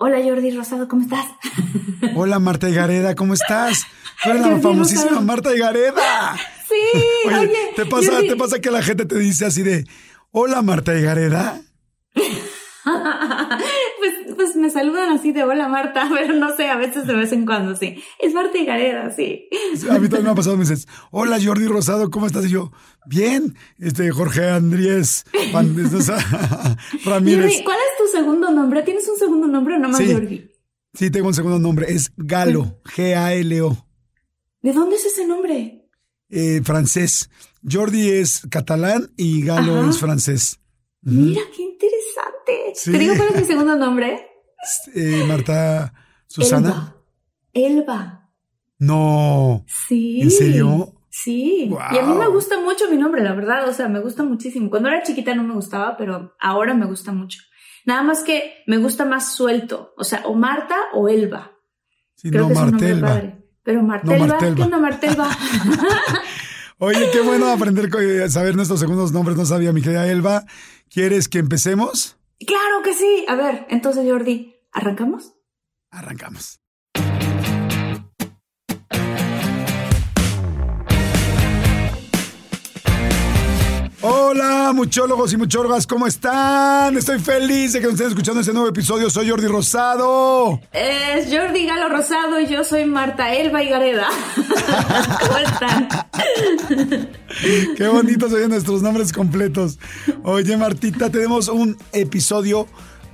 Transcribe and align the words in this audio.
Hola 0.00 0.18
Jordi 0.22 0.52
Rosado, 0.52 0.86
¿cómo 0.86 1.02
estás? 1.02 1.26
Hola 2.14 2.38
Marta 2.38 2.68
Gareda, 2.68 3.16
¿cómo 3.16 3.34
estás? 3.34 3.84
Tú 4.22 4.30
eres 4.30 4.42
la 4.42 4.60
famosísima 4.60 5.02
Rosado. 5.10 5.22
Marta 5.26 5.50
Gareda. 5.52 6.36
Sí, 6.68 6.74
Oye, 7.26 7.36
oye, 7.38 7.72
¿te 7.74 7.84
pasa, 7.86 8.12
Jordi. 8.12 8.28
¿te 8.28 8.36
pasa 8.36 8.60
que 8.60 8.70
la 8.70 8.82
gente 8.82 9.06
te 9.06 9.18
dice 9.18 9.46
así 9.46 9.62
de, 9.62 9.86
hola 10.30 10.62
Marta 10.62 10.92
Gareda? 10.92 11.60
pues, 14.38 14.56
me 14.56 14.70
saludan 14.70 15.10
así 15.10 15.32
de 15.32 15.44
hola 15.44 15.68
Marta, 15.68 16.08
pero 16.14 16.32
no 16.32 16.56
sé, 16.56 16.68
a 16.68 16.76
veces 16.76 17.06
de 17.06 17.14
vez 17.14 17.32
en 17.32 17.44
cuando 17.44 17.76
sí. 17.76 18.02
Es 18.18 18.32
Marta 18.32 18.56
y 18.56 18.64
Gareda, 18.64 19.10
sí. 19.10 19.48
A 19.90 19.98
mí 19.98 20.08
también 20.08 20.24
me 20.24 20.30
ha 20.30 20.34
pasado, 20.34 20.56
me 20.56 20.62
dices, 20.62 20.88
hola 21.10 21.38
Jordi 21.44 21.66
Rosado, 21.66 22.08
¿cómo 22.10 22.26
estás? 22.26 22.46
Y 22.46 22.50
yo, 22.50 22.72
bien, 23.06 23.54
este 23.78 24.10
Jorge 24.10 24.48
Andrés 24.48 25.26
Pan- 25.52 25.74
Ramírez. 27.04 27.40
Jordi, 27.50 27.64
¿cuál 27.64 27.76
es 27.78 27.98
tu 28.12 28.16
segundo 28.16 28.50
nombre? 28.50 28.82
¿Tienes 28.82 29.06
un 29.08 29.18
segundo 29.18 29.46
nombre 29.46 29.74
o 29.74 29.78
nomás 29.78 29.98
Sí. 29.98 30.12
Jordi? 30.12 30.50
Sí, 30.94 31.10
tengo 31.10 31.28
un 31.28 31.34
segundo 31.34 31.58
nombre, 31.58 31.92
es 31.92 32.10
Galo, 32.16 32.80
G-A-L-O, 32.96 33.86
¿De 34.62 34.72
dónde 34.72 34.96
es 34.96 35.04
ese 35.04 35.26
nombre? 35.26 35.84
eh, 36.30 36.60
francés. 36.64 37.30
Jordi 37.70 38.08
es 38.10 38.42
catalán 38.50 39.10
y 39.16 39.42
Galo 39.44 39.80
Ajá. 39.80 39.90
es 39.90 39.98
francés. 39.98 40.58
Mira, 41.02 41.40
qué 41.56 41.62
interesante. 41.62 42.72
Sí. 42.74 42.92
¿Te 42.92 42.98
digo 42.98 43.14
cuál 43.16 43.28
es 43.30 43.36
mi 43.40 43.44
segundo 43.46 43.76
nombre? 43.76 44.27
Eh, 44.94 45.24
Marta 45.26 45.92
Susana. 46.26 46.94
Elba. 47.52 47.80
Elba. 47.80 48.30
No. 48.78 49.64
Sí. 49.88 50.20
¿En 50.22 50.30
serio? 50.30 50.94
Sí. 51.10 51.70
Y 51.92 51.98
a 51.98 52.02
mí 52.02 52.14
me 52.14 52.28
gusta 52.28 52.60
mucho 52.60 52.88
mi 52.90 52.96
nombre, 52.96 53.22
la 53.22 53.34
verdad. 53.34 53.68
O 53.68 53.72
sea, 53.72 53.88
me 53.88 54.00
gusta 54.00 54.22
muchísimo. 54.22 54.70
Cuando 54.70 54.88
era 54.88 55.02
chiquita 55.02 55.34
no 55.34 55.42
me 55.42 55.54
gustaba, 55.54 55.96
pero 55.96 56.34
ahora 56.40 56.74
me 56.74 56.86
gusta 56.86 57.12
mucho. 57.12 57.40
Nada 57.84 58.02
más 58.02 58.22
que 58.22 58.62
me 58.66 58.78
gusta 58.78 59.04
más 59.04 59.34
suelto. 59.34 59.94
O 59.96 60.04
sea, 60.04 60.22
o 60.26 60.34
Marta 60.34 60.76
o 60.92 61.08
Elba. 61.08 61.52
Sí, 62.14 62.30
Creo 62.30 62.48
no, 62.48 62.78
que 62.78 62.90
es 62.90 62.98
padre. 62.98 63.44
Pero 63.62 63.82
Martelva, 63.82 64.26
Martelva. 64.26 64.56
¿qué 64.56 64.62
onda 64.62 64.78
Martelva? 64.78 65.28
Oye, 66.78 67.10
qué 67.12 67.20
bueno 67.20 67.48
aprender, 67.48 67.90
eh, 68.00 68.28
saber 68.30 68.54
nuestros 68.54 68.78
segundos 68.80 69.12
nombres. 69.12 69.36
No 69.36 69.44
sabía, 69.44 69.72
mi 69.72 69.82
querida 69.82 70.06
Elba. 70.06 70.44
¿Quieres 70.90 71.28
que 71.28 71.38
empecemos? 71.38 72.16
claro 72.46 72.82
que 72.84 72.94
sí. 72.94 73.24
A 73.28 73.34
ver, 73.34 73.66
entonces 73.68 74.08
Jordi, 74.08 74.54
¿arrancamos? 74.72 75.34
Arrancamos. 75.90 76.60
Hola, 84.00 84.72
muchólogos 84.74 85.32
y 85.32 85.36
muchólogas, 85.36 85.84
¿cómo 85.84 86.06
están? 86.06 86.96
Estoy 86.96 87.18
feliz 87.18 87.72
de 87.72 87.80
que 87.80 87.86
nos 87.86 87.94
estén 87.94 88.08
escuchando 88.08 88.40
este 88.40 88.52
nuevo 88.52 88.68
episodio. 88.68 89.10
Soy 89.10 89.28
Jordi 89.28 89.48
Rosado. 89.48 90.60
Es 90.72 91.26
Jordi 91.34 91.66
Galo 91.66 91.88
Rosado 91.88 92.40
y 92.40 92.46
yo 92.46 92.62
soy 92.62 92.84
Marta 92.84 93.34
Elba 93.34 93.60
y 93.64 93.68
Gareda. 93.70 94.06
¿Cómo 95.20 95.38
están? 95.38 95.88
Qué 97.76 97.88
bonitos 97.88 98.32
oyen 98.32 98.50
nuestros 98.50 98.82
nombres 98.82 99.12
completos. 99.12 99.80
Oye, 100.22 100.56
Martita, 100.56 101.10
tenemos 101.10 101.48
un 101.48 101.76
episodio 101.92 102.68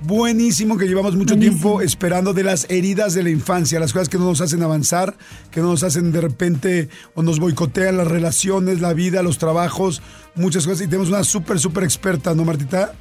buenísimo 0.05 0.77
que 0.77 0.85
llevamos 0.85 1.15
mucho 1.15 1.37
tiempo 1.37 1.81
esperando 1.81 2.33
de 2.33 2.43
las 2.43 2.69
heridas 2.69 3.13
de 3.13 3.23
la 3.23 3.29
infancia, 3.29 3.79
las 3.79 3.93
cosas 3.93 4.09
que 4.09 4.17
no 4.17 4.25
nos 4.25 4.41
hacen 4.41 4.61
avanzar, 4.61 5.15
que 5.51 5.61
no 5.61 5.67
nos 5.67 5.83
hacen 5.83 6.11
de 6.11 6.21
repente 6.21 6.89
o 7.13 7.23
nos 7.23 7.39
boicotean 7.39 7.97
las 7.97 8.07
relaciones, 8.07 8.81
la 8.81 8.93
vida, 8.93 9.23
los 9.23 9.37
trabajos, 9.37 10.01
muchas 10.35 10.65
cosas. 10.65 10.81
Y 10.81 10.87
tenemos 10.87 11.09
una 11.09 11.23
súper, 11.23 11.59
súper 11.59 11.83
experta, 11.83 12.33
¿no, 12.35 12.45
Martita? 12.45 12.93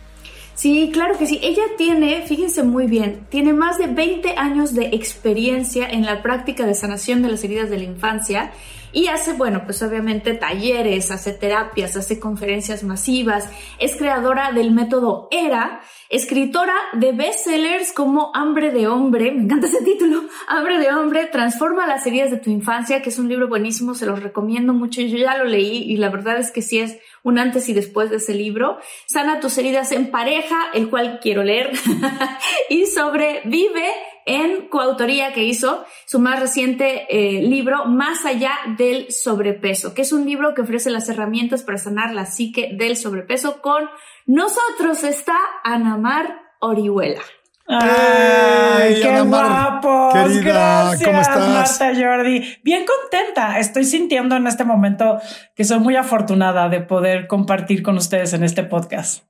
Sí, 0.55 0.91
claro 0.93 1.19
que 1.19 1.27
sí. 1.27 1.41
Ella 1.43 1.65
tiene, 1.77 2.23
fíjense 2.27 2.63
muy 2.63 2.87
bien, 2.87 3.27
tiene 3.29 3.53
más 3.53 3.77
de 3.79 3.89
20 3.89 4.37
años 4.37 4.73
de 4.75 4.87
experiencia 4.87 5.89
en 5.89 6.05
la 6.07 6.23
práctica 6.23 6.65
de 6.65 6.75
sanación 6.75 7.23
de 7.23 7.29
las 7.29 7.43
heridas 7.45 7.71
de 7.71 7.79
la 7.79 7.85
infancia 7.85 8.53
y 8.95 9.09
hace, 9.09 9.33
bueno, 9.33 9.63
pues 9.65 9.83
obviamente 9.83 10.35
talleres, 10.35 11.11
hace 11.11 11.33
terapias, 11.33 11.97
hace 11.97 12.21
conferencias 12.21 12.85
masivas, 12.85 13.49
es 13.79 13.97
creadora 13.97 14.53
del 14.53 14.71
método 14.71 15.29
ERA, 15.33 15.81
escritora 16.09 16.75
de 16.93 17.11
bestsellers 17.11 17.93
como 17.93 18.31
Hambre 18.35 18.71
de 18.71 18.87
Hombre, 18.87 19.33
me 19.33 19.43
encanta 19.43 19.67
ese 19.67 19.83
título, 19.83 20.23
Hambre 20.47 20.79
de 20.79 20.93
Hombre, 20.93 21.27
Transforma 21.27 21.89
las 21.89 22.07
heridas 22.07 22.31
de 22.31 22.37
tu 22.37 22.51
infancia, 22.51 23.03
que 23.03 23.09
es 23.09 23.19
un 23.19 23.29
libro 23.29 23.49
buenísimo, 23.49 23.95
se 23.95 24.07
los 24.07 24.23
recomiendo 24.23 24.73
mucho, 24.73 25.01
yo 25.01 25.19
ya 25.19 25.37
lo 25.37 25.45
leí 25.45 25.83
y 25.83 25.97
la 25.97 26.09
verdad 26.09 26.39
es 26.39 26.53
que 26.53 26.63
sí 26.63 26.79
es 26.79 26.97
un 27.25 27.39
antes 27.39 27.69
y 27.69 27.73
después 27.73 28.11
de 28.11 28.17
ese 28.17 28.35
libro. 28.35 28.79
Sana 29.07 29.41
tus 29.41 29.59
heridas 29.59 29.91
en 29.91 30.13
pareja, 30.13 30.57
el 30.73 30.89
cual 30.89 31.19
quiero 31.21 31.43
leer, 31.43 31.73
y 32.69 32.87
sobrevive 32.87 33.91
en 34.27 34.69
coautoría 34.69 35.33
que 35.33 35.45
hizo 35.45 35.85
su 36.07 36.19
más 36.19 36.41
reciente 36.41 37.07
eh, 37.11 37.43
libro, 37.43 37.87
Más 37.87 38.25
allá 38.25 38.53
del 38.79 39.11
sobrepeso, 39.11 39.95
que 39.95 40.03
es 40.03 40.13
un 40.13 40.25
libro 40.25 40.55
que 40.55 40.63
ofrece 40.63 40.91
las 40.91 41.09
herramientas 41.09 41.63
para 41.63 41.79
sanar 41.79 42.15
la 42.15 42.27
psique 42.27 42.71
del 42.77 42.97
sobrepeso. 42.97 43.61
Con 43.61 43.89
nosotros 44.27 45.05
está 45.05 45.37
Anamar 45.63 46.41
Orihuela. 46.61 47.23
Ay, 47.67 49.01
qué 49.01 49.09
Ana 49.09 49.25
Mar, 49.25 49.81
guapos. 49.81 50.13
querida, 50.13 50.43
Gracias, 50.43 51.05
¿cómo 51.09 51.21
estás? 51.21 51.81
Marta 51.81 51.99
Jordi. 51.99 52.59
Bien 52.63 52.85
contenta. 52.85 53.59
Estoy 53.59 53.85
sintiendo 53.85 54.37
en 54.37 54.47
este 54.47 54.65
momento 54.65 55.19
que 55.55 55.65
soy 55.65 55.79
muy 55.79 55.97
afortunada 55.97 56.69
de 56.69 56.81
poder 56.81 57.27
compartir 57.27 57.83
con 57.83 57.97
ustedes 57.97 58.35
en 58.35 58.45
este 58.45 58.65
podcast. 58.65 59.25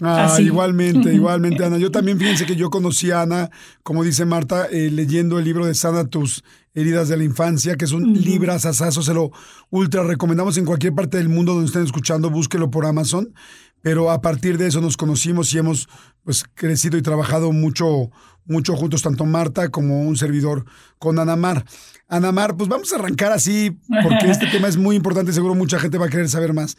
Ah, 0.00 0.24
Así. 0.24 0.42
igualmente, 0.44 1.12
igualmente, 1.14 1.64
Ana. 1.64 1.78
Yo 1.78 1.90
también 1.90 2.18
fíjense 2.18 2.46
que 2.46 2.56
yo 2.56 2.70
conocí 2.70 3.10
a 3.10 3.22
Ana, 3.22 3.50
como 3.82 4.04
dice 4.04 4.24
Marta, 4.24 4.66
eh, 4.66 4.90
leyendo 4.90 5.38
el 5.38 5.44
libro 5.44 5.66
de 5.66 5.74
Sana 5.74 6.06
tus 6.06 6.42
heridas 6.74 7.08
de 7.08 7.16
la 7.16 7.24
infancia, 7.24 7.76
que 7.76 7.84
es 7.84 7.92
un 7.92 8.14
libro 8.14 8.52
asasazo, 8.52 9.02
se 9.02 9.12
lo 9.12 9.30
ultra 9.70 10.02
recomendamos 10.02 10.56
en 10.56 10.64
cualquier 10.64 10.94
parte 10.94 11.18
del 11.18 11.28
mundo 11.28 11.52
donde 11.52 11.66
estén 11.66 11.84
escuchando, 11.84 12.30
búsquelo 12.30 12.70
por 12.70 12.86
Amazon. 12.86 13.34
Pero 13.82 14.10
a 14.12 14.20
partir 14.20 14.58
de 14.58 14.68
eso 14.68 14.80
nos 14.80 14.96
conocimos 14.96 15.52
y 15.52 15.58
hemos 15.58 15.88
pues 16.22 16.44
crecido 16.54 16.96
y 16.96 17.02
trabajado 17.02 17.50
mucho, 17.50 18.10
mucho 18.44 18.76
juntos, 18.76 19.02
tanto 19.02 19.26
Marta 19.26 19.70
como 19.70 20.02
un 20.02 20.16
servidor 20.16 20.64
con 20.98 21.18
Anamar. 21.18 21.64
Anamar, 22.08 22.56
pues 22.56 22.68
vamos 22.68 22.92
a 22.92 22.96
arrancar 22.96 23.32
así, 23.32 23.76
porque 24.02 24.26
este 24.30 24.46
tema 24.46 24.68
es 24.68 24.76
muy 24.76 24.94
importante, 24.94 25.32
seguro 25.32 25.56
mucha 25.56 25.80
gente 25.80 25.98
va 25.98 26.06
a 26.06 26.10
querer 26.10 26.28
saber 26.28 26.54
más. 26.54 26.76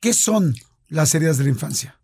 ¿Qué 0.00 0.12
son 0.12 0.54
las 0.88 1.14
heridas 1.14 1.38
de 1.38 1.44
la 1.44 1.50
infancia? 1.50 2.01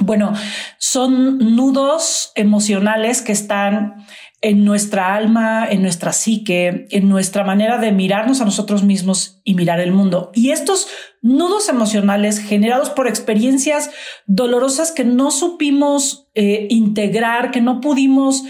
Bueno, 0.00 0.32
son 0.78 1.56
nudos 1.56 2.32
emocionales 2.34 3.22
que 3.22 3.32
están 3.32 4.04
en 4.40 4.64
nuestra 4.64 5.14
alma, 5.14 5.66
en 5.70 5.80
nuestra 5.80 6.12
psique, 6.12 6.86
en 6.90 7.08
nuestra 7.08 7.44
manera 7.44 7.78
de 7.78 7.92
mirarnos 7.92 8.42
a 8.42 8.44
nosotros 8.44 8.82
mismos 8.82 9.40
y 9.42 9.54
mirar 9.54 9.80
el 9.80 9.92
mundo. 9.92 10.32
Y 10.34 10.50
estos 10.50 10.88
nudos 11.22 11.70
emocionales 11.70 12.38
generados 12.38 12.90
por 12.90 13.08
experiencias 13.08 13.90
dolorosas 14.26 14.92
que 14.92 15.04
no 15.04 15.30
supimos 15.30 16.28
eh, 16.34 16.66
integrar, 16.68 17.52
que 17.52 17.62
no 17.62 17.80
pudimos 17.80 18.44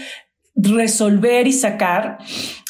resolver 0.55 1.47
y 1.47 1.53
sacar, 1.53 2.17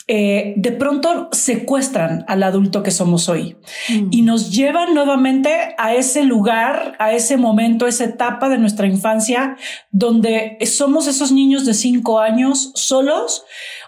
eh, 0.07 0.53
de 0.57 0.71
pronto 0.71 1.29
secuestran 1.31 2.25
al 2.27 2.43
adulto 2.43 2.83
que 2.83 2.91
somos 2.91 3.27
hoy 3.27 3.57
mm. 3.89 4.09
y 4.11 4.21
nos 4.21 4.51
llevan 4.51 4.93
nuevamente 4.93 5.73
a 5.79 5.95
ese 5.95 6.23
lugar, 6.23 6.95
a 6.99 7.13
ese 7.13 7.37
momento, 7.37 7.87
esa 7.87 8.03
etapa 8.03 8.47
de 8.47 8.59
nuestra 8.59 8.85
infancia 8.85 9.57
donde 9.89 10.59
somos 10.67 11.07
esos 11.07 11.31
niños 11.31 11.65
de 11.65 11.73
cinco 11.73 12.19
años 12.19 12.71
solos 12.75 13.45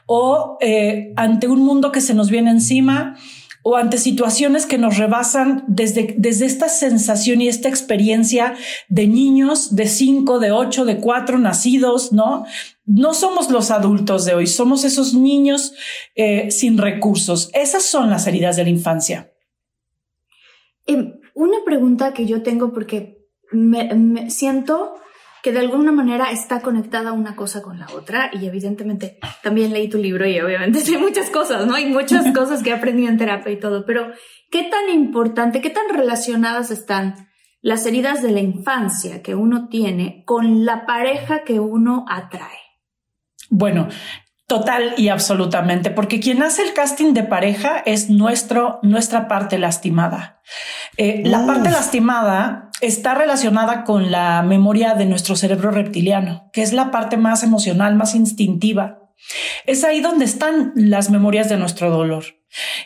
o 0.08 0.58
eh, 0.60 1.14
ante 1.18 1.48
un 1.48 1.60
mundo 1.60 1.92
que 1.92 2.02
se 2.02 2.16
nos 2.16 2.32
viene 2.32 2.50
encima 2.50 3.16
o 3.62 3.76
ante 3.76 3.98
situaciones 3.98 4.66
que 4.66 4.78
nos 4.78 4.98
rebasan 4.98 5.66
desde, 5.68 6.16
desde 6.18 6.46
esta 6.46 6.70
sensación 6.70 7.42
y 7.42 7.50
esta 7.50 7.68
experiencia 7.68 8.56
de 8.88 9.08
niños 9.08 9.76
de 9.76 9.88
cinco, 9.88 10.40
de 10.40 10.52
ocho, 10.52 10.86
de 10.86 10.98
cuatro 10.98 11.38
nacidos, 11.38 12.14
¿no? 12.14 12.46
No 12.88 13.14
somos 13.14 13.52
los 13.52 13.70
adultos 13.70 14.26
de 14.26 14.34
hoy, 14.34 14.48
somos 14.48 14.86
esos 14.86 15.14
niños 15.14 15.74
eh, 16.16 16.50
sin 16.52 16.78
recursos. 16.78 17.52
Esas 17.54 17.84
son 17.84 18.10
las 18.10 18.26
heridas 18.28 18.56
de 18.56 18.64
la 18.64 18.70
infancia. 18.70 19.34
Una 21.36 21.58
pregunta 21.66 22.14
que 22.14 22.26
yo 22.26 22.42
tengo 22.42 22.72
porque 22.74 23.28
me 23.52 24.30
siento 24.32 24.96
que 25.44 25.52
de 25.52 25.60
alguna 25.60 25.92
manera 25.92 26.32
está 26.32 26.62
conectada 26.62 27.12
una 27.12 27.36
cosa 27.36 27.62
con 27.62 27.80
la 27.80 27.88
otra 27.94 28.32
y 28.34 28.46
evidentemente 28.46 29.20
también 29.44 29.72
leí 29.72 29.88
tu 29.88 29.98
libro 29.98 30.28
y 30.28 30.40
obviamente 30.40 30.80
sé 30.86 30.98
muchas 30.98 31.30
cosas, 31.30 31.66
¿no? 31.68 31.76
Hay 31.76 31.86
muchas 31.86 32.34
cosas 32.36 32.64
que 32.64 32.70
he 32.70 32.74
aprendido 32.74 33.10
en 33.10 33.18
terapia 33.18 33.52
y 33.52 33.60
todo, 33.60 33.86
pero 33.86 34.12
¿qué 34.50 34.64
tan 34.64 34.90
importante, 34.94 35.62
qué 35.62 35.70
tan 35.70 35.90
relacionadas 35.90 36.72
están 36.72 37.30
las 37.62 37.86
heridas 37.86 38.22
de 38.22 38.32
la 38.32 38.40
infancia 38.40 39.22
que 39.22 39.36
uno 39.36 39.68
tiene 39.70 40.24
con 40.26 40.66
la 40.66 40.86
pareja 40.86 41.44
que 41.44 41.60
uno 41.60 42.06
atrae? 42.10 42.67
Bueno, 43.50 43.88
Total 44.48 44.94
y 44.96 45.10
absolutamente, 45.10 45.92
porque 45.92 46.22
quien 46.22 46.42
hace 46.42 46.64
el 46.64 46.74
casting 46.74 47.14
de 47.14 47.24
pareja 47.24 47.80
es 47.86 48.10
nuestro, 48.10 48.80
nuestra 48.82 49.28
parte 49.28 49.58
lastimada. 49.58 50.40
Eh, 50.96 51.22
la 51.26 51.46
parte 51.46 51.70
lastimada 51.70 52.70
está 52.80 53.14
relacionada 53.14 53.84
con 53.84 54.10
la 54.10 54.42
memoria 54.44 54.94
de 54.94 55.06
nuestro 55.06 55.36
cerebro 55.36 55.72
reptiliano, 55.72 56.50
que 56.54 56.62
es 56.62 56.72
la 56.72 56.92
parte 56.92 57.18
más 57.18 57.44
emocional, 57.44 57.96
más 57.96 58.16
instintiva. 58.16 59.07
Es 59.66 59.84
ahí 59.84 60.02
donde 60.02 60.26
están 60.26 60.72
las 60.76 61.10
memorias 61.10 61.50
de 61.50 61.58
nuestro 61.58 61.90
dolor. 61.90 62.24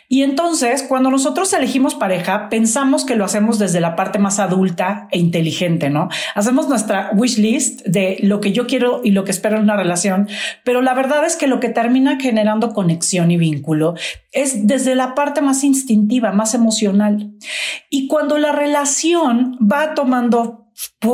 Y 0.08 0.22
entonces, 0.22 0.82
cuando 0.82 1.10
nosotros 1.10 1.52
elegimos 1.52 1.94
pareja, 1.94 2.48
pensamos 2.48 3.04
que 3.04 3.14
lo 3.14 3.24
hacemos 3.24 3.58
desde 3.58 3.80
la 3.80 3.94
parte 3.94 4.18
más 4.18 4.40
adulta 4.40 5.08
e 5.12 5.18
inteligente, 5.18 5.88
¿no? 5.88 6.08
Hacemos 6.34 6.68
nuestra 6.68 7.10
wish 7.14 7.38
list 7.38 7.82
de 7.86 8.18
lo 8.22 8.40
que 8.40 8.52
yo 8.52 8.66
quiero 8.66 9.00
y 9.04 9.12
lo 9.12 9.24
que 9.24 9.30
espero 9.30 9.56
en 9.56 9.62
una 9.62 9.76
relación, 9.76 10.28
pero 10.64 10.82
la 10.82 10.94
verdad 10.94 11.24
es 11.24 11.36
que 11.36 11.46
lo 11.46 11.60
que 11.60 11.68
termina 11.68 12.18
generando 12.20 12.72
conexión 12.72 13.30
y 13.30 13.36
vínculo 13.36 13.94
es 14.32 14.66
desde 14.66 14.94
la 14.94 15.14
parte 15.14 15.40
más 15.40 15.62
instintiva, 15.62 16.32
más 16.32 16.54
emocional. 16.54 17.32
Y 17.88 18.08
cuando 18.08 18.38
la 18.38 18.52
relación 18.52 19.56
va 19.60 19.94
tomando 19.94 20.61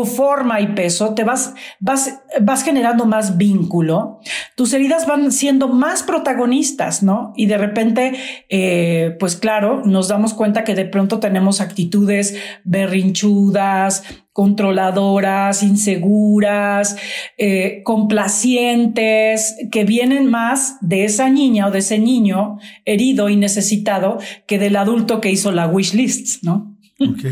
forma 0.05 0.61
y 0.61 0.69
peso, 0.69 1.15
te 1.15 1.25
vas, 1.25 1.55
vas, 1.81 2.21
vas 2.41 2.63
generando 2.63 3.07
más 3.07 3.37
vínculo, 3.37 4.21
tus 4.55 4.73
heridas 4.73 5.07
van 5.07 5.33
siendo 5.33 5.69
más 5.69 6.03
protagonistas, 6.03 7.03
¿no? 7.03 7.33
Y 7.37 7.47
de 7.47 7.59
repente, 7.59 8.13
eh, 8.49 9.17
pues 9.19 9.37
claro, 9.37 9.83
nos 9.85 10.09
damos 10.09 10.35
cuenta 10.35 10.65
que 10.65 10.75
de 10.75 10.85
pronto 10.85 11.21
tenemos 11.21 11.61
actitudes 11.61 12.37
berrinchudas, 12.65 14.05
controladoras, 14.33 15.63
inseguras, 15.63 16.97
eh, 17.37 17.83
complacientes, 17.85 19.57
que 19.73 19.85
vienen 19.85 20.31
más 20.31 20.77
de 20.81 21.05
esa 21.05 21.29
niña 21.29 21.67
o 21.67 21.71
de 21.71 21.81
ese 21.81 21.99
niño 21.99 22.59
herido 22.85 23.29
y 23.29 23.37
necesitado 23.37 24.19
que 24.47 24.59
del 24.59 24.77
adulto 24.77 25.21
que 25.21 25.31
hizo 25.31 25.51
la 25.51 25.67
wish 25.67 25.95
list, 25.95 26.45
¿no? 26.45 26.77
Ok. 27.01 27.25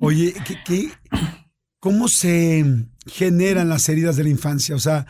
Oye, 0.00 0.32
¿qué, 0.46 0.56
qué, 0.64 0.88
¿cómo 1.80 2.08
se 2.08 2.64
generan 3.06 3.68
las 3.68 3.88
heridas 3.88 4.16
de 4.16 4.24
la 4.24 4.30
infancia? 4.30 4.76
O 4.76 4.78
sea, 4.78 5.06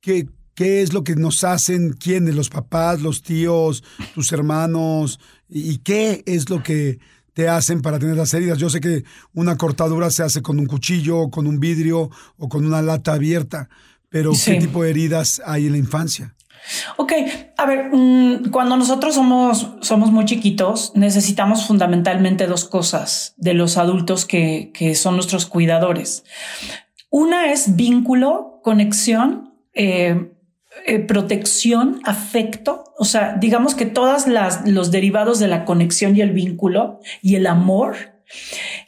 ¿qué, 0.00 0.28
qué 0.54 0.82
es 0.82 0.92
lo 0.92 1.04
que 1.04 1.14
nos 1.14 1.44
hacen? 1.44 1.92
¿Quiénes? 1.92 2.34
¿Los 2.34 2.50
papás, 2.50 3.00
los 3.00 3.22
tíos, 3.22 3.82
tus 4.14 4.32
hermanos? 4.32 5.20
¿Y 5.48 5.78
qué 5.78 6.22
es 6.26 6.50
lo 6.50 6.62
que 6.62 6.98
te 7.32 7.48
hacen 7.48 7.80
para 7.80 7.98
tener 7.98 8.16
las 8.16 8.34
heridas? 8.34 8.58
Yo 8.58 8.68
sé 8.68 8.80
que 8.80 9.04
una 9.32 9.56
cortadura 9.56 10.10
se 10.10 10.24
hace 10.24 10.42
con 10.42 10.58
un 10.58 10.66
cuchillo, 10.66 11.30
con 11.30 11.46
un 11.46 11.60
vidrio 11.60 12.10
o 12.36 12.48
con 12.48 12.66
una 12.66 12.82
lata 12.82 13.14
abierta, 13.14 13.70
pero 14.10 14.32
¿qué 14.44 14.56
tipo 14.56 14.82
de 14.82 14.90
heridas 14.90 15.40
hay 15.46 15.66
en 15.66 15.72
la 15.72 15.78
infancia? 15.78 16.34
Ok, 16.96 17.12
a 17.56 17.66
ver, 17.66 17.90
mm, 17.92 18.50
cuando 18.50 18.76
nosotros 18.76 19.14
somos, 19.14 19.68
somos 19.80 20.10
muy 20.10 20.24
chiquitos, 20.24 20.92
necesitamos 20.94 21.66
fundamentalmente 21.66 22.46
dos 22.46 22.64
cosas 22.64 23.34
de 23.36 23.54
los 23.54 23.76
adultos 23.76 24.24
que, 24.26 24.70
que 24.74 24.94
son 24.94 25.14
nuestros 25.14 25.46
cuidadores. 25.46 26.24
Una 27.10 27.52
es 27.52 27.76
vínculo, 27.76 28.60
conexión, 28.62 29.54
eh, 29.74 30.32
eh, 30.86 30.98
protección, 31.00 32.00
afecto. 32.04 32.84
O 32.98 33.04
sea, 33.04 33.36
digamos 33.38 33.74
que 33.74 33.86
todas 33.86 34.26
las, 34.26 34.68
los 34.68 34.90
derivados 34.90 35.38
de 35.38 35.48
la 35.48 35.64
conexión 35.64 36.16
y 36.16 36.20
el 36.20 36.32
vínculo 36.32 37.00
y 37.22 37.36
el 37.36 37.46
amor. 37.46 38.20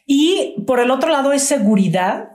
Y 0.07 0.63
por 0.67 0.81
el 0.81 0.91
otro 0.91 1.11
lado 1.11 1.33
es 1.33 1.43
seguridad, 1.43 2.31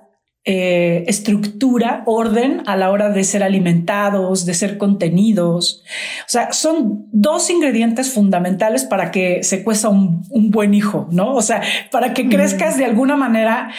eh, 0.48 1.04
estructura, 1.08 2.04
orden 2.06 2.62
a 2.68 2.76
la 2.76 2.92
hora 2.92 3.10
de 3.10 3.24
ser 3.24 3.42
alimentados, 3.42 4.46
de 4.46 4.54
ser 4.54 4.78
contenidos. 4.78 5.84
O 6.20 6.30
sea, 6.30 6.54
son 6.54 7.08
dos 7.12 7.50
ingredientes 7.50 8.14
fundamentales 8.14 8.84
para 8.84 9.10
que 9.10 9.42
se 9.42 9.64
cueza 9.64 9.90
un, 9.90 10.22
buen 10.52 10.76
hijo, 10.76 11.08
¿no? 11.10 11.34
O 11.34 11.42
sea, 11.42 11.64
para 11.90 12.14
que 12.14 12.30
crezcas 12.30 12.78
de 12.78 12.86
alguna 12.86 13.16
manera. 13.16 13.72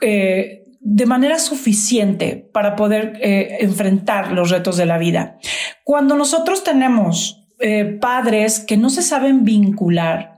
Eh, 0.00 0.60
de 0.86 1.06
manera 1.06 1.38
suficiente 1.38 2.46
para 2.52 2.76
poder 2.76 3.18
eh, 3.22 3.56
enfrentar 3.60 4.32
los 4.32 4.50
retos 4.50 4.76
de 4.76 4.84
la 4.84 4.98
vida. 4.98 5.38
Cuando 5.82 6.14
nosotros 6.14 6.62
tenemos 6.62 7.40
padres 8.00 8.60
que 8.60 8.76
no 8.76 8.90
se 8.90 9.00
saben 9.00 9.44
vincular, 9.44 10.33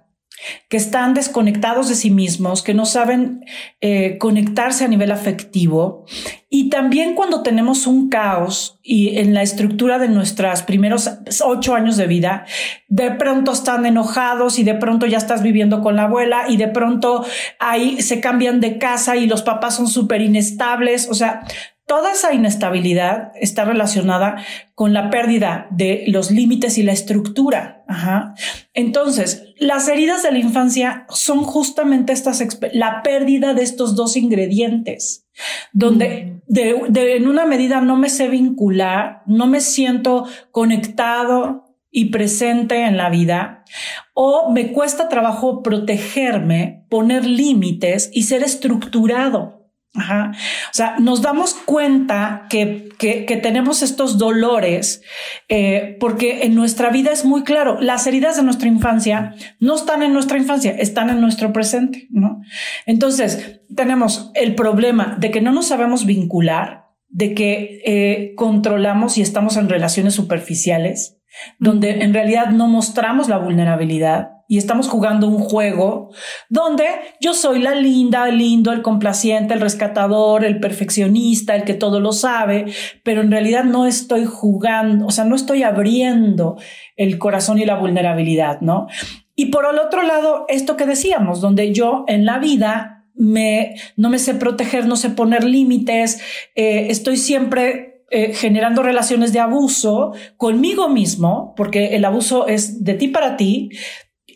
que 0.69 0.77
están 0.77 1.15
desconectados 1.15 1.88
de 1.88 1.94
sí 1.94 2.11
mismos, 2.11 2.62
que 2.62 2.75
no 2.75 2.87
saben 2.87 3.44
eh, 3.81 4.19
conectarse 4.19 4.85
a 4.85 4.88
nivel 4.88 5.11
afectivo. 5.11 6.05
Y 6.49 6.71
también 6.71 7.15
cuando 7.15 7.43
tenemos 7.43 7.87
un 7.87 8.09
caos 8.09 8.79
y 8.83 9.19
en 9.19 9.35
la 9.35 9.43
estructura 9.43 9.99
de 9.99 10.09
nuestros 10.09 10.62
primeros 10.62 11.11
ocho 11.44 11.75
años 11.75 11.97
de 11.97 12.06
vida, 12.06 12.47
de 12.88 13.11
pronto 13.12 13.53
están 13.53 13.85
enojados 13.87 14.59
y 14.59 14.65
de 14.65 14.75
pronto 14.75 15.06
ya 15.06 15.19
estás 15.19 15.43
viviendo 15.43 15.83
con 15.83 15.97
la 15.97 16.05
abuela 16.05 16.44
y 16.49 16.56
de 16.56 16.69
pronto 16.69 17.25
ahí 17.59 18.00
se 18.00 18.21
cambian 18.21 18.61
de 18.61 18.79
casa 18.79 19.17
y 19.17 19.27
los 19.27 19.43
papás 19.43 19.77
son 19.77 19.88
súper 19.88 20.21
inestables. 20.21 21.09
O 21.11 21.15
sea, 21.15 21.43
Toda 21.87 22.12
esa 22.12 22.35
inestabilidad 22.35 23.31
está 23.41 23.65
relacionada 23.65 24.45
con 24.75 24.93
la 24.93 25.09
pérdida 25.09 25.69
de 25.71 26.05
los 26.09 26.33
límites 26.33 26.78
y 26.78 26.83
la 26.83 26.93
estructura. 26.93 27.85
Ajá. 27.87 28.35
Entonces, 28.75 29.55
las 29.59 29.87
heridas 29.87 30.25
de 30.25 30.33
la 30.33 30.38
infancia 30.38 31.07
son 31.09 31.45
justamente 31.45 32.12
estas, 32.12 32.45
la 32.73 33.02
pérdida 33.05 33.55
de 33.55 33.62
estos 33.62 33.95
dos 33.95 34.16
ingredientes, 34.16 35.28
donde 35.73 36.40
mm. 36.49 36.52
de, 36.52 37.16
en 37.16 37.28
una 37.28 37.47
medida 37.47 37.81
no 37.81 37.97
me 37.97 38.11
sé 38.11 38.28
vincular, 38.28 39.23
no 39.26 39.47
me 39.47 39.61
siento 39.61 40.26
conectado 40.50 41.66
y 41.93 42.07
presente 42.07 42.83
en 42.83 42.97
la 42.97 43.11
vida, 43.11 43.64
o 44.12 44.50
me 44.50 44.73
cuesta 44.73 45.09
trabajo 45.09 45.62
protegerme, 45.62 46.85
poner 46.90 47.25
límites 47.25 48.11
y 48.12 48.25
ser 48.25 48.43
estructurado. 48.43 49.56
Ajá. 49.97 50.33
O 50.35 50.75
sea, 50.75 50.97
nos 50.99 51.23
damos 51.23 51.55
cuenta 51.55 52.47
que, 52.50 52.91
que, 52.99 53.25
tenemos 53.43 53.83
estos 53.83 54.19
dolores 54.19 55.03
eh, 55.49 55.97
porque 56.00 56.43
en 56.43 56.55
nuestra 56.55 56.91
vida 56.91 57.12
es 57.12 57.25
muy 57.25 57.45
claro, 57.45 57.81
las 57.81 58.07
heridas 58.07 58.37
de 58.37 58.43
nuestra 58.43 58.69
infancia 58.69 59.35
no 59.59 59.75
están 59.75 60.03
en 60.03 60.12
nuestra 60.12 60.37
infancia, 60.37 60.73
están 60.73 61.09
en 61.09 61.21
nuestro 61.21 61.53
presente, 61.53 62.09
¿no? 62.11 62.43
Entonces, 62.85 63.62
tenemos 63.75 64.31
el 64.35 64.55
problema 64.55 65.17
de 65.19 65.31
que 65.31 65.41
no 65.41 65.53
nos 65.53 65.69
sabemos 65.69 66.05
vincular, 66.05 66.87
de 67.09 67.33
que 67.33 67.81
eh, 67.85 68.35
controlamos 68.37 69.17
y 69.17 69.23
estamos 69.23 69.57
en 69.57 69.69
relaciones 69.69 70.15
superficiales, 70.15 71.19
donde 71.59 72.03
en 72.03 72.12
realidad 72.12 72.50
no 72.50 72.67
mostramos 72.67 73.29
la 73.29 73.38
vulnerabilidad 73.38 74.36
y 74.49 74.59
estamos 74.59 74.88
jugando 74.88 75.29
un 75.29 75.38
juego 75.38 76.11
donde 76.49 76.85
yo 77.21 77.35
soy 77.35 77.61
la 77.61 77.75
linda, 77.75 78.29
el 78.29 78.38
lindo, 78.38 78.73
el 78.73 78.83
complaciente, 78.83 79.55
el 79.55 79.61
rescatador, 79.61 80.45
el 80.45 80.61
perfeccionista, 80.61 81.57
el 81.57 81.65
que 81.65 81.75
todo 81.75 82.00
lo 82.00 82.12
sabe, 82.12 82.67
pero 83.03 83.21
en 83.21 83.31
realidad 83.31 83.65
no 83.65 83.87
estoy 83.87 84.25
jugando, 84.25 85.07
o 85.07 85.11
sea, 85.11 85.25
no 85.25 85.35
estoy 85.35 85.62
abriendo 85.62 86.57
el 86.97 87.19
corazón 87.19 87.59
y 87.59 87.65
la 87.65 87.76
vulnerabilidad, 87.76 88.61
¿no? 88.61 88.87
Y 89.35 89.47
por 89.47 89.67
el 89.71 89.79
otro 89.79 90.03
lado, 90.03 90.47
esto 90.49 90.76
que 90.76 90.87
decíamos, 90.87 91.41
donde 91.41 91.73
yo 91.73 92.05
en 92.09 92.25
la 92.25 92.38
vida 92.38 93.05
me, 93.15 93.75
no 93.97 94.09
me 94.09 94.19
sé 94.19 94.35
proteger, 94.35 94.87
no 94.87 94.97
sé 94.97 95.11
poner 95.11 95.45
límites, 95.45 96.21
eh, 96.55 96.87
estoy 96.91 97.17
siempre 97.17 98.05
eh, 98.11 98.33
generando 98.35 98.85
relaciones 98.85 99.33
de 99.33 99.41
abuso 99.41 100.12
conmigo 100.37 100.88
mismo, 100.88 101.55
porque 101.57 101.97
el 101.97 102.05
abuso 102.05 102.47
es 102.47 102.85
de 102.85 102.95
ti 102.95 103.09
para 103.09 103.37
ti, 103.37 103.71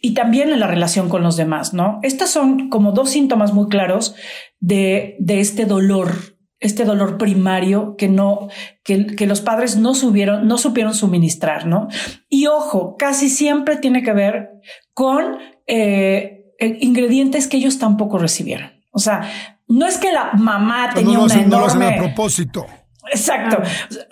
y 0.01 0.15
también 0.15 0.51
en 0.51 0.61
la 0.61 0.67
relación 0.67 1.09
con 1.09 1.23
los 1.23 1.37
demás, 1.37 1.75
¿no? 1.75 2.01
Estas 2.03 2.31
son 2.31 2.69
como 2.69 2.93
dos 2.93 3.11
síntomas 3.11 3.53
muy 3.53 3.69
claros 3.69 4.15
de, 4.59 5.17
de 5.19 5.41
este 5.41 5.67
dolor, 5.67 6.15
este 6.59 6.85
dolor 6.85 7.19
primario 7.19 7.97
que 7.97 8.09
no, 8.09 8.49
que, 8.83 9.07
que, 9.07 9.27
los 9.27 9.41
padres 9.41 9.77
no 9.77 9.95
subieron, 9.95 10.47
no 10.47 10.59
supieron 10.59 10.95
suministrar, 10.95 11.67
¿no? 11.67 11.89
Y 12.29 12.47
ojo, 12.47 12.97
casi 12.99 13.29
siempre 13.29 13.77
tiene 13.77 14.03
que 14.03 14.13
ver 14.13 14.51
con 14.93 15.39
eh, 15.67 16.55
ingredientes 16.81 17.47
que 17.49 17.57
ellos 17.57 17.79
tampoco 17.79 18.19
recibieron. 18.19 18.73
O 18.93 18.99
sea, 18.99 19.23
no 19.69 19.87
es 19.87 19.99
que 19.99 20.13
la 20.13 20.33
mamá 20.35 20.91
tenía 20.95 21.19
una 21.19 21.35
enorme... 21.35 21.91
No 21.91 21.97
a 21.97 22.07
propósito. 22.07 22.67
Exacto. 23.13 23.63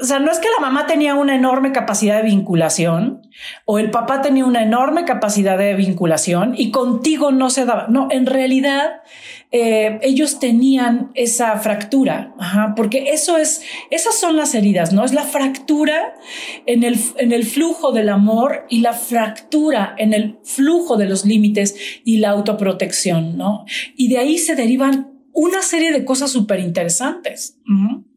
O 0.00 0.04
sea, 0.04 0.18
no 0.18 0.30
es 0.30 0.38
que 0.38 0.49
la 0.57 0.61
mamá 0.61 0.87
tenía 0.87 1.14
una 1.14 1.35
enorme 1.35 1.73
capacidad 1.73 2.16
de 2.16 2.28
vinculación 2.28 3.23
o 3.64 3.78
el 3.78 3.90
papá 3.90 4.23
tenía 4.23 4.45
una 4.45 4.62
enorme 4.62 5.04
capacidad 5.04 5.59
de 5.59 5.75
vinculación 5.75 6.54
y 6.57 6.71
contigo 6.71 7.30
no 7.30 7.50
se 7.50 7.64
daba. 7.64 7.87
No, 7.88 8.09
en 8.11 8.26
realidad 8.26 9.02
eh, 9.50 9.99
ellos 10.02 10.38
tenían 10.38 11.11
esa 11.14 11.57
fractura, 11.59 12.35
porque 12.76 13.11
eso 13.12 13.38
es, 13.38 13.62
esas 13.90 14.18
son 14.18 14.37
las 14.37 14.54
heridas, 14.54 14.92
¿no? 14.92 15.04
Es 15.04 15.12
la 15.12 15.23
fractura 15.23 16.14
en 16.66 16.83
el, 16.83 16.99
en 17.16 17.33
el 17.33 17.45
flujo 17.47 17.92
del 17.92 18.09
amor 18.09 18.66
y 18.68 18.80
la 18.80 18.92
fractura 18.92 19.95
en 19.99 20.12
el 20.12 20.38
flujo 20.45 20.97
de 20.97 21.07
los 21.07 21.25
límites 21.25 21.75
y 22.04 22.18
la 22.18 22.30
autoprotección, 22.30 23.37
¿no? 23.37 23.64
Y 23.97 24.09
de 24.09 24.18
ahí 24.18 24.38
se 24.38 24.54
derivan 24.54 25.12
una 25.33 25.62
serie 25.62 25.92
de 25.92 26.04
cosas 26.04 26.30
súper 26.30 26.61
interesantes. 26.61 27.59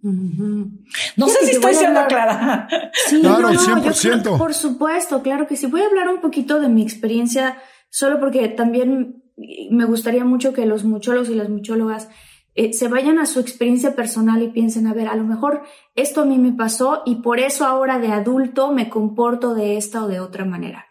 No 0.03 1.27
sé 1.27 1.45
si 1.45 1.51
estoy 1.51 1.73
siendo 1.73 2.05
clara. 2.07 2.67
Sí, 3.07 3.21
claro, 3.21 3.49
100%. 3.49 4.37
por 4.37 4.53
supuesto, 4.53 5.21
claro 5.21 5.47
que 5.47 5.55
sí. 5.55 5.67
Voy 5.67 5.81
a 5.81 5.87
hablar 5.87 6.09
un 6.09 6.21
poquito 6.21 6.59
de 6.59 6.69
mi 6.69 6.81
experiencia, 6.81 7.57
solo 7.89 8.19
porque 8.19 8.47
también 8.49 9.23
me 9.69 9.85
gustaría 9.85 10.25
mucho 10.25 10.53
que 10.53 10.65
los 10.65 10.83
muchólogos 10.83 11.29
y 11.29 11.35
las 11.35 11.49
muchólogas 11.49 12.09
eh, 12.53 12.73
se 12.73 12.87
vayan 12.87 13.17
a 13.17 13.25
su 13.25 13.39
experiencia 13.39 13.95
personal 13.95 14.41
y 14.41 14.49
piensen, 14.49 14.87
a 14.87 14.93
ver, 14.93 15.07
a 15.07 15.15
lo 15.15 15.23
mejor 15.23 15.63
esto 15.95 16.21
a 16.21 16.25
mí 16.25 16.37
me 16.37 16.51
pasó 16.51 17.01
y 17.05 17.15
por 17.15 17.39
eso 17.39 17.65
ahora 17.65 17.99
de 17.99 18.09
adulto 18.09 18.71
me 18.71 18.89
comporto 18.89 19.55
de 19.55 19.77
esta 19.77 20.03
o 20.03 20.07
de 20.07 20.19
otra 20.19 20.45
manera. 20.45 20.87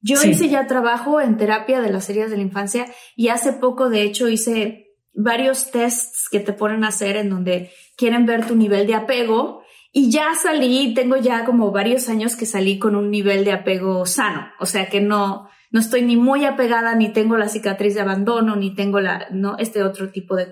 Yo 0.00 0.22
hice 0.22 0.50
ya 0.50 0.66
trabajo 0.66 1.20
en 1.20 1.38
terapia 1.38 1.80
de 1.80 1.90
las 1.90 2.10
heridas 2.10 2.30
de 2.30 2.36
la 2.36 2.42
infancia 2.42 2.86
y 3.16 3.28
hace 3.28 3.54
poco, 3.54 3.88
de 3.88 4.02
hecho, 4.02 4.28
hice 4.28 4.84
varios 5.14 5.70
tests 5.70 6.28
que 6.30 6.40
te 6.40 6.52
ponen 6.52 6.84
a 6.84 6.88
hacer 6.88 7.16
en 7.16 7.30
donde 7.30 7.70
quieren 7.96 8.26
ver 8.26 8.46
tu 8.46 8.56
nivel 8.56 8.86
de 8.86 8.94
apego. 8.94 9.62
Y 9.92 10.10
ya 10.10 10.34
salí, 10.34 10.92
tengo 10.94 11.16
ya 11.16 11.44
como 11.44 11.70
varios 11.70 12.08
años 12.08 12.34
que 12.36 12.46
salí 12.46 12.78
con 12.78 12.96
un 12.96 13.10
nivel 13.10 13.44
de 13.44 13.52
apego 13.52 14.06
sano, 14.06 14.48
o 14.58 14.66
sea 14.66 14.88
que 14.88 15.00
no, 15.00 15.48
no 15.70 15.80
estoy 15.80 16.02
ni 16.02 16.16
muy 16.16 16.44
apegada, 16.44 16.96
ni 16.96 17.12
tengo 17.12 17.36
la 17.36 17.48
cicatriz 17.48 17.94
de 17.94 18.00
abandono, 18.00 18.56
ni 18.56 18.74
tengo 18.74 18.98
la, 18.98 19.28
no, 19.30 19.56
este 19.56 19.84
otro 19.84 20.10
tipo 20.10 20.34
de, 20.34 20.48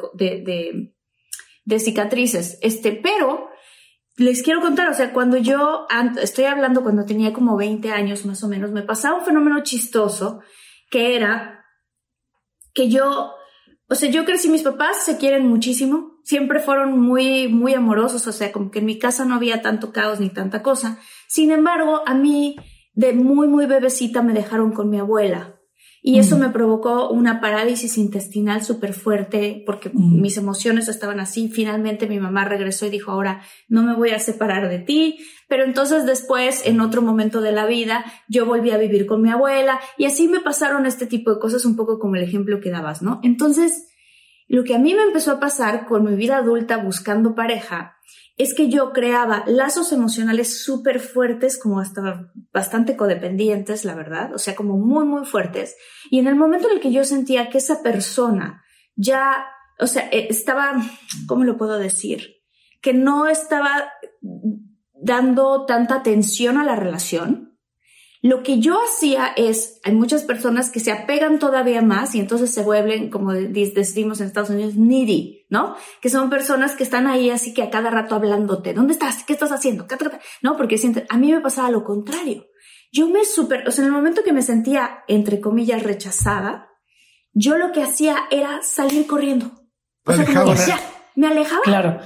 de, 1.64 1.78
cicatrices, 1.80 2.56
este, 2.62 2.92
pero 2.92 3.48
les 4.16 4.44
quiero 4.44 4.60
contar, 4.60 4.88
o 4.88 4.94
sea, 4.94 5.12
cuando 5.12 5.36
yo, 5.38 5.88
estoy 6.20 6.44
hablando 6.44 6.84
cuando 6.84 7.04
tenía 7.04 7.32
como 7.32 7.56
20 7.56 7.90
años 7.90 8.24
más 8.24 8.44
o 8.44 8.48
menos, 8.48 8.70
me 8.70 8.82
pasaba 8.82 9.18
un 9.18 9.24
fenómeno 9.24 9.60
chistoso 9.64 10.40
que 10.88 11.16
era 11.16 11.64
que 12.74 12.88
yo 12.88 13.32
o 13.92 13.94
sea, 13.94 14.08
yo 14.08 14.24
crecí, 14.24 14.48
mis 14.48 14.62
papás 14.62 15.04
se 15.04 15.18
quieren 15.18 15.46
muchísimo, 15.46 16.11
siempre 16.24 16.60
fueron 16.60 17.00
muy, 17.00 17.48
muy 17.48 17.74
amorosos, 17.74 18.26
o 18.26 18.32
sea, 18.32 18.52
como 18.52 18.70
que 18.70 18.80
en 18.80 18.86
mi 18.86 18.98
casa 18.98 19.24
no 19.24 19.34
había 19.34 19.62
tanto 19.62 19.92
caos 19.92 20.20
ni 20.20 20.30
tanta 20.30 20.62
cosa. 20.62 20.98
Sin 21.28 21.50
embargo, 21.50 22.02
a 22.06 22.14
mí, 22.14 22.56
de 22.94 23.12
muy, 23.12 23.48
muy 23.48 23.66
bebecita, 23.66 24.22
me 24.22 24.32
dejaron 24.32 24.72
con 24.72 24.90
mi 24.90 24.98
abuela. 24.98 25.58
Y 26.04 26.18
eso 26.18 26.36
me 26.36 26.48
provocó 26.48 27.10
una 27.10 27.40
parálisis 27.40 27.96
intestinal 27.96 28.64
súper 28.64 28.92
fuerte 28.92 29.62
porque 29.64 29.88
mis 29.94 30.36
emociones 30.36 30.88
estaban 30.88 31.20
así. 31.20 31.48
Finalmente 31.48 32.08
mi 32.08 32.18
mamá 32.18 32.44
regresó 32.44 32.86
y 32.86 32.90
dijo, 32.90 33.12
ahora 33.12 33.42
no 33.68 33.84
me 33.84 33.94
voy 33.94 34.10
a 34.10 34.18
separar 34.18 34.68
de 34.68 34.80
ti. 34.80 35.20
Pero 35.48 35.62
entonces 35.62 36.04
después, 36.04 36.66
en 36.66 36.80
otro 36.80 37.02
momento 37.02 37.40
de 37.40 37.52
la 37.52 37.66
vida, 37.66 38.04
yo 38.28 38.46
volví 38.46 38.72
a 38.72 38.78
vivir 38.78 39.06
con 39.06 39.22
mi 39.22 39.30
abuela 39.30 39.78
y 39.96 40.06
así 40.06 40.26
me 40.26 40.40
pasaron 40.40 40.86
este 40.86 41.06
tipo 41.06 41.32
de 41.32 41.38
cosas 41.38 41.64
un 41.64 41.76
poco 41.76 42.00
como 42.00 42.16
el 42.16 42.24
ejemplo 42.24 42.60
que 42.60 42.70
dabas, 42.70 43.00
¿no? 43.00 43.20
Entonces, 43.22 43.91
lo 44.52 44.64
que 44.64 44.74
a 44.74 44.78
mí 44.78 44.94
me 44.94 45.02
empezó 45.02 45.32
a 45.32 45.40
pasar 45.40 45.86
con 45.86 46.04
mi 46.04 46.14
vida 46.14 46.36
adulta 46.36 46.76
buscando 46.76 47.34
pareja 47.34 47.96
es 48.36 48.52
que 48.52 48.68
yo 48.68 48.92
creaba 48.92 49.44
lazos 49.46 49.92
emocionales 49.92 50.62
súper 50.62 51.00
fuertes, 51.00 51.58
como 51.58 51.80
hasta 51.80 52.30
bastante 52.52 52.94
codependientes, 52.94 53.86
la 53.86 53.94
verdad, 53.94 54.34
o 54.34 54.38
sea, 54.38 54.54
como 54.54 54.76
muy, 54.76 55.06
muy 55.06 55.24
fuertes. 55.24 55.74
Y 56.10 56.18
en 56.18 56.26
el 56.26 56.34
momento 56.34 56.68
en 56.68 56.74
el 56.74 56.80
que 56.80 56.92
yo 56.92 57.02
sentía 57.04 57.48
que 57.48 57.56
esa 57.56 57.82
persona 57.82 58.62
ya, 58.94 59.46
o 59.78 59.86
sea, 59.86 60.06
eh, 60.12 60.26
estaba, 60.28 60.82
¿cómo 61.26 61.44
lo 61.44 61.56
puedo 61.56 61.78
decir? 61.78 62.42
Que 62.82 62.92
no 62.92 63.28
estaba 63.28 63.90
dando 64.92 65.64
tanta 65.64 65.94
atención 65.94 66.58
a 66.58 66.64
la 66.64 66.76
relación, 66.76 67.51
lo 68.22 68.44
que 68.44 68.60
yo 68.60 68.78
hacía 68.80 69.32
es, 69.36 69.80
hay 69.82 69.92
muchas 69.94 70.22
personas 70.22 70.70
que 70.70 70.78
se 70.78 70.92
apegan 70.92 71.40
todavía 71.40 71.82
más 71.82 72.14
y 72.14 72.20
entonces 72.20 72.54
se 72.54 72.62
vuelven, 72.62 73.10
como 73.10 73.32
decimos 73.32 74.20
en 74.20 74.28
Estados 74.28 74.50
Unidos, 74.50 74.76
needy, 74.76 75.44
¿no? 75.50 75.74
Que 76.00 76.08
son 76.08 76.30
personas 76.30 76.76
que 76.76 76.84
están 76.84 77.08
ahí 77.08 77.30
así 77.30 77.52
que 77.52 77.64
a 77.64 77.70
cada 77.70 77.90
rato 77.90 78.14
hablándote, 78.14 78.74
¿dónde 78.74 78.92
estás? 78.92 79.24
¿Qué 79.24 79.32
estás 79.32 79.50
haciendo? 79.50 79.88
No, 80.40 80.56
porque 80.56 80.78
sienten, 80.78 81.04
a 81.08 81.18
mí 81.18 81.32
me 81.32 81.40
pasaba 81.40 81.68
lo 81.72 81.82
contrario. 81.82 82.46
Yo 82.92 83.08
me 83.08 83.24
super, 83.24 83.66
o 83.66 83.72
sea, 83.72 83.82
en 83.82 83.88
el 83.88 83.96
momento 83.96 84.22
que 84.22 84.32
me 84.32 84.42
sentía, 84.42 85.02
entre 85.08 85.40
comillas, 85.40 85.82
rechazada, 85.82 86.68
yo 87.32 87.58
lo 87.58 87.72
que 87.72 87.82
hacía 87.82 88.16
era 88.30 88.62
salir 88.62 89.08
corriendo. 89.08 89.50
O 90.06 90.12
sea, 90.12 90.24
como 90.26 90.54
ya, 90.54 90.78
me 91.16 91.26
alejaba. 91.26 91.62
Claro. 91.62 92.00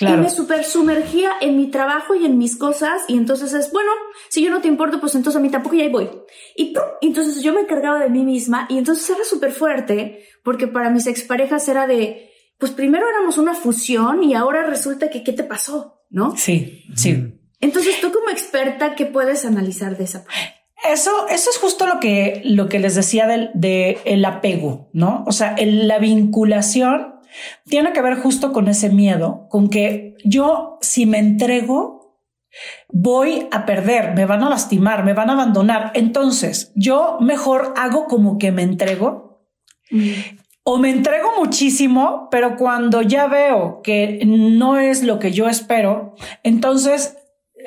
Y 0.00 0.06
me 0.06 0.30
super 0.30 0.64
sumergía 0.64 1.32
en 1.40 1.56
mi 1.56 1.70
trabajo 1.70 2.14
y 2.14 2.24
en 2.24 2.38
mis 2.38 2.56
cosas. 2.56 3.02
Y 3.08 3.16
entonces 3.16 3.52
es, 3.52 3.70
bueno, 3.70 3.90
si 4.28 4.42
yo 4.42 4.50
no 4.50 4.60
te 4.60 4.68
importo, 4.68 5.00
pues 5.00 5.14
entonces 5.14 5.38
a 5.38 5.42
mí 5.42 5.50
tampoco 5.50 5.76
y 5.76 5.82
ahí 5.82 5.90
voy. 5.90 6.08
Y, 6.56 6.72
entonces 7.02 7.42
yo 7.42 7.52
me 7.52 7.60
encargaba 7.60 7.98
de 7.98 8.08
mí 8.08 8.24
misma 8.24 8.66
y 8.70 8.78
entonces 8.78 9.08
era 9.10 9.24
súper 9.24 9.52
fuerte 9.52 10.24
porque 10.42 10.66
para 10.66 10.90
mis 10.90 11.06
exparejas 11.06 11.68
era 11.68 11.86
de, 11.86 12.30
pues 12.58 12.72
primero 12.72 13.06
éramos 13.08 13.36
una 13.36 13.54
fusión 13.54 14.24
y 14.24 14.34
ahora 14.34 14.64
resulta 14.64 15.10
que, 15.10 15.22
¿qué 15.22 15.32
te 15.32 15.44
pasó? 15.44 16.02
¿No? 16.08 16.36
Sí, 16.36 16.84
sí. 16.96 17.34
Entonces 17.60 18.00
tú 18.00 18.10
como 18.10 18.30
experta, 18.30 18.94
¿qué 18.94 19.06
puedes 19.06 19.44
analizar 19.44 19.98
de 19.98 20.04
esa 20.04 20.24
parte? 20.24 20.60
Eso, 20.88 21.28
eso 21.28 21.50
es 21.50 21.58
justo 21.58 21.86
lo 21.86 22.00
que, 22.00 22.40
lo 22.44 22.68
que 22.70 22.78
les 22.78 22.94
decía 22.94 23.26
del 23.26 23.50
de 23.52 23.98
el 24.06 24.24
apego, 24.24 24.88
¿no? 24.94 25.24
O 25.26 25.32
sea, 25.32 25.54
la 25.58 25.98
vinculación 25.98 27.19
tiene 27.66 27.92
que 27.92 28.02
ver 28.02 28.16
justo 28.16 28.52
con 28.52 28.68
ese 28.68 28.90
miedo, 28.90 29.46
con 29.48 29.68
que 29.68 30.16
yo 30.24 30.78
si 30.80 31.06
me 31.06 31.18
entrego, 31.18 32.18
voy 32.88 33.48
a 33.50 33.64
perder, 33.66 34.14
me 34.14 34.26
van 34.26 34.42
a 34.42 34.50
lastimar, 34.50 35.04
me 35.04 35.14
van 35.14 35.30
a 35.30 35.34
abandonar. 35.34 35.92
Entonces, 35.94 36.72
yo 36.74 37.18
mejor 37.20 37.74
hago 37.76 38.06
como 38.06 38.38
que 38.38 38.52
me 38.52 38.62
entrego. 38.62 39.46
Mm. 39.90 40.10
O 40.62 40.78
me 40.78 40.90
entrego 40.90 41.30
muchísimo, 41.38 42.28
pero 42.30 42.56
cuando 42.56 43.00
ya 43.02 43.26
veo 43.26 43.80
que 43.82 44.20
no 44.26 44.78
es 44.78 45.02
lo 45.02 45.18
que 45.18 45.32
yo 45.32 45.48
espero, 45.48 46.14
entonces 46.42 47.16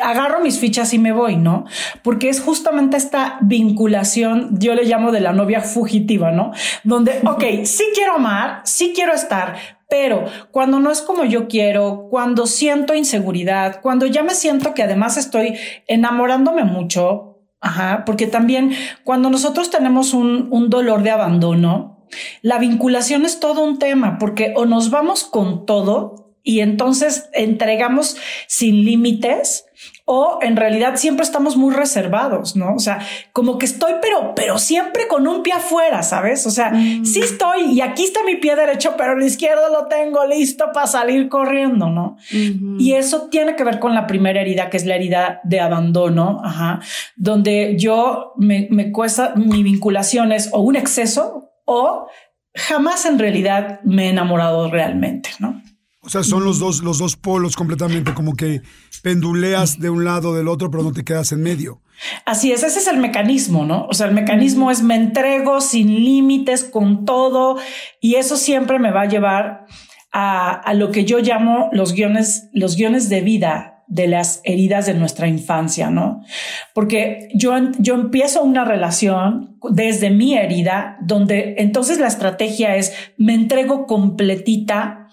agarro 0.01 0.41
mis 0.41 0.59
fichas 0.59 0.93
y 0.93 0.99
me 0.99 1.11
voy, 1.11 1.35
¿no? 1.35 1.65
Porque 2.01 2.29
es 2.29 2.41
justamente 2.41 2.97
esta 2.97 3.37
vinculación, 3.41 4.57
yo 4.59 4.75
le 4.75 4.85
llamo 4.85 5.11
de 5.11 5.19
la 5.21 5.33
novia 5.33 5.61
fugitiva, 5.61 6.31
¿no? 6.31 6.51
Donde, 6.83 7.19
ok, 7.25 7.65
sí 7.65 7.85
quiero 7.93 8.13
amar, 8.15 8.61
sí 8.63 8.93
quiero 8.95 9.13
estar, 9.13 9.55
pero 9.89 10.25
cuando 10.51 10.79
no 10.79 10.91
es 10.91 11.01
como 11.01 11.23
yo 11.23 11.47
quiero, 11.47 12.07
cuando 12.09 12.47
siento 12.47 12.95
inseguridad, 12.95 13.81
cuando 13.81 14.05
ya 14.05 14.23
me 14.23 14.33
siento 14.33 14.73
que 14.73 14.83
además 14.83 15.17
estoy 15.17 15.55
enamorándome 15.87 16.63
mucho, 16.63 17.41
ajá, 17.61 18.03
porque 18.05 18.27
también 18.27 18.71
cuando 19.03 19.29
nosotros 19.29 19.69
tenemos 19.69 20.13
un, 20.13 20.47
un 20.51 20.69
dolor 20.69 21.03
de 21.03 21.11
abandono, 21.11 21.93
la 22.41 22.59
vinculación 22.59 23.25
es 23.25 23.39
todo 23.39 23.63
un 23.63 23.79
tema, 23.79 24.17
porque 24.19 24.53
o 24.55 24.65
nos 24.65 24.89
vamos 24.89 25.23
con 25.23 25.65
todo 25.65 26.22
y 26.43 26.59
entonces 26.59 27.29
entregamos 27.33 28.17
sin 28.47 28.83
límites, 28.83 29.65
o 30.05 30.39
en 30.41 30.57
realidad 30.57 30.97
siempre 30.97 31.23
estamos 31.23 31.55
muy 31.55 31.73
reservados, 31.73 32.57
¿no? 32.57 32.75
O 32.75 32.79
sea, 32.79 32.99
como 33.31 33.57
que 33.57 33.65
estoy, 33.65 33.93
pero, 34.01 34.35
pero 34.35 34.57
siempre 34.57 35.07
con 35.07 35.25
un 35.27 35.43
pie 35.43 35.53
afuera, 35.53 36.03
¿sabes? 36.03 36.45
O 36.45 36.51
sea, 36.51 36.71
mm. 36.71 37.05
sí 37.05 37.21
estoy 37.21 37.71
y 37.71 37.81
aquí 37.81 38.03
está 38.03 38.21
mi 38.23 38.35
pie 38.35 38.57
derecho, 38.57 38.95
pero 38.97 39.13
el 39.13 39.23
izquierdo 39.23 39.69
lo 39.71 39.87
tengo 39.87 40.25
listo 40.25 40.65
para 40.73 40.87
salir 40.87 41.29
corriendo, 41.29 41.89
¿no? 41.89 42.17
Y 42.79 42.93
eso 42.93 43.29
tiene 43.29 43.55
que 43.55 43.63
ver 43.63 43.79
con 43.79 43.93
la 43.93 44.05
primera 44.05 44.41
herida, 44.41 44.69
que 44.69 44.77
es 44.77 44.85
la 44.85 44.95
herida 44.95 45.39
de 45.45 45.61
abandono, 45.61 46.41
ajá, 46.43 46.81
donde 47.15 47.77
yo 47.77 48.33
me, 48.37 48.67
me 48.71 48.91
cuesta 48.91 49.33
mi 49.35 49.63
vinculación 49.63 50.33
es 50.33 50.49
o 50.51 50.59
un 50.59 50.75
exceso 50.75 51.51
o 51.65 52.07
jamás 52.53 53.05
en 53.05 53.19
realidad 53.19 53.79
me 53.83 54.07
he 54.07 54.09
enamorado 54.09 54.69
realmente, 54.69 55.29
¿no? 55.39 55.61
O 56.05 56.09
sea, 56.09 56.23
son 56.23 56.43
los 56.43 56.59
dos, 56.59 56.83
los 56.83 56.97
dos 56.97 57.15
polos 57.15 57.55
completamente, 57.55 58.13
como 58.13 58.33
que 58.33 58.61
penduleas 59.01 59.79
de 59.79 59.89
un 59.89 60.03
lado 60.03 60.35
del 60.35 60.49
otro, 60.49 60.69
pero 60.69 60.83
no 60.83 60.91
te 60.91 61.03
quedas 61.03 61.31
en 61.31 61.41
medio. 61.41 61.81
Así 62.25 62.51
es, 62.51 62.63
ese 62.63 62.79
es 62.79 62.87
el 62.87 62.97
mecanismo, 62.97 63.65
¿no? 63.65 63.85
O 63.87 63.93
sea, 63.93 64.07
el 64.07 64.13
mecanismo 64.13 64.69
es 64.69 64.83
me 64.83 64.95
entrego 64.95 65.61
sin 65.61 65.87
límites, 65.87 66.65
con 66.65 67.05
todo, 67.05 67.57
y 68.01 68.15
eso 68.15 68.35
siempre 68.35 68.79
me 68.79 68.91
va 68.91 69.01
a 69.01 69.07
llevar 69.07 69.65
a, 70.11 70.51
a 70.51 70.73
lo 70.73 70.91
que 70.91 71.05
yo 71.05 71.19
llamo 71.19 71.69
los 71.71 71.93
guiones, 71.93 72.49
los 72.51 72.75
guiones 72.75 73.07
de 73.07 73.21
vida 73.21 73.73
de 73.87 74.07
las 74.07 74.41
heridas 74.43 74.85
de 74.85 74.93
nuestra 74.93 75.27
infancia, 75.27 75.89
¿no? 75.89 76.23
Porque 76.73 77.29
yo, 77.35 77.53
yo 77.77 77.95
empiezo 77.95 78.41
una 78.41 78.65
relación 78.65 79.57
desde 79.69 80.09
mi 80.09 80.35
herida, 80.35 80.97
donde 81.01 81.55
entonces 81.57 81.99
la 81.99 82.07
estrategia 82.07 82.75
es 82.75 82.93
me 83.17 83.33
entrego 83.33 83.85
completita, 83.85 85.09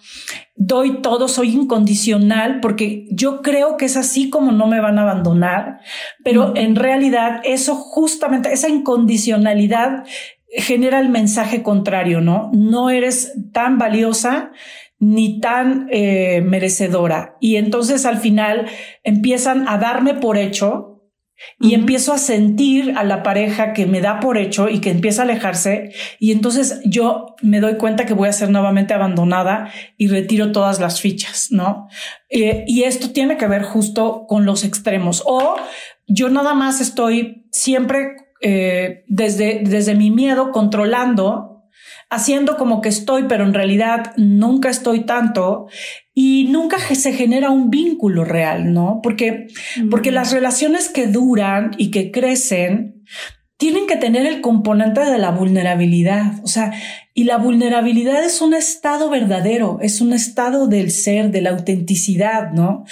doy 0.63 1.01
todo, 1.01 1.27
soy 1.27 1.55
incondicional, 1.55 2.61
porque 2.61 3.07
yo 3.11 3.41
creo 3.41 3.79
que 3.79 3.87
es 3.87 3.97
así 3.97 4.29
como 4.29 4.53
no 4.53 4.67
me 4.67 4.83
van 4.83 4.99
a 4.99 5.03
abandonar, 5.03 5.81
pero 6.23 6.53
en 6.55 6.77
realidad 6.77 7.41
eso 7.45 7.75
justamente, 7.75 8.53
esa 8.53 8.69
incondicionalidad 8.69 10.05
genera 10.51 11.01
el 11.01 11.09
mensaje 11.09 11.63
contrario, 11.63 12.21
¿no? 12.21 12.51
No 12.53 12.91
eres 12.91 13.33
tan 13.53 13.79
valiosa 13.79 14.53
ni 14.99 15.41
tan 15.41 15.89
eh, 15.91 16.43
merecedora. 16.43 17.39
Y 17.41 17.57
entonces 17.57 18.05
al 18.05 18.19
final 18.19 18.67
empiezan 19.03 19.67
a 19.67 19.79
darme 19.79 20.13
por 20.13 20.37
hecho 20.37 21.00
y 21.59 21.75
empiezo 21.75 22.13
a 22.13 22.19
sentir 22.19 22.95
a 22.97 23.05
la 23.05 23.23
pareja 23.23 23.73
que 23.73 23.87
me 23.87 24.01
da 24.01 24.21
por 24.21 24.39
hecho 24.39 24.69
y 24.69 24.81
que 24.81 24.91
empieza 24.91 25.23
a 25.23 25.25
alejarse. 25.25 25.93
Y 26.19 26.33
entonces 26.33 26.81
yo 26.85 27.37
me 27.43 27.61
doy 27.61 27.77
cuenta 27.77 28.07
que 28.07 28.15
voy 28.15 28.29
a 28.29 28.33
ser 28.33 28.51
nuevamente 28.51 28.95
abandonada 28.95 29.71
y 29.97 30.09
retiro 30.09 30.53
todas 30.53 30.81
las 30.81 31.01
fichas, 31.01 31.49
¿no? 31.51 31.89
Eh, 32.29 32.65
y 32.67 32.85
esto 32.85 33.11
tiene 33.11 33.37
que 33.37 33.47
ver 33.47 33.63
justo 33.63 34.27
con 34.29 34.45
los 34.45 34.65
extremos. 34.65 35.23
O 35.27 35.57
yo 36.07 36.29
nada 36.29 36.55
más 36.55 36.81
estoy 36.81 37.47
siempre 37.51 38.17
eh, 38.41 39.05
desde, 39.09 39.61
desde 39.65 39.95
mi 39.95 40.11
miedo 40.11 40.51
controlando 40.51 41.51
haciendo 42.11 42.57
como 42.57 42.81
que 42.81 42.89
estoy, 42.89 43.25
pero 43.29 43.45
en 43.45 43.55
realidad 43.55 44.13
nunca 44.17 44.69
estoy 44.69 45.01
tanto 45.07 45.69
y 46.23 46.45
nunca 46.45 46.79
se 46.79 47.15
genera 47.15 47.49
un 47.49 47.71
vínculo 47.71 48.27
real, 48.27 48.75
¿no? 48.75 49.01
Porque, 49.03 49.47
porque 49.91 50.11
las 50.11 50.33
relaciones 50.33 50.91
que 50.91 51.07
duran 51.07 51.71
y 51.79 51.91
que 51.91 52.11
crecen 52.11 53.05
tienen 53.61 53.87
que 53.87 53.97
tener 53.97 54.25
el 54.25 54.41
componente 54.41 55.05
de 55.05 55.19
la 55.19 55.33
vulnerabilidad. 55.33 56.43
O 56.43 56.47
sea, 56.47 56.73
y 57.13 57.25
la 57.25 57.37
vulnerabilidad 57.37 58.25
es 58.25 58.41
un 58.41 58.55
estado 58.55 59.11
verdadero, 59.11 59.77
es 59.83 60.01
un 60.01 60.15
estado 60.15 60.67
del 60.67 60.91
ser, 60.91 61.31
de 61.31 61.43
la 61.43 61.51
autenticidad, 61.51 62.53
¿no? 62.53 62.87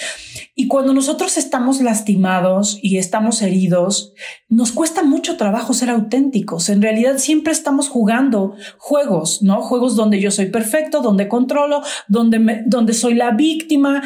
Y 0.53 0.67
cuando 0.67 0.93
nosotros 0.93 1.37
estamos 1.37 1.81
lastimados 1.81 2.77
y 2.83 2.99
estamos 2.99 3.41
heridos, 3.41 4.13
nos 4.47 4.71
cuesta 4.71 5.01
mucho 5.01 5.37
trabajo 5.37 5.73
ser 5.73 5.89
auténticos. 5.89 6.69
En 6.69 6.83
realidad 6.83 7.17
siempre 7.17 7.51
estamos 7.51 7.89
jugando 7.89 8.53
juegos, 8.77 9.41
¿no? 9.41 9.63
Juegos 9.63 9.95
donde 9.95 10.21
yo 10.21 10.29
soy 10.29 10.51
perfecto, 10.51 11.01
donde 11.01 11.27
controlo, 11.27 11.81
donde, 12.07 12.61
donde 12.67 12.93
soy 12.93 13.15
la 13.15 13.31
víctima. 13.31 14.03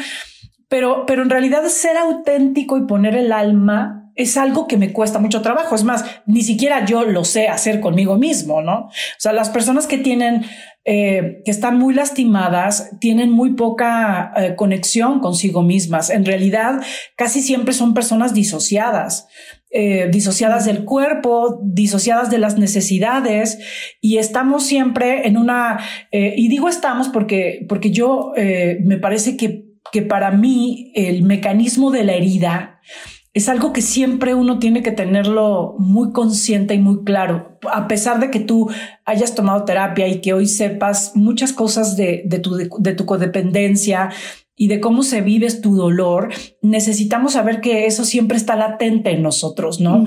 Pero, 0.68 1.04
pero 1.04 1.24
en 1.24 1.28
realidad 1.28 1.66
ser 1.66 1.98
auténtico 1.98 2.78
y 2.78 2.86
poner 2.86 3.16
el 3.16 3.32
alma 3.32 4.03
es 4.16 4.36
algo 4.36 4.66
que 4.66 4.76
me 4.76 4.92
cuesta 4.92 5.18
mucho 5.18 5.42
trabajo. 5.42 5.74
Es 5.74 5.84
más, 5.84 6.04
ni 6.26 6.42
siquiera 6.42 6.84
yo 6.84 7.04
lo 7.04 7.24
sé 7.24 7.48
hacer 7.48 7.80
conmigo 7.80 8.16
mismo, 8.16 8.62
¿no? 8.62 8.86
O 8.86 8.90
sea, 9.18 9.32
las 9.32 9.50
personas 9.50 9.86
que 9.86 9.98
tienen, 9.98 10.44
eh, 10.84 11.42
que 11.44 11.50
están 11.50 11.78
muy 11.78 11.94
lastimadas, 11.94 12.90
tienen 13.00 13.30
muy 13.30 13.54
poca 13.54 14.32
eh, 14.36 14.54
conexión 14.56 15.20
consigo 15.20 15.62
mismas. 15.62 16.10
En 16.10 16.24
realidad, 16.24 16.82
casi 17.16 17.42
siempre 17.42 17.74
son 17.74 17.94
personas 17.94 18.34
disociadas. 18.34 19.26
Eh, 19.76 20.08
disociadas 20.08 20.66
del 20.66 20.84
cuerpo, 20.84 21.58
disociadas 21.64 22.30
de 22.30 22.38
las 22.38 22.56
necesidades 22.56 23.58
y 24.00 24.18
estamos 24.18 24.64
siempre 24.64 25.26
en 25.26 25.36
una, 25.36 25.80
y 26.12 26.46
digo 26.46 26.68
estamos 26.68 27.08
porque, 27.08 27.66
porque 27.68 27.90
yo 27.90 28.34
me 28.36 28.98
parece 28.98 29.36
que, 29.36 29.64
que 29.90 30.02
para 30.02 30.30
mí 30.30 30.92
el 30.94 31.24
mecanismo 31.24 31.90
de 31.90 32.04
la 32.04 32.12
herida 32.12 32.74
es 33.34 33.48
algo 33.48 33.72
que 33.72 33.82
siempre 33.82 34.34
uno 34.34 34.60
tiene 34.60 34.82
que 34.82 34.92
tenerlo 34.92 35.74
muy 35.78 36.12
consciente 36.12 36.74
y 36.74 36.78
muy 36.78 37.02
claro. 37.02 37.58
A 37.70 37.88
pesar 37.88 38.20
de 38.20 38.30
que 38.30 38.38
tú 38.38 38.70
hayas 39.04 39.34
tomado 39.34 39.64
terapia 39.64 40.06
y 40.06 40.20
que 40.20 40.32
hoy 40.32 40.46
sepas 40.46 41.16
muchas 41.16 41.52
cosas 41.52 41.96
de, 41.96 42.24
tu, 42.40 42.56
de 42.78 42.92
tu 42.94 43.06
codependencia 43.06 44.10
y 44.56 44.68
de 44.68 44.80
cómo 44.80 45.02
se 45.02 45.20
vive 45.20 45.50
tu 45.50 45.74
dolor, 45.74 46.32
necesitamos 46.62 47.32
saber 47.32 47.60
que 47.60 47.86
eso 47.86 48.04
siempre 48.04 48.36
está 48.36 48.54
latente 48.54 49.10
en 49.10 49.22
nosotros, 49.22 49.80
¿no? 49.80 50.04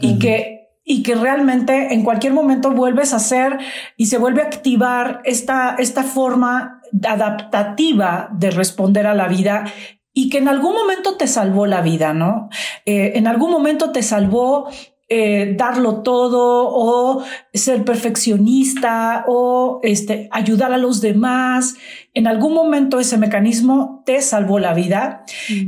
y 0.00 0.18
que 0.18 0.60
y 0.82 1.02
que 1.04 1.14
realmente 1.14 1.94
en 1.94 2.02
cualquier 2.02 2.32
momento 2.32 2.72
vuelves 2.72 3.12
a 3.12 3.16
hacer 3.16 3.58
y 3.96 4.06
se 4.06 4.18
vuelve 4.18 4.42
a 4.42 4.46
activar 4.46 5.20
esta, 5.24 5.76
esta 5.78 6.02
forma 6.02 6.80
adaptativa 7.06 8.28
de 8.32 8.50
responder 8.50 9.06
a 9.06 9.14
la 9.14 9.28
vida 9.28 9.66
y 10.12 10.28
que 10.28 10.38
en 10.38 10.48
algún 10.48 10.74
momento 10.74 11.16
te 11.16 11.26
salvó 11.26 11.66
la 11.66 11.82
vida, 11.82 12.12
¿no? 12.12 12.48
Eh, 12.84 13.12
en 13.14 13.26
algún 13.26 13.50
momento 13.50 13.92
te 13.92 14.02
salvó 14.02 14.68
eh, 15.12 15.54
darlo 15.56 16.02
todo 16.02 16.68
o 16.72 17.24
ser 17.52 17.84
perfeccionista 17.84 19.24
o 19.26 19.80
este, 19.82 20.28
ayudar 20.30 20.72
a 20.72 20.78
los 20.78 21.00
demás. 21.00 21.74
En 22.14 22.28
algún 22.28 22.54
momento 22.54 23.00
ese 23.00 23.18
mecanismo 23.18 24.04
te 24.06 24.22
salvó 24.22 24.60
la 24.60 24.72
vida, 24.72 25.24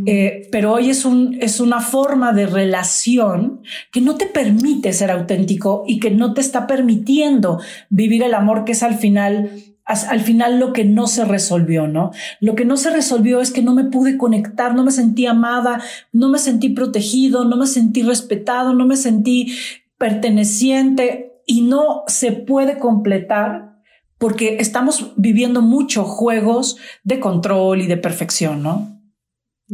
eh, 0.07 0.49
pero 0.53 0.75
hoy 0.75 0.91
es, 0.91 1.05
un, 1.05 1.37
es 1.41 1.59
una 1.59 1.81
forma 1.81 2.33
de 2.33 2.47
relación 2.47 3.63
que 3.91 4.01
no 4.01 4.15
te 4.15 4.27
permite 4.27 4.93
ser 4.93 5.11
auténtico 5.11 5.83
y 5.89 5.99
que 5.99 6.13
no 6.13 6.35
te 6.35 6.41
está 6.41 6.69
permitiendo 6.69 7.59
vivir 7.91 8.23
el 8.23 8.35
amor 8.35 8.65
que 8.65 8.73
es 8.73 8.85
al 8.85 8.95
final 8.95 9.51
al 9.93 10.21
final 10.21 10.59
lo 10.59 10.73
que 10.73 10.85
no 10.85 11.07
se 11.07 11.25
resolvió, 11.25 11.87
¿no? 11.87 12.11
Lo 12.41 12.55
que 12.55 12.65
no 12.65 12.77
se 12.77 12.91
resolvió 12.91 13.41
es 13.41 13.51
que 13.51 13.63
no 13.63 13.75
me 13.75 13.85
pude 13.85 14.17
conectar, 14.17 14.75
no 14.75 14.85
me 14.85 14.91
sentí 14.91 15.27
amada, 15.27 15.83
no 16.13 16.29
me 16.29 16.39
sentí 16.39 16.71
protegido, 16.71 17.45
no 17.45 17.57
me 17.57 17.67
sentí 17.67 18.03
respetado, 18.03 18.75
no 18.75 18.87
me 18.87 18.97
sentí 18.97 19.55
perteneciente 19.99 21.33
y 21.47 21.63
no 21.63 22.03
se 22.07 22.33
puede 22.33 22.79
completar 22.79 23.73
porque 24.19 24.59
estamos 24.61 25.13
viviendo 25.17 25.63
muchos 25.63 26.07
juegos 26.07 26.77
de 27.03 27.19
control 27.19 27.83
y 27.83 27.87
de 27.87 27.97
perfección, 27.97 28.63
¿no? 28.63 29.01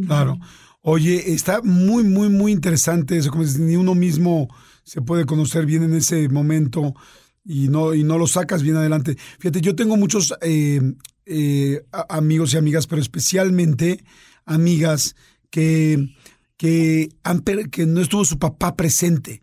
Claro. 0.07 0.38
Oye, 0.81 1.35
está 1.35 1.61
muy, 1.62 2.02
muy, 2.04 2.31
muy 2.31 2.52
interesante 2.52 3.18
eso, 3.18 3.31
como 3.31 3.44
si 3.44 3.61
ni 3.61 3.76
uno 3.76 3.94
mismo 3.94 4.48
se 4.85 5.02
puede 5.02 5.26
conocer 5.26 5.66
bien 5.66 5.83
en 5.83 5.94
ese 5.94 6.31
momento 6.31 6.94
y 7.44 7.68
no, 7.68 7.94
y 7.94 8.05
no 8.05 8.18
lo 8.18 8.27
sacas 8.27 8.62
bien 8.62 8.77
adelante. 8.77 9.16
Fíjate, 9.38 9.61
yo 9.61 9.74
tengo 9.74 9.96
muchos 9.96 10.35
eh, 10.42 10.81
eh, 11.27 11.85
amigos 12.09 12.55
y 12.55 12.57
amigas, 12.57 12.87
pero 12.87 13.01
especialmente 13.01 14.05
amigas 14.44 15.16
que, 15.51 16.14
que, 16.57 17.11
han, 17.22 17.42
que 17.70 17.87
no 17.87 18.01
estuvo 18.01 18.24
su 18.24 18.38
papá 18.38 18.77
presente. 18.77 19.42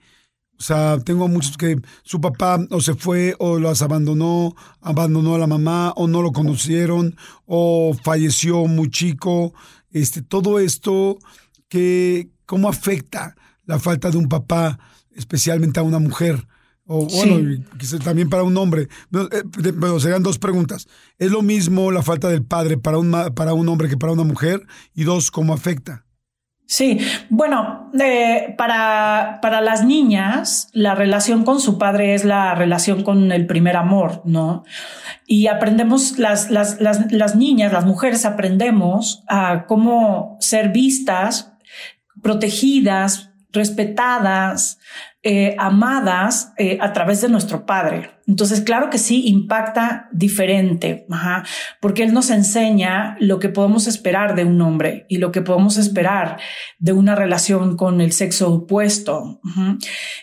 O 0.58 0.64
sea, 0.64 1.00
tengo 1.00 1.28
muchos 1.28 1.58
que 1.58 1.82
su 2.04 2.22
papá 2.22 2.60
o 2.70 2.80
se 2.80 2.96
fue 2.96 3.36
o 3.40 3.60
las 3.60 3.82
abandonó, 3.82 4.56
abandonó 4.80 5.36
a 5.36 5.40
la 5.40 5.48
mamá 5.48 5.92
o 5.98 6.08
no 6.08 6.22
lo 6.22 6.32
conocieron 6.32 7.16
o 7.46 7.94
falleció 8.04 8.66
muy 8.66 8.90
chico. 8.90 9.54
Este, 9.92 10.22
todo 10.22 10.60
esto 10.60 11.18
que 11.68 12.30
cómo 12.46 12.70
afecta 12.70 13.36
la 13.66 13.80
falta 13.80 14.12
de 14.12 14.18
un 14.18 14.30
papá, 14.30 14.80
especialmente 15.12 15.80
a 15.80 15.84
una 15.84 16.00
mujer. 16.00 16.48
O 16.88 17.08
bueno, 17.08 17.64
también 18.04 18.30
para 18.30 18.44
un 18.44 18.56
hombre. 18.58 18.88
Pero, 19.10 20.00
serían 20.00 20.24
dos 20.24 20.38
preguntas. 20.38 20.88
¿Es 21.18 21.32
lo 21.32 21.42
mismo 21.42 21.92
la 21.92 22.04
falta 22.04 22.30
del 22.30 22.44
padre 22.44 22.78
para 22.78 23.00
un, 23.00 23.12
para 23.36 23.54
un 23.54 23.68
hombre 23.70 23.90
que 23.90 23.98
para 23.98 24.14
una 24.14 24.24
mujer? 24.24 24.62
Y 24.94 25.04
dos, 25.04 25.32
¿cómo 25.32 25.54
afecta? 25.54 26.06
Sí, 26.68 27.00
bueno, 27.30 27.92
eh, 28.00 28.56
para, 28.58 29.40
para 29.42 29.62
las 29.62 29.86
niñas, 29.86 30.70
la 30.74 30.96
relación 30.96 31.44
con 31.44 31.60
su 31.60 31.78
padre 31.78 32.16
es 32.16 32.26
la 32.26 32.56
relación 32.56 33.04
con 33.04 33.32
el 33.32 33.46
primer 33.46 33.78
amor, 33.78 34.24
¿no? 34.26 34.64
Y 35.28 35.46
aprendemos, 35.46 36.18
las, 36.18 36.50
las, 36.50 36.82
las, 36.82 37.12
las 37.12 37.36
niñas, 37.36 37.72
las 37.72 37.86
mujeres 37.86 38.26
aprendemos 38.26 39.24
a 39.28 39.66
cómo 39.68 40.38
ser 40.40 40.70
vistas, 40.70 41.54
protegidas, 42.24 43.30
respetadas, 43.52 44.80
eh, 45.28 45.56
amadas 45.58 46.54
eh, 46.56 46.78
a 46.80 46.94
través 46.94 47.20
de 47.20 47.30
nuestro 47.30 47.66
padre. 47.66 48.12
Entonces, 48.28 48.62
claro 48.62 48.92
que 48.92 49.00
sí, 49.00 49.24
impacta 49.26 50.08
diferente, 50.12 51.08
porque 51.82 52.04
él 52.04 52.14
nos 52.14 52.30
enseña 52.30 53.18
lo 53.20 53.40
que 53.40 53.50
podemos 53.50 53.88
esperar 53.88 54.36
de 54.36 54.46
un 54.46 54.62
hombre 54.62 55.08
y 55.10 55.18
lo 55.18 55.32
que 55.32 55.42
podemos 55.42 55.78
esperar 55.78 56.38
de 56.78 56.94
una 56.94 57.16
relación 57.16 57.76
con 57.76 58.02
el 58.02 58.12
sexo 58.12 58.54
opuesto. 58.54 59.42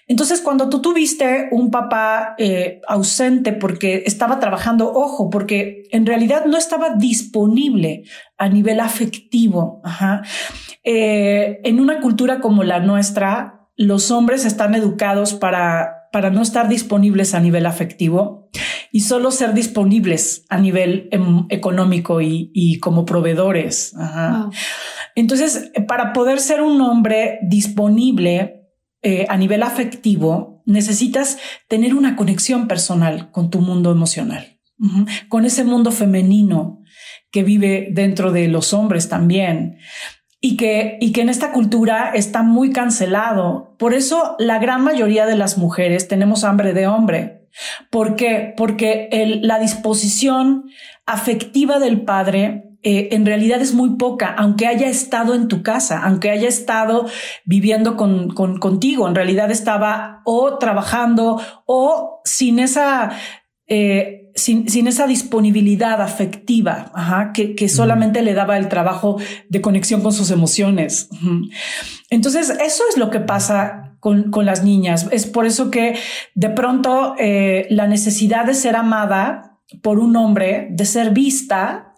Entonces, 0.06 0.40
cuando 0.40 0.68
tú 0.68 0.80
tuviste 0.80 1.48
un 1.50 1.72
papá 1.72 2.36
eh, 2.38 2.80
ausente 2.86 3.52
porque 3.52 4.04
estaba 4.06 4.38
trabajando, 4.38 4.92
ojo, 4.92 5.30
porque 5.30 5.82
en 5.90 6.06
realidad 6.06 6.44
no 6.44 6.56
estaba 6.56 6.94
disponible 6.94 8.04
a 8.38 8.48
nivel 8.48 8.78
afectivo, 8.78 9.82
en 10.84 11.80
una 11.80 12.00
cultura 12.00 12.40
como 12.40 12.62
la 12.62 12.78
nuestra, 12.78 13.61
los 13.76 14.10
hombres 14.10 14.44
están 14.44 14.74
educados 14.74 15.34
para, 15.34 16.08
para 16.12 16.30
no 16.30 16.42
estar 16.42 16.68
disponibles 16.68 17.34
a 17.34 17.40
nivel 17.40 17.66
afectivo 17.66 18.50
y 18.92 19.00
solo 19.00 19.30
ser 19.30 19.54
disponibles 19.54 20.44
a 20.50 20.58
nivel 20.58 21.08
em, 21.10 21.46
económico 21.48 22.20
y, 22.20 22.78
como 22.80 23.06
proveedores. 23.06 23.94
Entonces, 25.14 25.72
para 25.88 26.12
poder 26.12 26.38
ser 26.38 26.60
un 26.60 26.80
hombre 26.82 27.38
disponible 27.42 28.68
eh, 29.00 29.26
a 29.28 29.36
nivel 29.36 29.62
afectivo, 29.62 30.62
necesitas 30.66 31.38
tener 31.68 31.94
una 31.94 32.14
conexión 32.16 32.68
personal 32.68 33.30
con 33.30 33.50
tu 33.50 33.60
mundo 33.60 33.90
emocional, 33.90 34.60
con 35.28 35.46
ese 35.46 35.64
mundo 35.64 35.90
femenino 35.90 36.82
que 37.30 37.42
vive 37.42 37.88
dentro 37.92 38.30
de 38.30 38.46
los 38.48 38.74
hombres 38.74 39.08
también 39.08 39.78
y 40.44 40.56
que, 40.56 40.98
y 41.00 41.12
que 41.12 41.22
en 41.22 41.28
esta 41.28 41.52
cultura 41.52 42.10
está 42.12 42.42
muy 42.42 42.72
cancelado. 42.72 43.74
Por 43.78 43.94
eso 43.94 44.34
la 44.38 44.58
gran 44.58 44.82
mayoría 44.82 45.24
de 45.24 45.36
las 45.36 45.56
mujeres 45.56 46.08
tenemos 46.08 46.42
hambre 46.42 46.74
de 46.74 46.88
hombre. 46.88 47.46
¿Por 47.90 48.16
qué? 48.16 48.52
Porque 48.56 49.08
el, 49.12 49.46
la 49.46 49.60
disposición 49.60 50.64
afectiva 51.06 51.78
del 51.78 52.02
padre 52.02 52.72
eh, 52.82 53.10
en 53.12 53.24
realidad 53.24 53.60
es 53.60 53.72
muy 53.72 53.90
poca, 53.90 54.34
aunque 54.36 54.66
haya 54.66 54.88
estado 54.88 55.34
en 55.36 55.46
tu 55.46 55.62
casa, 55.62 56.02
aunque 56.02 56.30
haya 56.30 56.48
estado 56.48 57.06
viviendo 57.44 57.96
con, 57.96 58.30
con, 58.30 58.58
contigo, 58.58 59.06
en 59.06 59.14
realidad 59.14 59.52
estaba 59.52 60.22
o 60.24 60.58
trabajando 60.58 61.40
o 61.66 62.20
sin 62.24 62.58
esa 62.58 63.12
eh, 63.68 64.21
sin, 64.34 64.68
sin, 64.68 64.86
esa 64.86 65.06
disponibilidad 65.06 66.00
afectiva 66.00 66.90
ajá, 66.94 67.32
que, 67.32 67.54
que, 67.54 67.68
solamente 67.68 68.22
le 68.22 68.34
daba 68.34 68.56
el 68.56 68.68
trabajo 68.68 69.18
de 69.48 69.60
conexión 69.60 70.02
con 70.02 70.12
sus 70.12 70.30
emociones. 70.30 71.08
Entonces, 72.10 72.50
eso 72.50 72.82
es 72.90 72.96
lo 72.96 73.10
que 73.10 73.20
pasa 73.20 73.96
con, 74.00 74.30
con 74.30 74.46
las 74.46 74.64
niñas. 74.64 75.08
Es 75.12 75.26
por 75.26 75.46
eso 75.46 75.70
que 75.70 75.96
de 76.34 76.50
pronto 76.50 77.14
eh, 77.18 77.66
la 77.70 77.86
necesidad 77.86 78.44
de 78.44 78.54
ser 78.54 78.76
amada 78.76 79.60
por 79.80 79.98
un 79.98 80.16
hombre, 80.16 80.68
de 80.70 80.84
ser 80.84 81.10
vista, 81.10 81.94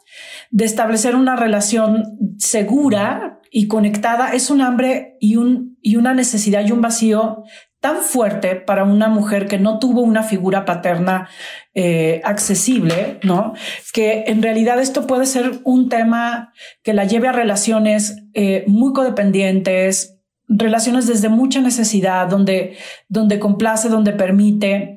de 0.50 0.64
establecer 0.64 1.16
una 1.16 1.34
relación 1.34 2.18
segura 2.38 3.40
y 3.50 3.68
conectada, 3.68 4.34
es 4.34 4.50
un 4.50 4.60
hambre 4.60 5.16
y, 5.20 5.36
un, 5.36 5.78
y 5.80 5.96
una 5.96 6.14
necesidad 6.14 6.66
y 6.66 6.72
un 6.72 6.80
vacío 6.80 7.44
tan 7.84 7.98
fuerte 7.98 8.56
para 8.56 8.82
una 8.84 9.08
mujer 9.08 9.46
que 9.46 9.58
no 9.58 9.78
tuvo 9.78 10.00
una 10.00 10.22
figura 10.22 10.64
paterna 10.64 11.28
eh, 11.74 12.22
accesible, 12.24 13.20
¿no? 13.22 13.52
Que 13.92 14.24
en 14.28 14.40
realidad 14.40 14.80
esto 14.80 15.06
puede 15.06 15.26
ser 15.26 15.60
un 15.64 15.90
tema 15.90 16.54
que 16.82 16.94
la 16.94 17.04
lleve 17.04 17.28
a 17.28 17.32
relaciones 17.32 18.22
eh, 18.32 18.64
muy 18.68 18.94
codependientes, 18.94 20.18
relaciones 20.48 21.06
desde 21.06 21.28
mucha 21.28 21.60
necesidad, 21.60 22.26
donde, 22.26 22.78
donde 23.10 23.38
complace, 23.38 23.90
donde 23.90 24.12
permite 24.12 24.96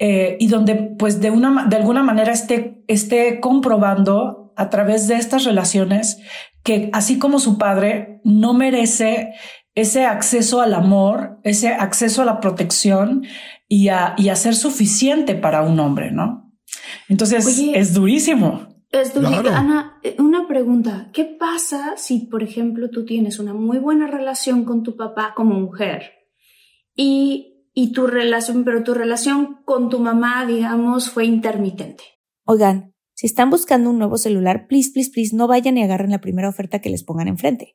eh, 0.00 0.36
y 0.40 0.48
donde 0.48 0.74
pues 0.74 1.20
de 1.20 1.30
una, 1.30 1.66
de 1.66 1.76
alguna 1.76 2.02
manera 2.02 2.32
esté, 2.32 2.82
esté 2.88 3.38
comprobando 3.38 4.52
a 4.56 4.70
través 4.70 5.06
de 5.06 5.18
estas 5.18 5.44
relaciones 5.44 6.18
que 6.64 6.90
así 6.94 7.16
como 7.20 7.38
su 7.38 7.58
padre 7.58 8.20
no 8.24 8.54
merece 8.54 9.34
ese 9.74 10.04
acceso 10.04 10.60
al 10.60 10.74
amor, 10.74 11.40
ese 11.42 11.68
acceso 11.68 12.22
a 12.22 12.24
la 12.24 12.40
protección 12.40 13.24
y 13.68 13.88
a, 13.88 14.14
y 14.16 14.28
a 14.28 14.36
ser 14.36 14.54
suficiente 14.54 15.34
para 15.34 15.62
un 15.62 15.80
hombre, 15.80 16.10
¿no? 16.10 16.52
Entonces 17.08 17.46
es 17.74 17.94
durísimo. 17.94 18.68
Es 18.90 19.12
durísimo. 19.12 19.48
Ana, 19.48 19.98
eh, 20.04 20.14
una 20.18 20.46
pregunta. 20.46 21.10
¿Qué 21.12 21.24
pasa 21.24 21.94
si, 21.96 22.20
por 22.20 22.44
ejemplo, 22.44 22.90
tú 22.90 23.04
tienes 23.04 23.40
una 23.40 23.52
muy 23.52 23.78
buena 23.78 24.06
relación 24.06 24.64
con 24.64 24.84
tu 24.84 24.96
papá 24.96 25.32
como 25.34 25.58
mujer 25.58 26.12
y, 26.94 27.66
y 27.74 27.92
tu 27.92 28.06
relación, 28.06 28.64
pero 28.64 28.84
tu 28.84 28.94
relación 28.94 29.62
con 29.64 29.90
tu 29.90 29.98
mamá, 29.98 30.46
digamos, 30.46 31.10
fue 31.10 31.24
intermitente? 31.24 32.04
Oigan, 32.44 32.94
si 33.14 33.26
están 33.26 33.50
buscando 33.50 33.90
un 33.90 33.98
nuevo 33.98 34.16
celular, 34.16 34.66
please, 34.68 34.92
please, 34.92 35.10
please, 35.12 35.34
no 35.34 35.48
vayan 35.48 35.76
y 35.76 35.82
agarren 35.82 36.10
la 36.10 36.20
primera 36.20 36.48
oferta 36.48 36.80
que 36.80 36.90
les 36.90 37.02
pongan 37.02 37.26
enfrente. 37.26 37.74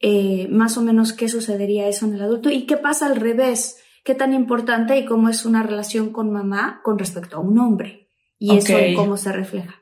Eh, 0.00 0.46
más 0.50 0.76
o 0.76 0.82
menos 0.82 1.12
qué 1.12 1.28
sucedería 1.28 1.88
eso 1.88 2.06
en 2.06 2.14
el 2.14 2.22
adulto 2.22 2.50
y 2.50 2.66
qué 2.66 2.76
pasa 2.76 3.06
al 3.06 3.16
revés, 3.16 3.78
qué 4.04 4.14
tan 4.14 4.34
importante 4.34 4.98
y 4.98 5.06
cómo 5.06 5.28
es 5.28 5.46
una 5.46 5.62
relación 5.62 6.10
con 6.10 6.30
mamá 6.30 6.80
con 6.84 6.98
respecto 6.98 7.38
a 7.38 7.40
un 7.40 7.58
hombre 7.58 8.10
y 8.38 8.56
eso 8.56 8.74
cómo 8.94 9.16
se 9.16 9.32
refleja. 9.32 9.74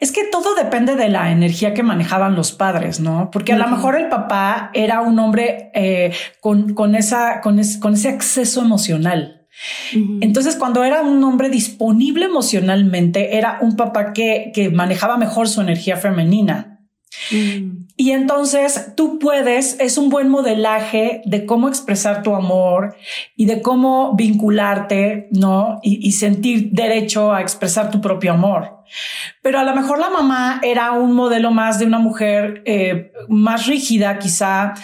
Es 0.00 0.12
que 0.12 0.24
todo 0.30 0.54
depende 0.54 0.96
de 0.96 1.08
la 1.08 1.32
energía 1.32 1.74
que 1.74 1.82
manejaban 1.82 2.36
los 2.36 2.52
padres, 2.52 3.00
¿no? 3.00 3.30
Porque 3.32 3.52
a 3.52 3.58
lo 3.58 3.66
mejor 3.68 3.96
el 3.96 4.08
papá 4.08 4.70
era 4.74 5.00
un 5.00 5.18
hombre 5.18 5.70
eh, 5.74 6.12
con, 6.40 6.94
esa, 6.94 7.40
con, 7.40 7.58
ese 7.58 8.08
acceso 8.08 8.60
emocional. 8.60 9.48
Entonces, 10.20 10.56
cuando 10.56 10.84
era 10.84 11.00
un 11.00 11.24
hombre 11.24 11.48
disponible 11.48 12.26
emocionalmente, 12.26 13.38
era 13.38 13.58
un 13.62 13.74
papá 13.74 14.12
que, 14.12 14.52
que 14.54 14.68
manejaba 14.68 15.16
mejor 15.16 15.48
su 15.48 15.62
energía 15.62 15.96
femenina. 15.96 16.75
Mm. 17.30 17.86
Y 17.96 18.10
entonces 18.10 18.92
tú 18.94 19.18
puedes, 19.18 19.80
es 19.80 19.96
un 19.96 20.10
buen 20.10 20.28
modelaje 20.28 21.22
de 21.24 21.46
cómo 21.46 21.68
expresar 21.68 22.22
tu 22.22 22.34
amor 22.34 22.94
y 23.36 23.46
de 23.46 23.62
cómo 23.62 24.14
vincularte, 24.14 25.28
¿no? 25.30 25.80
Y, 25.82 26.12
sentir 26.12 26.70
derecho 26.72 27.32
a 27.32 27.40
expresar 27.40 27.90
tu 27.90 28.00
propio 28.00 28.32
amor. 28.32 28.84
Pero 29.42 29.58
a 29.58 29.64
lo 29.64 29.74
mejor 29.74 29.98
la 29.98 30.10
mamá 30.10 30.60
era 30.62 30.92
un 30.92 31.12
modelo 31.14 31.50
más 31.50 31.78
de 31.78 31.86
una 31.86 31.98
mujer 31.98 32.62
eh, 32.66 33.12
más 33.28 33.66
rígida, 33.66 34.18
quizá 34.18 34.74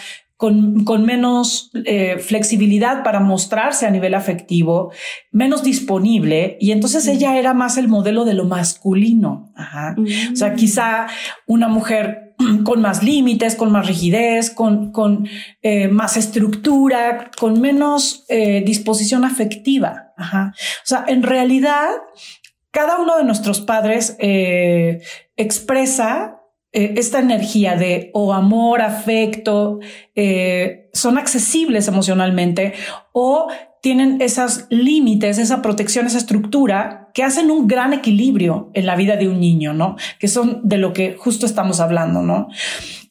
con, 0.43 1.05
menos 1.05 1.71
eh, 1.85 2.17
flexibilidad 2.19 3.01
para 3.01 3.21
mostrarse 3.21 3.85
a 3.85 3.89
nivel 3.89 4.13
afectivo, 4.13 4.91
menos 5.31 5.63
disponible, 5.63 6.57
y 6.59 6.73
entonces 6.73 7.07
ella 7.07 7.37
era 7.37 7.53
más 7.53 7.77
el 7.77 7.87
modelo 7.87 8.25
de 8.25 8.33
lo 8.33 8.43
masculino. 8.43 9.53
O 9.95 10.35
sea, 10.35 10.53
quizá 10.55 11.07
una 11.47 11.69
mujer 11.69 12.35
con 12.65 12.81
más 12.81 13.03
límites, 13.03 13.55
con 13.55 13.71
más 13.71 13.87
rigidez, 13.87 14.49
con, 14.49 14.91
con 14.91 15.29
eh, 15.61 15.87
más 15.87 16.17
estructura, 16.17 17.31
con 17.39 17.61
menos 17.61 18.25
eh, 18.27 18.63
disposición 18.65 19.23
afectiva. 19.23 20.13
O 20.17 20.53
sea, 20.83 21.05
en 21.07 21.23
realidad, 21.23 21.87
cada 22.69 22.97
uno 22.97 23.17
de 23.17 23.23
nuestros 23.23 23.61
padres 23.61 24.17
expresa 25.37 26.42
eh, 26.73 26.95
esta 26.97 27.19
energía 27.19 27.75
de 27.75 28.09
o 28.13 28.33
amor, 28.33 28.81
afecto, 28.81 29.79
eh, 30.15 30.89
son 30.91 31.17
accesibles 31.17 31.87
emocionalmente 31.87 32.73
o 33.11 33.47
tienen 33.81 34.21
esos 34.21 34.65
límites, 34.69 35.37
esa 35.37 35.61
protección, 35.61 36.07
esa 36.07 36.17
estructura 36.17 37.09
que 37.13 37.23
hacen 37.23 37.51
un 37.51 37.67
gran 37.67 37.93
equilibrio 37.93 38.71
en 38.73 38.85
la 38.85 38.95
vida 38.95 39.17
de 39.17 39.27
un 39.27 39.39
niño, 39.39 39.73
¿no? 39.73 39.97
Que 40.19 40.27
son 40.27 40.61
de 40.63 40.77
lo 40.77 40.93
que 40.93 41.15
justo 41.15 41.45
estamos 41.45 41.79
hablando, 41.79 42.21
¿no? 42.21 42.47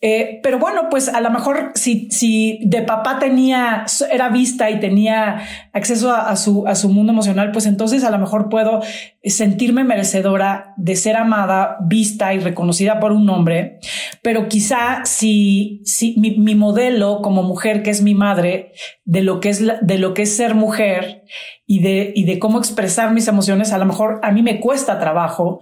Eh, 0.04 0.40
pero 0.42 0.58
bueno, 0.58 0.88
pues 0.90 1.08
a 1.08 1.20
lo 1.20 1.30
mejor 1.30 1.70
si, 1.76 2.10
si 2.10 2.58
de 2.64 2.82
papá 2.82 3.20
tenía, 3.20 3.84
era 4.10 4.30
vista 4.30 4.68
y 4.68 4.80
tenía 4.80 5.42
acceso 5.72 6.12
a, 6.12 6.34
su, 6.34 6.66
a 6.66 6.74
su 6.74 6.88
mundo 6.88 7.12
emocional, 7.12 7.52
pues 7.52 7.66
entonces 7.66 8.02
a 8.02 8.10
lo 8.10 8.18
mejor 8.18 8.48
puedo 8.48 8.80
sentirme 9.22 9.84
merecedora 9.84 10.74
de 10.76 10.96
ser 10.96 11.14
amada, 11.14 11.76
vista 11.82 12.34
y 12.34 12.40
reconocida 12.40 12.98
por 12.98 13.12
un 13.12 13.30
hombre. 13.30 13.78
Pero 14.22 14.48
quizá 14.48 15.04
si, 15.04 15.82
si 15.84 16.18
mi, 16.18 16.36
mi 16.36 16.56
modelo 16.56 17.22
como 17.22 17.44
mujer, 17.44 17.84
que 17.84 17.90
es 17.90 18.02
mi 18.02 18.16
madre, 18.16 18.72
de 19.04 19.22
lo 19.22 19.38
que 19.38 19.50
es, 19.50 19.62
de 19.82 19.98
lo 19.98 20.14
que 20.14 20.22
es 20.22 20.36
ser 20.36 20.56
mujer 20.56 21.22
y 21.64 21.78
de, 21.78 22.12
y 22.16 22.24
de 22.24 22.40
cómo 22.40 22.58
expresar 22.58 23.12
mis 23.12 23.28
emociones, 23.28 23.72
a 23.72 23.78
lo 23.78 23.86
mejor 23.86 24.18
a 24.24 24.32
mí 24.32 24.42
me 24.42 24.58
cuesta 24.58 24.98
trabajo 24.98 25.60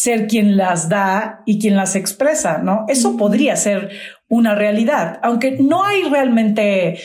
ser 0.00 0.26
quien 0.26 0.56
las 0.56 0.88
da 0.88 1.42
y 1.44 1.58
quien 1.58 1.76
las 1.76 1.94
expresa, 1.94 2.58
¿no? 2.58 2.86
Eso 2.88 3.16
podría 3.16 3.54
ser 3.56 3.90
una 4.28 4.54
realidad, 4.54 5.18
aunque 5.22 5.58
no 5.60 5.84
hay 5.84 6.04
realmente 6.04 6.98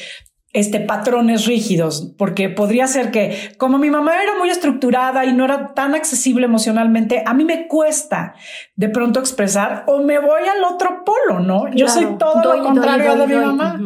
este, 0.54 0.80
patrones 0.80 1.46
rígidos, 1.46 2.14
porque 2.18 2.48
podría 2.48 2.88
ser 2.88 3.12
que 3.12 3.54
como 3.58 3.78
mi 3.78 3.90
mamá 3.90 4.14
era 4.24 4.38
muy 4.38 4.50
estructurada 4.50 5.26
y 5.26 5.34
no 5.34 5.44
era 5.44 5.74
tan 5.74 5.96
accesible 5.96 6.46
emocionalmente, 6.46 7.24
a 7.26 7.34
mí 7.34 7.44
me 7.44 7.68
cuesta 7.68 8.36
de 8.78 8.88
pronto 8.88 9.20
expresar 9.20 9.84
o 9.88 10.02
me 10.02 10.18
voy 10.18 10.44
al 10.44 10.64
otro 10.64 11.04
polo, 11.04 11.42
¿no? 11.42 11.70
Yo 11.74 11.90
soy 11.90 12.06
todo 12.18 12.56
lo 12.56 12.64
contrario 12.64 13.16
de 13.18 13.28
mi 13.28 13.36
mamá. 13.36 13.80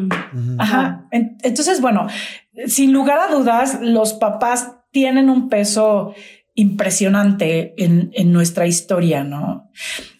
Ajá. 0.60 1.08
Entonces, 1.10 1.82
bueno, 1.82 2.06
sin 2.68 2.94
lugar 2.94 3.20
a 3.20 3.34
dudas, 3.34 3.80
los 3.82 4.14
papás 4.14 4.76
tienen 4.92 5.30
un 5.32 5.50
peso 5.50 6.14
impresionante 6.60 7.74
en, 7.78 8.32
nuestra 8.32 8.68
historia, 8.68 9.24
¿no? 9.24 9.70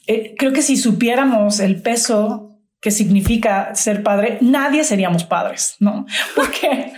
Eh, 0.08 0.36
creo 0.38 0.54
que 0.54 0.62
si 0.62 0.78
supiéramos 0.78 1.60
el 1.60 1.82
peso 1.82 2.58
que 2.80 2.92
significa 2.92 3.76
ser 3.76 4.04
padre, 4.04 4.38
nadie 4.40 4.86
seríamos 4.86 5.26
padres, 5.26 5.76
¿no? 5.80 6.06
Porque, 6.36 6.94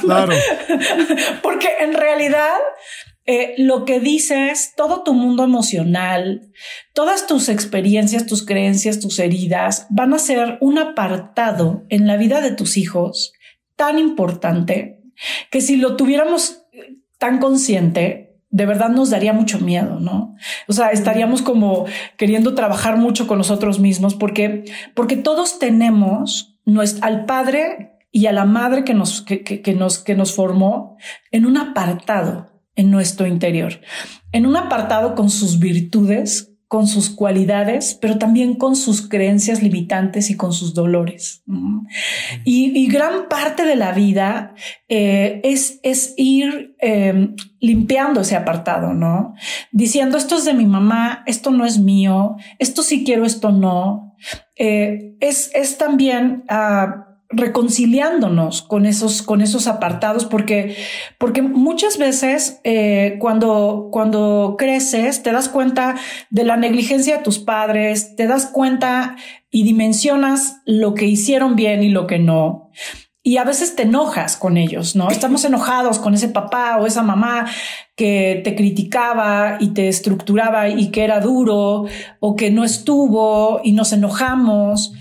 claro. 0.00 0.32
porque 1.42 1.68
en 1.80 1.92
realidad 1.92 2.56
eh, 3.26 3.54
lo 3.58 3.84
que 3.84 4.00
dices, 4.00 4.72
todo 4.76 5.02
tu 5.02 5.12
mundo 5.12 5.44
emocional, 5.44 6.50
todas 6.94 7.26
tus 7.26 7.50
experiencias, 7.50 8.26
tus 8.26 8.46
creencias, 8.46 9.00
tus 9.00 9.18
heridas 9.18 9.86
van 9.90 10.14
a 10.14 10.18
ser 10.18 10.56
un 10.62 10.78
apartado 10.78 11.84
en 11.90 12.06
la 12.06 12.16
vida 12.16 12.40
de 12.40 12.52
tus 12.52 12.78
hijos 12.78 13.34
tan 13.76 13.98
importante 13.98 15.02
que 15.50 15.60
si 15.60 15.76
lo 15.76 15.96
tuviéramos 15.96 16.62
tan 17.18 17.38
consciente, 17.38 18.29
de 18.50 18.66
verdad 18.66 18.88
nos 18.88 19.10
daría 19.10 19.32
mucho 19.32 19.60
miedo, 19.60 20.00
¿no? 20.00 20.34
O 20.66 20.72
sea, 20.72 20.90
estaríamos 20.90 21.40
como 21.40 21.86
queriendo 22.16 22.54
trabajar 22.54 22.96
mucho 22.96 23.26
con 23.26 23.38
nosotros 23.38 23.78
mismos 23.78 24.14
porque, 24.14 24.64
porque 24.94 25.16
todos 25.16 25.58
tenemos 25.58 26.58
al 27.00 27.26
padre 27.26 27.98
y 28.12 28.26
a 28.26 28.32
la 28.32 28.44
madre 28.44 28.84
que 28.84 28.94
nos, 28.94 29.22
que, 29.22 29.42
que, 29.44 29.74
nos, 29.74 29.98
que 29.98 30.16
nos 30.16 30.34
formó 30.34 30.96
en 31.30 31.46
un 31.46 31.56
apartado 31.56 32.50
en 32.74 32.90
nuestro 32.90 33.26
interior, 33.26 33.80
en 34.32 34.46
un 34.46 34.56
apartado 34.56 35.14
con 35.14 35.30
sus 35.30 35.58
virtudes, 35.58 36.49
con 36.70 36.86
sus 36.86 37.10
cualidades, 37.10 37.98
pero 38.00 38.16
también 38.16 38.54
con 38.54 38.76
sus 38.76 39.08
creencias 39.08 39.60
limitantes 39.60 40.30
y 40.30 40.36
con 40.36 40.52
sus 40.52 40.72
dolores. 40.72 41.42
Y, 42.44 42.86
gran 42.86 43.28
parte 43.28 43.64
de 43.64 43.74
la 43.74 43.90
vida 43.90 44.54
eh, 44.88 45.40
es, 45.42 45.80
es 45.82 46.14
ir 46.16 46.76
em, 46.78 47.34
limpiando 47.58 48.20
ese 48.20 48.36
apartado, 48.36 48.94
¿no? 48.94 49.34
Diciendo, 49.72 50.16
esto 50.16 50.36
es 50.36 50.44
de 50.44 50.54
mi 50.54 50.64
mamá, 50.64 51.24
esto 51.26 51.50
no 51.50 51.66
es 51.66 51.80
mío, 51.80 52.36
esto 52.60 52.84
sí 52.84 53.02
quiero, 53.02 53.26
esto 53.26 53.50
no. 53.50 54.14
Eh, 54.54 55.16
es, 55.18 55.50
es 55.52 55.76
también... 55.76 56.44
Uh, 56.48 57.09
reconciliándonos 57.30 58.62
con 58.62 58.86
esos, 58.86 59.22
con 59.22 59.40
esos 59.40 59.68
apartados, 59.68 60.24
porque, 60.24 60.76
porque 61.16 61.42
muchas 61.42 61.96
veces 61.96 62.60
eh, 62.64 63.16
cuando, 63.20 63.88
cuando 63.92 64.56
creces 64.58 65.22
te 65.22 65.30
das 65.30 65.48
cuenta 65.48 65.96
de 66.30 66.44
la 66.44 66.56
negligencia 66.56 67.18
de 67.18 67.22
tus 67.22 67.38
padres, 67.38 68.16
te 68.16 68.26
das 68.26 68.46
cuenta 68.46 69.16
y 69.50 69.62
dimensionas 69.62 70.60
lo 70.64 70.94
que 70.94 71.06
hicieron 71.06 71.54
bien 71.54 71.82
y 71.84 71.88
lo 71.88 72.06
que 72.06 72.18
no. 72.18 72.70
Y 73.22 73.36
a 73.36 73.44
veces 73.44 73.76
te 73.76 73.82
enojas 73.82 74.36
con 74.36 74.56
ellos, 74.56 74.96
¿no? 74.96 75.08
Estamos 75.10 75.44
enojados 75.44 76.00
con 76.00 76.14
ese 76.14 76.28
papá 76.28 76.78
o 76.80 76.86
esa 76.86 77.02
mamá 77.02 77.46
que 77.94 78.40
te 78.42 78.56
criticaba 78.56 79.58
y 79.60 79.68
te 79.68 79.88
estructuraba 79.88 80.68
y 80.68 80.90
que 80.90 81.04
era 81.04 81.20
duro 81.20 81.84
o 82.18 82.34
que 82.34 82.50
no 82.50 82.64
estuvo 82.64 83.60
y 83.62 83.72
nos 83.72 83.92
enojamos. 83.92 84.94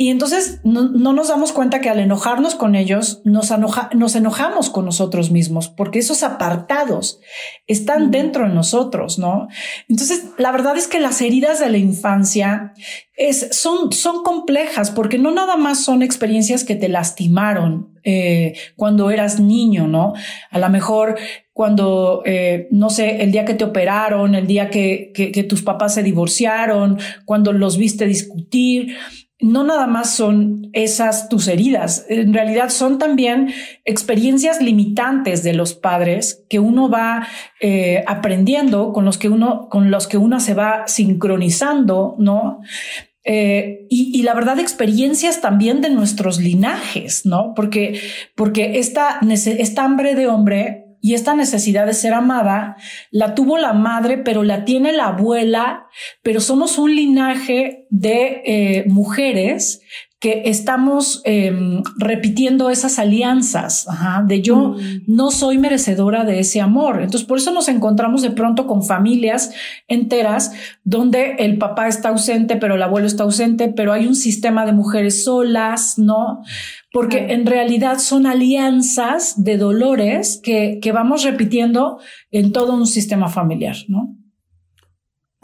Y 0.00 0.08
entonces 0.08 0.62
no, 0.64 0.88
nos 0.88 1.28
damos 1.28 1.52
cuenta 1.52 1.82
que 1.82 1.90
al 1.90 1.98
enojarnos 1.98 2.54
con 2.54 2.74
ellos, 2.74 3.20
nos, 3.24 3.52
nos 3.92 4.16
enojamos 4.16 4.70
con 4.70 4.86
nosotros 4.86 5.30
mismos, 5.30 5.68
porque 5.68 5.98
esos 5.98 6.22
apartados 6.22 7.20
están 7.66 8.10
dentro 8.10 8.48
de 8.48 8.54
nosotros, 8.54 9.18
¿no? 9.18 9.48
Entonces, 9.90 10.24
la 10.38 10.52
verdad 10.52 10.78
es 10.78 10.88
que 10.88 11.00
las 11.00 11.20
heridas 11.20 11.60
de 11.60 11.68
la 11.68 11.76
infancia 11.76 12.72
es, 13.14 13.48
son, 13.54 13.92
son 13.92 14.22
complejas, 14.22 14.90
porque 14.90 15.18
no 15.18 15.32
nada 15.32 15.58
más 15.58 15.84
son 15.84 16.00
experiencias 16.00 16.64
que 16.64 16.76
te 16.76 16.88
lastimaron 16.88 18.00
eh, 18.02 18.54
cuando 18.76 19.10
eras 19.10 19.38
niño, 19.38 19.86
¿no? 19.86 20.14
A 20.50 20.58
lo 20.58 20.70
mejor 20.70 21.18
cuando, 21.52 22.22
eh, 22.24 22.68
no 22.70 22.88
sé, 22.88 23.22
el 23.22 23.32
día 23.32 23.44
que 23.44 23.52
te 23.52 23.64
operaron, 23.64 24.34
el 24.34 24.46
día 24.46 24.70
que, 24.70 25.12
que 25.12 25.44
tus 25.44 25.60
papás 25.60 25.92
se 25.92 26.02
divorciaron, 26.02 26.98
cuando 27.26 27.52
los 27.52 27.76
viste 27.76 28.06
discutir 28.06 28.96
no 29.40 29.64
nada 29.64 29.86
más 29.86 30.14
son 30.14 30.68
esas 30.72 31.28
tus 31.28 31.48
heridas, 31.48 32.06
en 32.08 32.32
realidad 32.32 32.68
son 32.68 32.98
también 32.98 33.52
experiencias 33.84 34.60
limitantes 34.60 35.42
de 35.42 35.54
los 35.54 35.74
padres 35.74 36.44
que 36.48 36.58
uno 36.58 36.90
va 36.90 37.26
eh, 37.60 38.04
aprendiendo, 38.06 38.92
con 38.92 39.04
los 39.04 39.18
que 39.18 39.28
uno, 39.28 39.68
con 39.68 39.90
los 39.90 40.06
que 40.06 40.18
uno 40.18 40.40
se 40.40 40.54
va 40.54 40.86
sincronizando, 40.86 42.16
¿no? 42.18 42.60
Eh, 43.24 43.86
y, 43.90 44.22
la 44.22 44.34
verdad, 44.34 44.58
experiencias 44.58 45.40
también 45.40 45.82
de 45.82 45.90
nuestros 45.90 46.40
linajes, 46.40 47.26
¿no? 47.26 47.52
Porque, 47.54 48.00
porque 48.34 48.78
esta, 48.78 49.20
esta 49.30 49.84
hambre 49.84 50.14
de 50.14 50.26
hombre 50.26 50.89
y 51.00 51.14
esta 51.14 51.34
necesidad 51.34 51.86
de 51.86 51.94
ser 51.94 52.12
amada 52.12 52.76
la 53.10 53.34
tuvo 53.34 53.58
la 53.58 53.72
madre, 53.72 54.18
pero 54.18 54.42
la 54.42 54.64
tiene 54.64 54.92
la 54.92 55.06
abuela, 55.08 55.86
pero 56.22 56.40
somos 56.40 56.78
un 56.78 56.94
linaje 56.94 57.86
de 57.90 58.42
eh, 58.44 58.84
mujeres 58.86 59.80
que 60.20 60.42
estamos 60.44 61.22
em, 61.24 61.82
repitiendo 61.96 62.68
esas 62.68 62.98
alianzas 62.98 63.86
de 64.26 64.42
yo 64.42 64.74
mm. 64.76 65.04
no 65.06 65.30
soy 65.30 65.56
merecedora 65.56 66.24
de 66.24 66.40
ese 66.40 66.60
amor. 66.60 67.00
Entonces, 67.00 67.26
por 67.26 67.38
eso 67.38 67.52
nos 67.52 67.68
encontramos 67.68 68.20
de 68.20 68.30
pronto 68.30 68.66
con 68.66 68.82
familias 68.82 69.50
enteras 69.88 70.52
donde 70.84 71.36
el 71.38 71.56
papá 71.56 71.88
está 71.88 72.10
ausente, 72.10 72.56
pero 72.56 72.74
el 72.74 72.82
abuelo 72.82 73.06
está 73.06 73.22
ausente, 73.22 73.72
pero 73.74 73.94
hay 73.94 74.06
un 74.06 74.14
sistema 74.14 74.66
de 74.66 74.74
mujeres 74.74 75.24
solas, 75.24 75.98
¿no? 75.98 76.42
Porque 76.92 77.32
en 77.32 77.46
realidad 77.46 77.98
son 77.98 78.26
alianzas 78.26 79.42
de 79.42 79.56
dolores 79.56 80.38
que, 80.42 80.80
que 80.82 80.92
vamos 80.92 81.24
repitiendo 81.24 81.98
en 82.30 82.52
todo 82.52 82.74
un 82.74 82.86
sistema 82.86 83.30
familiar, 83.30 83.76
¿no? 83.88 84.18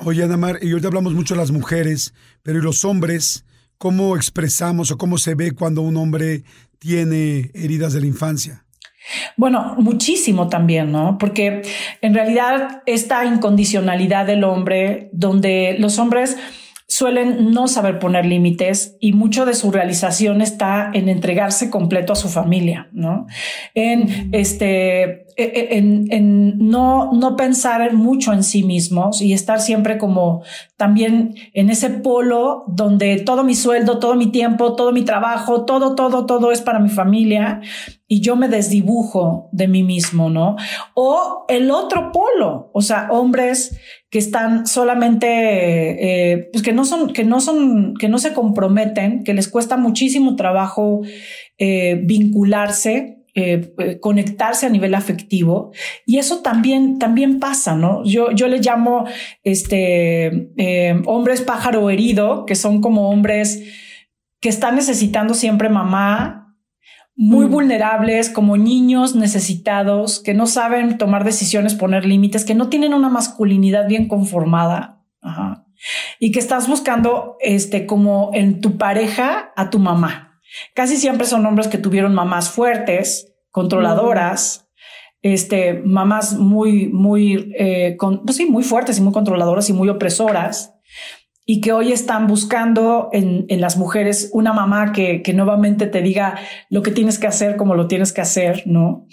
Oye, 0.04 0.22
Anamar, 0.22 0.58
y 0.60 0.70
ahorita 0.70 0.88
hablamos 0.88 1.14
mucho 1.14 1.32
de 1.32 1.40
las 1.40 1.50
mujeres, 1.50 2.12
pero 2.42 2.58
¿y 2.58 2.62
los 2.62 2.84
hombres? 2.84 3.45
Cómo 3.78 4.16
expresamos 4.16 4.90
o 4.90 4.98
cómo 4.98 5.18
se 5.18 5.34
ve 5.34 5.52
cuando 5.52 5.82
un 5.82 5.96
hombre 5.96 6.44
tiene 6.78 7.50
heridas 7.54 7.92
de 7.92 8.00
la 8.00 8.06
infancia. 8.06 8.64
Bueno, 9.36 9.76
muchísimo 9.78 10.48
también, 10.48 10.90
¿no? 10.90 11.16
Porque 11.18 11.62
en 12.00 12.14
realidad 12.14 12.82
esta 12.86 13.24
incondicionalidad 13.24 14.26
del 14.26 14.42
hombre, 14.44 15.10
donde 15.12 15.76
los 15.78 15.98
hombres 15.98 16.36
suelen 16.96 17.50
no 17.50 17.68
saber 17.68 17.98
poner 17.98 18.24
límites 18.24 18.96
y 19.00 19.12
mucho 19.12 19.44
de 19.44 19.52
su 19.52 19.70
realización 19.70 20.40
está 20.40 20.90
en 20.94 21.10
entregarse 21.10 21.68
completo 21.68 22.14
a 22.14 22.16
su 22.16 22.30
familia, 22.30 22.88
¿no? 22.92 23.26
En 23.74 24.30
este, 24.32 25.02
e, 25.02 25.26
e, 25.36 25.76
en, 25.76 26.06
en 26.10 26.56
no, 26.70 27.12
no 27.12 27.36
pensar 27.36 27.92
mucho 27.92 28.32
en 28.32 28.42
sí 28.42 28.62
mismos 28.62 29.20
y 29.20 29.34
estar 29.34 29.60
siempre 29.60 29.98
como 29.98 30.42
también 30.78 31.34
en 31.52 31.68
ese 31.68 31.90
polo 31.90 32.64
donde 32.66 33.18
todo 33.18 33.44
mi 33.44 33.54
sueldo, 33.54 33.98
todo 33.98 34.14
mi 34.14 34.28
tiempo, 34.28 34.74
todo 34.74 34.90
mi 34.92 35.02
trabajo, 35.02 35.66
todo, 35.66 35.94
todo, 35.96 36.24
todo 36.24 36.50
es 36.50 36.62
para 36.62 36.78
mi 36.78 36.88
familia 36.88 37.60
y 38.08 38.20
yo 38.20 38.36
me 38.36 38.48
desdibujo 38.48 39.48
de 39.52 39.66
mí 39.66 39.82
mismo, 39.82 40.30
¿no? 40.30 40.56
O 40.94 41.44
el 41.48 41.70
otro 41.70 42.12
polo, 42.12 42.70
o 42.72 42.80
sea, 42.80 43.08
hombres 43.10 43.76
que 44.10 44.18
están 44.18 44.66
solamente, 44.66 45.26
eh, 46.32 46.48
pues 46.52 46.62
que 46.62 46.72
no 46.72 46.84
son, 46.84 47.12
que 47.12 47.24
no 47.24 47.40
son, 47.40 47.94
que 47.98 48.08
no 48.08 48.18
se 48.18 48.32
comprometen, 48.32 49.24
que 49.24 49.34
les 49.34 49.48
cuesta 49.48 49.76
muchísimo 49.76 50.36
trabajo 50.36 51.00
eh, 51.58 52.00
vincularse, 52.04 53.24
eh, 53.34 53.98
conectarse 54.00 54.66
a 54.66 54.70
nivel 54.70 54.94
afectivo 54.94 55.72
y 56.06 56.16
eso 56.16 56.40
también 56.40 56.98
también 56.98 57.38
pasa 57.38 57.76
no 57.76 58.02
yo 58.02 58.30
yo 58.30 58.48
le 58.48 58.60
llamo 58.60 59.04
este 59.44 60.54
hombres 61.04 61.42
pájaro 61.42 61.90
herido 61.90 62.46
que 62.46 62.54
son 62.54 62.80
como 62.80 63.10
hombres 63.10 63.62
que 64.40 64.48
están 64.48 64.76
necesitando 64.76 65.34
siempre 65.34 65.68
mamá 65.68 66.45
muy 67.16 67.46
mm. 67.46 67.50
vulnerables, 67.50 68.30
como 68.30 68.56
niños 68.56 69.16
necesitados, 69.16 70.20
que 70.20 70.34
no 70.34 70.46
saben 70.46 70.98
tomar 70.98 71.24
decisiones, 71.24 71.74
poner 71.74 72.04
límites, 72.04 72.44
que 72.44 72.54
no 72.54 72.68
tienen 72.68 72.94
una 72.94 73.08
masculinidad 73.08 73.88
bien 73.88 74.06
conformada. 74.06 74.92
Y 76.20 76.30
que 76.30 76.38
estás 76.38 76.68
buscando, 76.68 77.36
este, 77.40 77.86
como 77.86 78.30
en 78.32 78.60
tu 78.60 78.78
pareja 78.78 79.52
a 79.56 79.70
tu 79.70 79.78
mamá. 79.78 80.40
Casi 80.74 80.96
siempre 80.96 81.26
son 81.26 81.44
hombres 81.44 81.68
que 81.68 81.78
tuvieron 81.78 82.14
mamás 82.14 82.50
fuertes, 82.50 83.34
controladoras, 83.50 84.68
este, 85.22 85.74
mamás 85.84 86.38
muy, 86.38 86.88
muy, 86.88 87.52
eh, 87.58 87.96
pues 88.24 88.36
sí, 88.36 88.46
muy 88.46 88.62
fuertes 88.62 88.98
y 88.98 89.00
muy 89.00 89.12
controladoras 89.12 89.68
y 89.68 89.72
muy 89.72 89.88
opresoras 89.88 90.75
y 91.48 91.60
que 91.60 91.72
hoy 91.72 91.92
están 91.92 92.26
buscando 92.26 93.08
en, 93.12 93.46
en 93.48 93.60
las 93.60 93.76
mujeres 93.76 94.30
una 94.32 94.52
mamá 94.52 94.92
que, 94.92 95.22
que, 95.22 95.32
nuevamente 95.32 95.86
te 95.86 96.02
diga 96.02 96.38
lo 96.70 96.82
que 96.82 96.90
tienes 96.90 97.20
que 97.20 97.28
hacer, 97.28 97.56
como 97.56 97.76
lo 97.76 97.86
tienes 97.86 98.12
que 98.12 98.20
hacer, 98.20 98.64
¿no? 98.66 99.06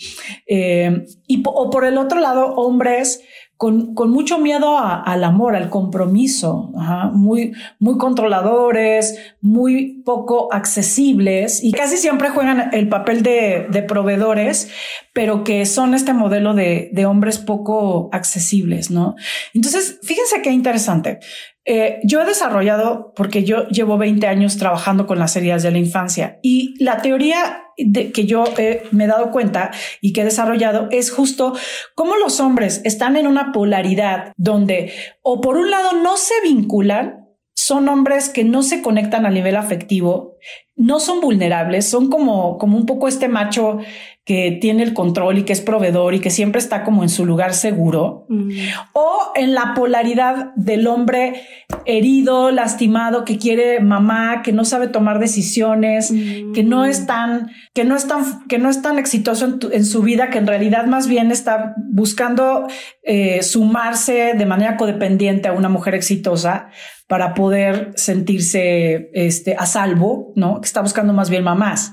Eh, 0.48 1.06
y 1.28 1.44
o 1.46 1.70
por 1.70 1.86
el 1.86 2.00
otro 2.00 2.20
lado, 2.20 2.56
hombres 2.56 3.22
con, 3.58 3.94
mucho 4.12 4.40
miedo 4.40 4.78
al 4.78 5.24
amor, 5.24 5.56
al 5.56 5.70
compromiso, 5.70 6.72
muy, 7.14 7.54
controladores, 7.98 9.18
muy 9.42 10.02
poco 10.04 10.52
accesibles 10.52 11.64
y 11.64 11.72
casi 11.72 11.98
siempre 11.98 12.30
juegan 12.30 12.72
el 12.74 12.90
papel 12.90 13.24
de, 13.24 13.86
proveedores, 13.88 14.70
pero 15.14 15.44
que 15.44 15.66
son 15.66 15.94
este 15.94 16.14
modelo 16.14 16.54
de, 16.54 16.90
de 16.92 17.06
hombres 17.06 17.38
poco 17.38 18.10
accesibles, 18.12 18.92
¿no? 18.92 19.16
Entonces, 19.54 20.00
fíjense 20.04 20.42
qué 20.42 20.52
interesante. 20.52 21.20
Eh, 21.66 22.02
yo 22.04 22.22
he 22.22 22.26
desarrollado, 22.26 23.14
porque 23.16 23.46
yo 23.46 23.68
llevo 23.70 23.98
20 23.98 24.28
años 24.28 24.58
trabajando 24.58 25.08
con 25.08 25.18
las 25.20 25.36
heridas 25.38 25.64
de 25.64 25.72
la 25.72 25.78
infancia 25.78 26.40
y 26.42 26.76
la 26.84 27.02
teoría 27.02 27.63
de 27.78 28.12
que 28.12 28.26
yo 28.26 28.46
me 28.92 29.04
he 29.04 29.08
dado 29.08 29.32
cuenta 29.32 29.72
y 30.02 30.14
que 30.14 30.22
he 30.22 30.26
desarrollado 30.26 30.88
es 30.92 31.12
justo 31.12 31.54
cómo 31.96 32.16
los 32.18 32.40
hombres 32.40 32.82
están 32.84 33.16
en 33.16 33.28
una 33.28 33.52
polaridad 33.52 34.34
donde 34.38 34.94
o 35.22 35.42
por 35.42 35.58
un 35.58 35.72
lado 35.72 35.94
no 35.94 36.18
se 36.18 36.36
vinculan, 36.44 37.23
son 37.64 37.88
hombres 37.88 38.28
que 38.28 38.44
no 38.44 38.62
se 38.62 38.82
conectan 38.82 39.26
a 39.26 39.30
nivel 39.30 39.56
afectivo, 39.56 40.36
no 40.76 41.00
son 41.00 41.22
vulnerables, 41.22 41.88
son 41.88 42.10
como, 42.10 42.58
como 42.58 42.78
un 42.78 42.86
poco 42.86 43.08
este 43.08 43.30
macho 43.30 43.78
que 44.26 44.58
tiene 44.60 44.84
el 44.84 44.94
control 44.94 45.38
y 45.38 45.44
que 45.44 45.54
es 45.54 45.62
proveedor 45.62 46.14
y 46.14 46.20
que 46.20 46.30
siempre 46.30 46.60
está 46.60 46.84
como 46.84 47.04
en 47.04 47.10
su 47.10 47.26
lugar 47.26 47.54
seguro, 47.54 48.26
mm. 48.28 48.50
o 48.94 49.32
en 49.36 49.54
la 49.54 49.74
polaridad 49.76 50.54
del 50.56 50.88
hombre 50.88 51.42
herido, 51.86 52.52
lastimado, 52.52 53.24
que 53.24 53.38
quiere 53.38 53.80
mamá, 53.80 54.42
que 54.42 54.52
no 54.52 54.66
sabe 54.66 54.88
tomar 54.88 55.20
decisiones, 55.20 56.14
que 56.54 56.64
no 56.64 56.86
es 56.86 57.06
tan, 57.06 57.52
que 57.74 57.86
no 57.86 57.96
es 57.96 58.08
tan, 58.08 58.46
que 58.48 58.58
no 58.58 58.70
es 58.70 58.82
tan 58.82 58.98
exitoso 59.00 59.60
en, 59.72 59.86
su 59.86 60.02
vida, 60.02 60.30
que 60.30 60.38
en 60.38 60.48
realidad 60.48 60.86
más 60.86 61.08
bien 61.08 61.32
está 61.32 61.76
buscando 61.78 62.68
eh, 63.04 63.42
sumarse 63.44 64.34
de 64.38 64.46
manera 64.46 64.76
codependiente 64.76 65.48
a 65.48 65.54
una 65.54 65.70
mujer 65.70 65.96
exitosa 65.96 66.70
para 67.14 67.36
poder 67.36 67.92
sentirse 67.96 69.12
este, 69.14 69.56
a 69.56 69.68
salvo, 69.68 70.34
¿no? 70.36 70.60
Que 70.60 70.66
está 70.66 70.82
buscando 70.82 71.14
más 71.14 71.30
bien 71.30 71.44
mamás. 71.44 71.92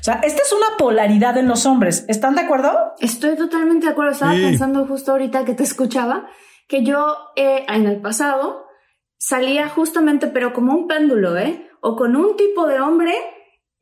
O 0.00 0.02
sea, 0.02 0.14
esta 0.24 0.42
es 0.42 0.52
una 0.52 0.76
polaridad 0.76 1.38
en 1.38 1.46
los 1.46 1.66
hombres. 1.66 2.04
¿Están 2.08 2.34
de 2.34 2.40
acuerdo? 2.40 2.76
Estoy 2.98 3.36
totalmente 3.36 3.86
de 3.86 3.92
acuerdo. 3.92 4.10
Estaba 4.10 4.32
pensando 4.32 4.84
justo 4.84 5.12
ahorita 5.12 5.44
que 5.44 5.54
te 5.54 5.62
escuchaba, 5.62 6.26
que 6.66 6.82
yo 6.82 7.16
eh, 7.36 7.64
en 7.68 7.86
el 7.86 8.00
pasado 8.00 8.64
salía 9.18 9.68
justamente, 9.68 10.26
pero 10.26 10.52
como 10.52 10.74
un 10.74 10.88
péndulo, 10.88 11.38
¿eh? 11.38 11.68
O 11.80 11.94
con 11.94 12.16
un 12.16 12.36
tipo 12.36 12.66
de 12.66 12.80
hombre 12.80 13.14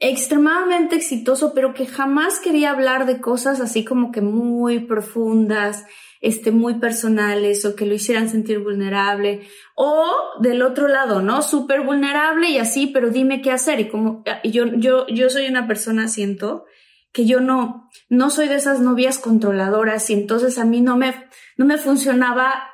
extremadamente 0.00 0.96
exitoso, 0.96 1.54
pero 1.54 1.72
que 1.72 1.86
jamás 1.86 2.40
quería 2.40 2.72
hablar 2.72 3.06
de 3.06 3.22
cosas 3.22 3.62
así 3.62 3.86
como 3.86 4.12
que 4.12 4.20
muy 4.20 4.80
profundas, 4.80 5.86
este, 6.24 6.50
muy 6.50 6.80
personales 6.80 7.66
o 7.66 7.76
que 7.76 7.84
lo 7.84 7.94
hicieran 7.94 8.30
sentir 8.30 8.58
vulnerable. 8.60 9.42
O 9.76 10.06
del 10.40 10.62
otro 10.62 10.88
lado, 10.88 11.20
¿no? 11.20 11.42
Súper 11.42 11.82
vulnerable 11.82 12.48
y 12.48 12.56
así, 12.56 12.86
pero 12.86 13.10
dime 13.10 13.42
qué 13.42 13.50
hacer. 13.50 13.78
Y 13.80 13.88
como 13.88 14.24
yo, 14.42 14.64
yo, 14.76 15.06
yo 15.08 15.28
soy 15.28 15.46
una 15.48 15.66
persona, 15.66 16.08
siento, 16.08 16.64
que 17.12 17.26
yo 17.26 17.40
no, 17.40 17.90
no 18.08 18.30
soy 18.30 18.48
de 18.48 18.54
esas 18.54 18.80
novias 18.80 19.18
controladoras 19.18 20.08
y 20.08 20.14
entonces 20.14 20.58
a 20.58 20.64
mí 20.64 20.80
no 20.80 20.96
me, 20.96 21.14
no 21.58 21.66
me 21.66 21.76
funcionaba 21.76 22.70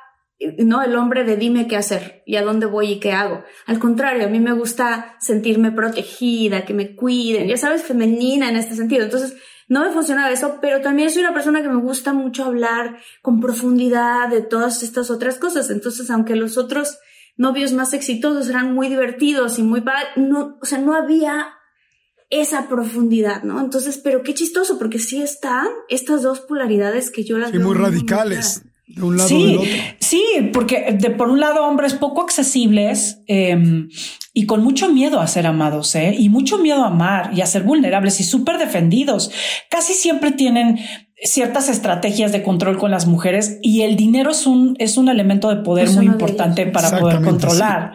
no 0.57 0.81
el 0.81 0.95
hombre 0.95 1.23
de 1.23 1.35
dime 1.35 1.67
qué 1.67 1.75
hacer 1.75 2.23
y 2.25 2.37
a 2.37 2.41
dónde 2.41 2.65
voy 2.65 2.93
y 2.93 2.99
qué 2.99 3.11
hago. 3.11 3.43
Al 3.67 3.79
contrario, 3.79 4.25
a 4.25 4.29
mí 4.29 4.39
me 4.39 4.53
gusta 4.53 5.17
sentirme 5.19 5.71
protegida, 5.71 6.65
que 6.65 6.73
me 6.73 6.95
cuiden, 6.95 7.47
ya 7.47 7.57
sabes, 7.57 7.83
femenina 7.83 8.49
en 8.49 8.55
este 8.55 8.75
sentido. 8.75 9.03
Entonces, 9.03 9.35
no 9.71 9.85
me 9.85 9.91
funcionaba 9.91 10.29
eso, 10.29 10.57
pero 10.61 10.81
también 10.81 11.09
soy 11.09 11.21
una 11.21 11.33
persona 11.33 11.61
que 11.61 11.69
me 11.69 11.79
gusta 11.79 12.11
mucho 12.11 12.43
hablar 12.43 12.97
con 13.21 13.39
profundidad 13.39 14.27
de 14.27 14.41
todas 14.41 14.83
estas 14.83 15.09
otras 15.09 15.37
cosas. 15.37 15.69
Entonces, 15.69 16.09
aunque 16.09 16.35
los 16.35 16.57
otros 16.57 16.99
novios 17.37 17.71
más 17.71 17.93
exitosos 17.93 18.49
eran 18.49 18.73
muy 18.73 18.89
divertidos 18.89 19.59
y 19.59 19.63
muy 19.63 19.81
no, 20.17 20.57
o 20.61 20.65
sea, 20.65 20.77
no 20.77 20.93
había 20.93 21.53
esa 22.29 22.67
profundidad, 22.67 23.43
¿no? 23.43 23.61
Entonces, 23.61 23.97
pero 23.97 24.23
qué 24.23 24.33
chistoso, 24.33 24.77
porque 24.77 24.99
sí 24.99 25.21
están 25.21 25.67
estas 25.87 26.21
dos 26.21 26.41
polaridades 26.41 27.09
que 27.09 27.23
yo 27.23 27.37
las 27.37 27.51
sí, 27.51 27.59
muy 27.59 27.77
radicales. 27.77 28.65
De 28.95 29.03
un 29.03 29.17
lado 29.17 29.29
sí, 29.29 29.55
otro. 29.57 29.69
sí, 29.99 30.23
porque 30.53 30.97
de, 30.99 31.09
por 31.11 31.29
un 31.29 31.39
lado 31.39 31.65
hombres 31.65 31.93
poco 31.93 32.21
accesibles 32.21 33.21
eh, 33.27 33.87
y 34.33 34.45
con 34.45 34.63
mucho 34.63 34.89
miedo 34.89 35.19
a 35.19 35.27
ser 35.27 35.47
amados, 35.47 35.95
¿eh? 35.95 36.15
Y 36.17 36.29
mucho 36.29 36.57
miedo 36.57 36.83
a 36.83 36.87
amar 36.87 37.31
y 37.33 37.41
a 37.41 37.45
ser 37.45 37.63
vulnerables 37.63 38.19
y 38.19 38.23
súper 38.23 38.57
defendidos. 38.57 39.31
Casi 39.69 39.93
siempre 39.93 40.31
tienen 40.31 40.79
ciertas 41.23 41.69
estrategias 41.69 42.31
de 42.31 42.41
control 42.41 42.79
con 42.79 42.89
las 42.89 43.05
mujeres 43.05 43.59
y 43.61 43.81
el 43.81 43.95
dinero 43.95 44.31
es 44.31 44.47
un, 44.47 44.75
es 44.79 44.97
un 44.97 45.07
elemento 45.07 45.49
de 45.49 45.57
poder 45.57 45.89
muy 45.91 46.07
importante 46.07 46.65
para 46.65 46.99
poder 46.99 47.21
controlar. 47.21 47.93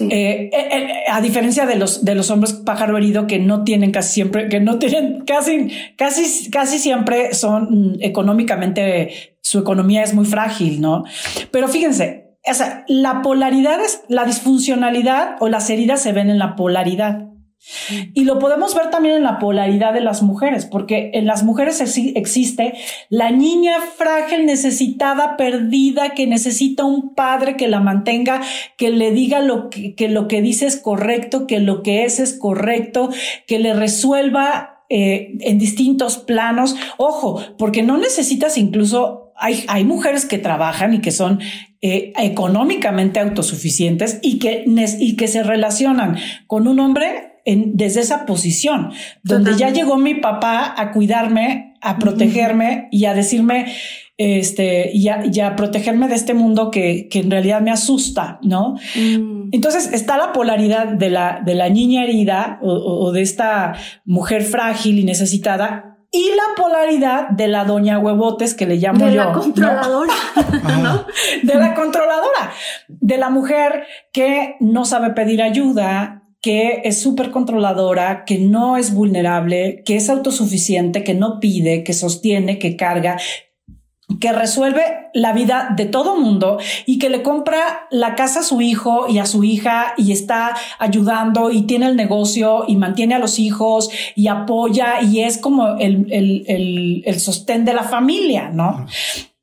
Eh, 0.00 0.06
eh, 0.10 0.50
eh, 0.52 0.92
a 1.08 1.20
diferencia 1.20 1.66
de 1.66 1.76
los, 1.76 2.04
de 2.04 2.16
los 2.16 2.30
hombres 2.30 2.52
pájaro 2.52 2.98
herido 2.98 3.28
que 3.28 3.38
no 3.38 3.62
tienen 3.62 3.92
casi 3.92 4.14
siempre, 4.14 4.48
que 4.48 4.58
no 4.58 4.78
tienen 4.78 5.24
casi, 5.24 5.70
casi, 5.96 6.50
casi 6.50 6.78
siempre 6.78 7.32
son 7.34 7.92
mm, 7.92 7.96
económicamente, 8.00 9.33
su 9.44 9.58
economía 9.58 10.02
es 10.02 10.14
muy 10.14 10.24
frágil, 10.24 10.80
¿no? 10.80 11.04
Pero 11.50 11.68
fíjense, 11.68 12.38
o 12.50 12.54
sea, 12.54 12.84
la 12.88 13.20
polaridad 13.20 13.78
es 13.84 14.02
la 14.08 14.24
disfuncionalidad 14.24 15.36
o 15.40 15.48
las 15.48 15.68
heridas 15.68 16.00
se 16.02 16.12
ven 16.12 16.30
en 16.30 16.38
la 16.38 16.56
polaridad. 16.56 17.28
Y 18.12 18.24
lo 18.24 18.38
podemos 18.38 18.74
ver 18.74 18.90
también 18.90 19.16
en 19.16 19.22
la 19.22 19.38
polaridad 19.38 19.94
de 19.94 20.00
las 20.00 20.22
mujeres, 20.22 20.66
porque 20.66 21.10
en 21.14 21.26
las 21.26 21.44
mujeres 21.44 21.80
existe 22.14 22.74
la 23.08 23.30
niña 23.30 23.76
frágil, 23.96 24.44
necesitada, 24.44 25.36
perdida, 25.36 26.10
que 26.10 26.26
necesita 26.26 26.84
un 26.84 27.14
padre 27.14 27.56
que 27.56 27.68
la 27.68 27.80
mantenga, 27.80 28.42
que 28.76 28.90
le 28.90 29.12
diga 29.12 29.40
lo 29.40 29.70
que, 29.70 29.94
lo 30.08 30.28
que 30.28 30.42
dice 30.42 30.66
es 30.66 30.76
correcto, 30.76 31.46
que 31.46 31.58
lo 31.60 31.82
que 31.82 32.04
es 32.04 32.18
es 32.18 32.34
correcto, 32.38 33.10
que 33.46 33.58
le 33.58 33.72
resuelva 33.72 34.84
eh, 34.90 35.38
en 35.40 35.58
distintos 35.58 36.18
planos. 36.18 36.76
Ojo, 36.98 37.40
porque 37.56 37.82
no 37.82 37.96
necesitas 37.96 38.58
incluso, 38.58 39.23
hay, 39.36 39.64
hay 39.68 39.84
mujeres 39.84 40.26
que 40.26 40.38
trabajan 40.38 40.94
y 40.94 41.00
que 41.00 41.10
son 41.10 41.40
eh, 41.82 42.12
económicamente 42.16 43.20
autosuficientes 43.20 44.18
y 44.22 44.38
que, 44.38 44.64
y 44.98 45.16
que 45.16 45.28
se 45.28 45.42
relacionan 45.42 46.16
con 46.46 46.66
un 46.66 46.80
hombre 46.80 47.34
desde 47.44 48.00
esa 48.00 48.24
posición, 48.24 48.92
donde 49.22 49.54
ya 49.56 49.68
llegó 49.68 49.98
mi 49.98 50.14
papá 50.14 50.74
a 50.78 50.92
cuidarme, 50.92 51.74
a 51.82 51.98
protegerme 51.98 52.88
y 52.90 53.04
a 53.04 53.12
decirme, 53.12 53.66
este, 54.16 54.92
y 54.94 55.08
a, 55.08 55.56
protegerme 55.56 56.08
de 56.08 56.14
este 56.14 56.32
mundo 56.32 56.70
que, 56.70 57.08
en 57.12 57.30
realidad 57.30 57.60
me 57.60 57.70
asusta, 57.70 58.38
¿no? 58.42 58.76
Mm. 58.96 59.50
Entonces 59.52 59.90
está 59.92 60.16
la 60.16 60.32
polaridad 60.32 60.86
de 60.86 61.10
la, 61.10 61.42
de 61.44 61.54
la 61.54 61.68
niña 61.68 62.04
herida 62.04 62.58
o, 62.62 63.12
de 63.12 63.20
esta 63.22 63.74
mujer 64.04 64.42
frágil 64.42 64.98
y 64.98 65.04
necesitada 65.04 65.93
y 66.14 66.30
la 66.36 66.54
polaridad 66.56 67.28
de 67.30 67.48
la 67.48 67.64
doña 67.64 67.98
huevotes 67.98 68.54
que 68.54 68.66
le 68.66 68.76
llamo 68.76 69.00
yo. 69.00 69.06
De 69.06 69.16
la 69.16 69.32
controladora. 69.32 70.14
¿no? 70.82 71.06
De 71.42 71.54
la 71.56 71.74
controladora, 71.74 72.52
de 72.86 73.18
la 73.18 73.30
mujer 73.30 73.84
que 74.12 74.54
no 74.60 74.84
sabe 74.84 75.10
pedir 75.10 75.42
ayuda, 75.42 76.22
que 76.40 76.82
es 76.84 77.02
súper 77.02 77.32
controladora, 77.32 78.24
que 78.24 78.38
no 78.38 78.76
es 78.76 78.94
vulnerable, 78.94 79.82
que 79.84 79.96
es 79.96 80.08
autosuficiente, 80.08 81.02
que 81.02 81.14
no 81.14 81.40
pide, 81.40 81.82
que 81.82 81.94
sostiene, 81.94 82.60
que 82.60 82.76
carga, 82.76 83.18
que 84.20 84.32
resuelve 84.32 85.08
la 85.14 85.32
vida 85.32 85.70
de 85.76 85.86
todo 85.86 86.16
mundo 86.16 86.58
y 86.86 86.98
que 86.98 87.08
le 87.08 87.22
compra 87.22 87.86
la 87.90 88.14
casa 88.14 88.40
a 88.40 88.42
su 88.42 88.60
hijo 88.60 89.06
y 89.08 89.18
a 89.18 89.26
su 89.26 89.44
hija 89.44 89.94
y 89.96 90.12
está 90.12 90.54
ayudando 90.78 91.50
y 91.50 91.62
tiene 91.62 91.86
el 91.86 91.96
negocio 91.96 92.64
y 92.68 92.76
mantiene 92.76 93.14
a 93.14 93.18
los 93.18 93.38
hijos 93.38 93.90
y 94.14 94.28
apoya 94.28 95.00
y 95.02 95.20
es 95.20 95.38
como 95.38 95.76
el, 95.78 96.06
el, 96.10 97.02
el, 97.06 97.20
sostén 97.20 97.64
de 97.64 97.72
la 97.72 97.84
familia, 97.84 98.50
¿no? 98.50 98.86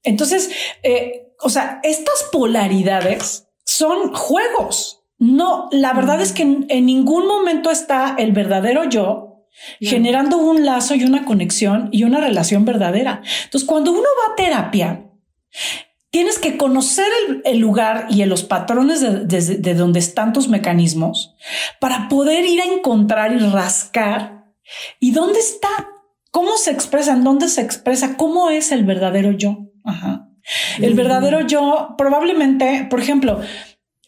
Entonces, 0.04 0.52
eh, 0.84 1.34
o 1.42 1.50
sea, 1.50 1.80
estas 1.84 2.28
polaridades 2.32 3.48
son 3.66 4.14
juegos. 4.14 5.02
No, 5.18 5.70
la 5.72 5.94
verdad 5.94 6.20
es 6.20 6.32
que 6.32 6.42
en, 6.42 6.86
ningún 6.86 7.28
momento 7.28 7.70
está 7.70 8.16
el 8.18 8.32
verdadero 8.32 8.86
yo 8.86 9.31
generando 9.80 10.38
un 10.38 10.66
lazo 10.66 10.96
y 10.96 11.04
una 11.04 11.26
conexión 11.26 11.90
y 11.92 12.04
una 12.04 12.20
relación 12.20 12.66
verdadera. 12.66 13.22
Entonces, 13.46 13.68
cuando 13.68 13.92
uno 13.92 14.02
va 14.02 14.34
a 14.34 14.36
terapia, 14.36 15.06
tienes 16.12 16.40
que 16.40 16.58
conocer 16.58 17.08
el, 17.46 17.60
lugar 17.60 18.08
y 18.10 18.24
los 18.26 18.44
patrones 18.44 19.02
de, 19.02 19.26
de, 19.26 19.74
donde 19.74 20.00
están 20.00 20.34
tus 20.34 20.48
mecanismos 20.48 21.36
para 21.80 22.10
poder 22.10 22.46
ir 22.46 22.62
a 22.62 22.66
encontrar 22.66 23.34
y 23.34 23.40
rascar 23.40 24.46
y 25.00 25.12
dónde 25.12 25.40
está, 25.40 25.70
cómo 26.32 26.58
se 26.58 26.72
expresa, 26.72 27.14
en 27.14 27.24
dónde 27.24 27.48
se 27.48 27.62
expresa, 27.62 28.18
cómo 28.18 28.50
es 28.50 28.72
el 28.72 28.84
verdadero 28.84 29.32
yo. 29.32 29.72
Ajá. 29.84 30.28
El 30.80 30.96
verdadero 30.96 31.42
yo, 31.42 31.96
probablemente, 31.98 32.88
por 32.90 33.00
ejemplo, 33.00 33.42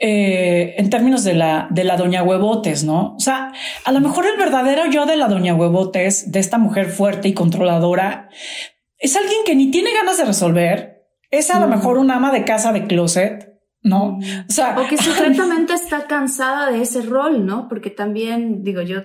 eh, 0.06 0.76
en 0.78 0.90
términos 0.90 1.24
de 1.24 1.34
la, 1.34 1.70
de 1.70 1.86
la 1.86 1.96
doña 1.96 2.24
Huevotes, 2.24 2.84
¿no? 2.84 3.16
O 3.16 3.20
sea, 3.22 3.54
a 3.86 3.92
lo 3.94 4.02
mejor 4.02 4.26
el 4.26 4.36
verdadero 4.36 4.86
yo 4.88 5.06
de 5.06 5.16
la 5.16 5.30
doña 5.30 5.56
Huevotes, 5.56 6.30
de 6.30 6.40
esta 6.42 6.58
mujer 6.58 6.90
fuerte 6.90 7.30
y 7.30 7.34
controladora, 7.34 8.28
es 8.98 9.16
alguien 9.16 9.46
que 9.46 9.56
ni 9.56 9.72
tiene 9.72 9.94
ganas 9.94 10.18
de 10.18 10.26
resolver, 10.26 11.08
es 11.32 11.50
a 11.52 11.60
lo 11.62 11.68
mejor 11.68 11.98
un 11.98 12.12
ama 12.12 12.34
de 12.34 12.44
casa 12.44 12.74
de 12.74 12.86
closet, 12.86 13.62
¿no? 13.82 14.20
O 14.20 14.52
sea, 14.52 14.78
o 14.78 14.90
que 14.90 14.98
secretamente 15.02 15.74
está 15.74 16.06
cansada 16.06 16.70
de 16.70 16.82
ese 16.82 17.02
rol, 17.04 17.46
¿no? 17.46 17.70
Porque 17.70 17.90
también, 17.90 18.62
digo, 18.62 18.82
yo 18.82 19.04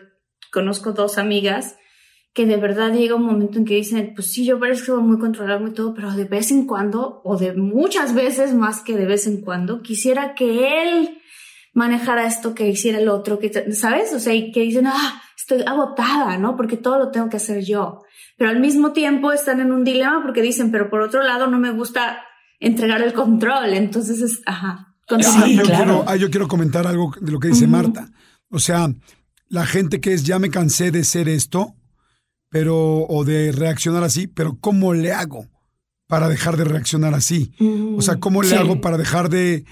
conozco 0.53 0.95
dos 0.95 1.17
amigas 1.17 1.77
que 2.33 2.47
de 2.47 2.57
verdad 2.57 2.93
llega 2.93 3.17
un 3.17 3.25
momento 3.25 3.59
en 3.59 3.65
que 3.65 3.75
dicen, 3.75 4.13
pues 4.15 4.31
sí, 4.31 4.45
yo 4.45 4.61
parezco 4.61 4.97
muy 5.01 5.19
controlable 5.19 5.71
y 5.71 5.75
todo, 5.75 5.95
pero 5.95 6.13
de 6.13 6.25
vez 6.25 6.51
en 6.51 6.67
cuando, 6.67 7.21
o 7.25 7.37
de 7.37 7.55
muchas 7.55 8.15
veces 8.15 8.55
más 8.55 8.83
que 8.83 8.97
de 8.97 9.07
vez 9.07 9.27
en 9.27 9.41
cuando, 9.41 9.83
quisiera 9.83 10.35
que 10.35 10.83
él 10.83 11.19
manejara 11.75 12.27
esto, 12.27 12.55
que 12.55 12.69
hiciera 12.69 12.99
el 12.99 13.09
otro, 13.09 13.39
que, 13.39 13.73
¿sabes? 13.73 14.13
O 14.15 14.21
sea, 14.21 14.35
y 14.35 14.53
que 14.53 14.61
dicen, 14.61 14.87
ah, 14.87 15.23
estoy 15.37 15.63
agotada, 15.67 16.39
¿no? 16.39 16.57
Porque 16.57 16.77
todo 16.77 16.99
lo 16.99 17.11
tengo 17.11 17.29
que 17.29 17.39
hacer 17.39 17.65
yo. 17.65 18.03
Pero 18.37 18.51
al 18.51 18.61
mismo 18.61 18.93
tiempo 18.93 19.33
están 19.33 19.61
en 19.61 19.73
un 19.73 19.85
dilema 19.85 20.23
porque 20.23 20.43
dicen, 20.43 20.71
pero 20.71 20.91
por 20.91 21.01
otro 21.01 21.23
lado 21.23 21.47
no 21.47 21.59
me 21.59 21.73
gusta 21.73 22.21
entregar 22.61 23.03
el 23.03 23.13
control. 23.13 23.73
Entonces 23.75 24.21
es, 24.21 24.41
ajá. 24.47 24.95
Sí, 25.21 25.57
yo, 25.57 25.63
quiero, 25.63 26.05
ah, 26.07 26.17
yo 26.17 26.31
quiero 26.31 26.49
comentar 26.49 26.87
algo 26.87 27.15
de 27.19 27.33
lo 27.33 27.41
que 27.41 27.49
dice 27.49 27.67
Marta. 27.67 28.11
O 28.51 28.59
sea, 28.59 28.93
la 29.49 29.65
gente 29.65 30.01
que 30.01 30.13
es, 30.13 30.25
ya 30.25 30.39
me 30.39 30.51
cansé 30.51 30.91
de 30.91 31.03
ser 31.03 31.31
esto, 31.31 31.75
pero 32.49 33.07
o 33.07 33.25
de 33.25 33.53
reaccionar 33.53 34.03
así, 34.05 34.27
pero 34.27 34.57
¿cómo 34.61 34.95
le 34.95 35.13
hago 35.13 35.47
para 36.07 36.29
dejar 36.29 36.57
de 36.57 36.65
reaccionar 36.65 37.15
así? 37.15 37.53
o 37.97 38.03
sea, 38.03 38.17
¿cómo 38.17 38.43
le 38.43 38.57
hago 38.57 38.81
para 38.81 38.97
dejar 38.97 39.29
de, 39.29 39.65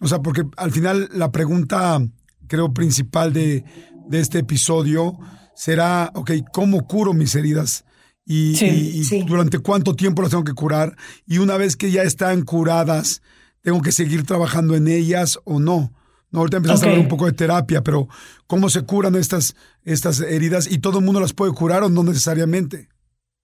o 0.00 0.08
sea, 0.08 0.20
porque 0.20 0.44
al 0.56 0.72
final 0.72 1.08
la 1.12 1.30
pregunta 1.30 2.00
creo 2.46 2.72
principal 2.72 3.32
de, 3.32 3.64
de 4.08 4.20
este 4.20 4.38
episodio 4.38 5.18
será, 5.54 6.10
ok, 6.14 6.32
¿cómo 6.52 6.86
curo 6.86 7.12
mis 7.12 7.34
heridas? 7.34 7.84
Y, 8.24 8.56
y, 8.64 9.24
durante 9.24 9.58
cuánto 9.58 9.94
tiempo 9.94 10.22
las 10.22 10.30
tengo 10.30 10.44
que 10.44 10.54
curar. 10.54 10.96
Y 11.26 11.38
una 11.38 11.56
vez 11.56 11.76
que 11.76 11.90
ya 11.90 12.02
están 12.02 12.42
curadas, 12.42 13.20
¿tengo 13.62 13.82
que 13.82 13.92
seguir 13.92 14.24
trabajando 14.24 14.76
en 14.76 14.88
ellas 14.88 15.38
o 15.44 15.58
no? 15.58 15.92
No, 16.32 16.40
ahorita 16.40 16.56
empezamos 16.56 16.82
a 16.82 16.86
hablar 16.86 17.00
un 17.00 17.08
poco 17.08 17.26
de 17.26 17.32
terapia, 17.32 17.82
pero 17.82 18.08
¿cómo 18.46 18.70
se 18.70 18.82
curan 18.82 19.14
estas, 19.16 19.54
estas 19.84 20.20
heridas? 20.20 20.70
¿Y 20.70 20.78
todo 20.78 20.98
el 20.98 21.04
mundo 21.04 21.20
las 21.20 21.34
puede 21.34 21.52
curar 21.52 21.82
o 21.82 21.90
no 21.90 22.02
necesariamente? 22.02 22.88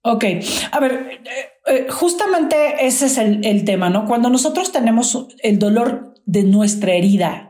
Ok, 0.01 0.25
a 0.71 0.79
ver, 0.79 1.21
eh, 1.23 1.49
eh, 1.67 1.87
justamente 1.89 2.87
ese 2.87 3.05
es 3.05 3.17
el, 3.17 3.63
tema, 3.63 3.89
¿no? 3.89 4.05
Cuando 4.05 4.29
nosotros 4.29 4.71
tenemos 4.71 5.27
el 5.43 5.59
dolor 5.59 6.15
de 6.25 6.43
nuestra 6.43 6.93
herida 6.93 7.45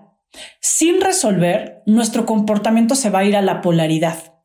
sin 0.60 1.00
resolver, 1.00 1.84
nuestro 1.86 2.26
comportamiento 2.26 2.96
se 2.96 3.10
va 3.10 3.20
a 3.20 3.24
ir 3.24 3.36
a 3.36 3.42
la 3.42 3.62
polaridad. 3.62 4.36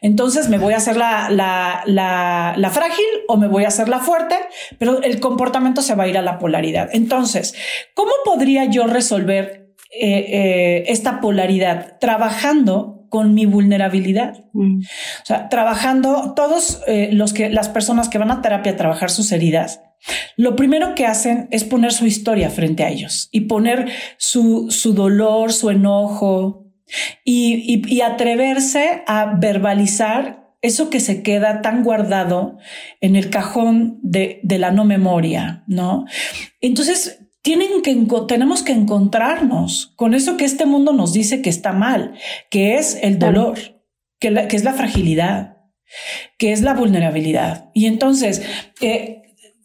Entonces 0.00 0.48
me 0.48 0.58
voy 0.58 0.74
a 0.74 0.78
hacer 0.78 0.96
la, 0.96 1.30
la, 1.30 1.84
la, 1.86 2.54
la, 2.56 2.70
frágil 2.70 3.04
o 3.28 3.36
me 3.36 3.46
voy 3.46 3.64
a 3.64 3.68
hacer 3.68 3.88
la 3.88 4.00
fuerte, 4.00 4.36
pero 4.78 5.00
el 5.00 5.20
comportamiento 5.20 5.80
se 5.80 5.94
va 5.94 6.04
a 6.04 6.08
ir 6.08 6.18
a 6.18 6.22
la 6.22 6.40
polaridad. 6.40 6.88
Entonces, 6.92 7.54
¿cómo 7.94 8.10
podría 8.24 8.64
yo 8.64 8.88
resolver 8.88 9.61
eh, 9.94 10.26
eh, 10.28 10.84
esta 10.88 11.20
polaridad, 11.20 11.98
trabajando 11.98 13.06
con 13.10 13.34
mi 13.34 13.44
vulnerabilidad. 13.44 14.46
Mm. 14.54 14.80
O 14.80 15.26
sea, 15.26 15.50
trabajando 15.50 16.32
todos 16.34 16.80
eh, 16.86 17.10
los 17.12 17.34
que 17.34 17.50
las 17.50 17.68
personas 17.68 18.08
que 18.08 18.16
van 18.16 18.30
a 18.30 18.40
terapia 18.40 18.72
a 18.72 18.76
trabajar 18.76 19.10
sus 19.10 19.30
heridas, 19.32 19.82
lo 20.38 20.56
primero 20.56 20.94
que 20.94 21.04
hacen 21.04 21.46
es 21.50 21.64
poner 21.64 21.92
su 21.92 22.06
historia 22.06 22.48
frente 22.48 22.84
a 22.84 22.88
ellos 22.88 23.28
y 23.32 23.42
poner 23.42 23.90
su, 24.16 24.70
su 24.70 24.94
dolor, 24.94 25.52
su 25.52 25.68
enojo 25.68 26.64
y, 27.22 27.82
y, 27.86 28.00
atreverse 28.00 29.02
a 29.06 29.34
verbalizar 29.38 30.54
eso 30.62 30.88
que 30.88 31.00
se 31.00 31.22
queda 31.22 31.60
tan 31.60 31.84
guardado 31.84 32.56
en 33.02 33.16
el 33.16 33.28
cajón 33.28 33.98
de, 34.02 34.40
de 34.42 34.58
la 34.58 34.70
no 34.70 34.84
memoria, 34.86 35.64
¿no? 35.66 36.06
Entonces, 36.60 37.21
tienen 37.42 37.82
que, 37.82 38.06
tenemos 38.28 38.62
que 38.62 38.72
encontrarnos 38.72 39.92
con 39.96 40.14
eso 40.14 40.36
que 40.36 40.44
este 40.44 40.64
mundo 40.64 40.92
nos 40.92 41.12
dice 41.12 41.42
que 41.42 41.50
está 41.50 41.72
mal, 41.72 42.14
que 42.50 42.76
es 42.76 42.98
el 43.02 43.18
dolor, 43.18 43.58
que, 44.20 44.46
que 44.48 44.56
es 44.56 44.64
la 44.64 44.72
fragilidad, 44.72 45.56
que 46.38 46.52
es 46.52 46.62
la 46.62 46.74
vulnerabilidad. 46.74 47.70
Y 47.74 47.86
entonces, 47.86 48.42
eh, 48.80 49.22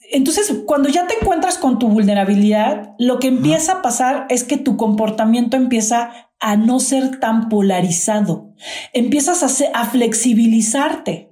entonces, 0.09 0.53
cuando 0.65 0.89
ya 0.89 1.05
te 1.05 1.15
encuentras 1.21 1.57
con 1.57 1.79
tu 1.79 1.89
vulnerabilidad, 1.89 2.95
lo 2.97 3.19
que 3.19 3.27
empieza 3.27 3.73
a 3.73 3.81
pasar 3.81 4.25
es 4.29 4.43
que 4.43 4.57
tu 4.57 4.75
comportamiento 4.77 5.55
empieza 5.55 6.11
a 6.39 6.55
no 6.55 6.79
ser 6.79 7.19
tan 7.19 7.49
polarizado. 7.49 8.53
Empiezas 8.93 9.43
a, 9.43 9.79
a 9.79 9.85
flexibilizarte. 9.85 11.27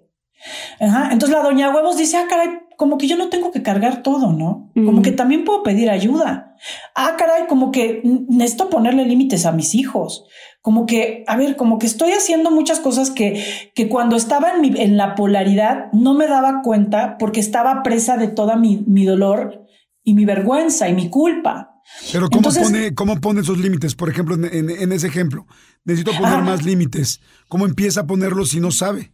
Entonces 0.79 1.29
la 1.29 1.41
doña 1.41 1.73
huevos 1.73 1.97
dice, 1.97 2.17
ah, 2.17 2.25
caray, 2.29 2.49
como 2.77 2.97
que 2.97 3.07
yo 3.07 3.17
no 3.17 3.29
tengo 3.29 3.51
que 3.51 3.63
cargar 3.63 4.03
todo, 4.03 4.33
¿no? 4.33 4.71
Como 4.73 5.01
que 5.01 5.11
también 5.11 5.43
puedo 5.43 5.63
pedir 5.63 5.89
ayuda. 5.89 6.55
Ah, 6.95 7.15
caray, 7.17 7.47
como 7.47 7.71
que 7.71 8.01
necesito 8.03 8.69
ponerle 8.69 9.05
límites 9.05 9.45
a 9.45 9.51
mis 9.51 9.75
hijos. 9.75 10.25
Como 10.61 10.85
que, 10.85 11.23
a 11.27 11.37
ver, 11.37 11.55
como 11.55 11.77
que 11.79 11.85
estoy 11.85 12.11
haciendo 12.11 12.51
muchas 12.51 12.79
cosas 12.79 13.11
que, 13.11 13.43
que 13.75 13.87
cuando 13.87 14.15
estaba 14.15 14.51
en, 14.51 14.61
mi, 14.61 14.81
en 14.81 14.97
la 14.97 15.15
polaridad 15.15 15.91
no 15.93 16.13
me 16.13 16.27
daba 16.27 16.61
cuenta 16.63 17.17
porque 17.17 17.39
estaba 17.39 17.83
presa 17.83 18.17
de 18.17 18.27
toda 18.27 18.55
mi, 18.55 18.83
mi 18.87 19.05
dolor 19.05 19.65
y 20.03 20.13
mi 20.13 20.25
vergüenza 20.25 20.89
y 20.89 20.93
mi 20.93 21.09
culpa. 21.09 21.81
Pero 22.11 22.29
¿cómo, 22.29 22.49
pone, 22.51 22.95
¿cómo 22.95 23.21
pone 23.21 23.41
esos 23.41 23.59
límites? 23.59 23.95
Por 23.95 24.09
ejemplo, 24.09 24.35
en, 24.35 24.69
en, 24.69 24.91
ese 24.91 25.07
ejemplo, 25.07 25.45
necesito 25.83 26.11
poner 26.17 26.41
más 26.41 26.63
límites. 26.65 27.21
¿Cómo 27.47 27.65
empieza 27.65 28.01
a 28.01 28.07
ponerlos 28.07 28.49
si 28.49 28.59
no 28.59 28.71
sabe? 28.71 29.13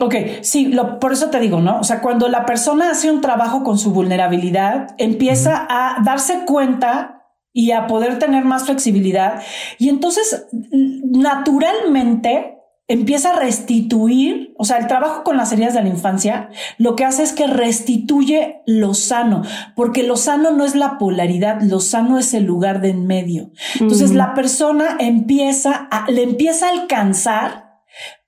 Ok, 0.00 0.14
sí, 0.40 0.66
lo, 0.66 0.98
por 0.98 1.12
eso 1.12 1.30
te 1.30 1.38
digo, 1.38 1.60
¿no? 1.60 1.78
O 1.78 1.84
sea, 1.84 2.00
cuando 2.00 2.28
la 2.28 2.44
persona 2.46 2.90
hace 2.90 3.10
un 3.10 3.20
trabajo 3.20 3.62
con 3.62 3.78
su 3.78 3.92
vulnerabilidad, 3.92 4.88
empieza 4.98 5.66
a 5.70 6.02
darse 6.02 6.44
cuenta 6.44 7.22
y 7.52 7.70
a 7.70 7.86
poder 7.86 8.18
tener 8.18 8.44
más 8.44 8.64
flexibilidad 8.64 9.40
y 9.78 9.88
entonces 9.88 10.46
naturalmente 10.72 12.54
empieza 12.86 13.30
a 13.30 13.38
restituir, 13.38 14.52
o 14.58 14.64
sea, 14.64 14.76
el 14.78 14.88
trabajo 14.88 15.22
con 15.22 15.36
las 15.36 15.52
heridas 15.52 15.74
de 15.74 15.82
la 15.82 15.88
infancia, 15.88 16.50
lo 16.76 16.96
que 16.96 17.04
hace 17.04 17.22
es 17.22 17.32
que 17.32 17.46
restituye 17.46 18.62
lo 18.66 18.92
sano, 18.92 19.42
porque 19.74 20.02
lo 20.02 20.16
sano 20.16 20.50
no 20.50 20.64
es 20.64 20.74
la 20.74 20.98
polaridad, 20.98 21.62
lo 21.62 21.80
sano 21.80 22.18
es 22.18 22.34
el 22.34 22.44
lugar 22.44 22.80
de 22.80 22.90
en 22.90 23.06
medio. 23.06 23.52
Entonces 23.80 24.12
la 24.12 24.34
persona 24.34 24.96
empieza 24.98 25.88
a, 25.90 26.10
le 26.10 26.24
empieza 26.24 26.66
a 26.66 26.72
alcanzar 26.72 27.63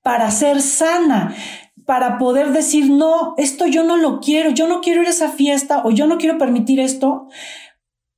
para 0.06 0.30
ser 0.30 0.62
sana, 0.62 1.34
para 1.84 2.16
poder 2.16 2.52
decir, 2.52 2.88
no, 2.88 3.34
esto 3.38 3.66
yo 3.66 3.82
no 3.82 3.96
lo 3.96 4.20
quiero, 4.20 4.50
yo 4.50 4.68
no 4.68 4.80
quiero 4.80 5.02
ir 5.02 5.08
a 5.08 5.10
esa 5.10 5.30
fiesta 5.30 5.82
o 5.84 5.90
yo 5.90 6.06
no 6.06 6.16
quiero 6.16 6.38
permitir 6.38 6.78
esto 6.78 7.26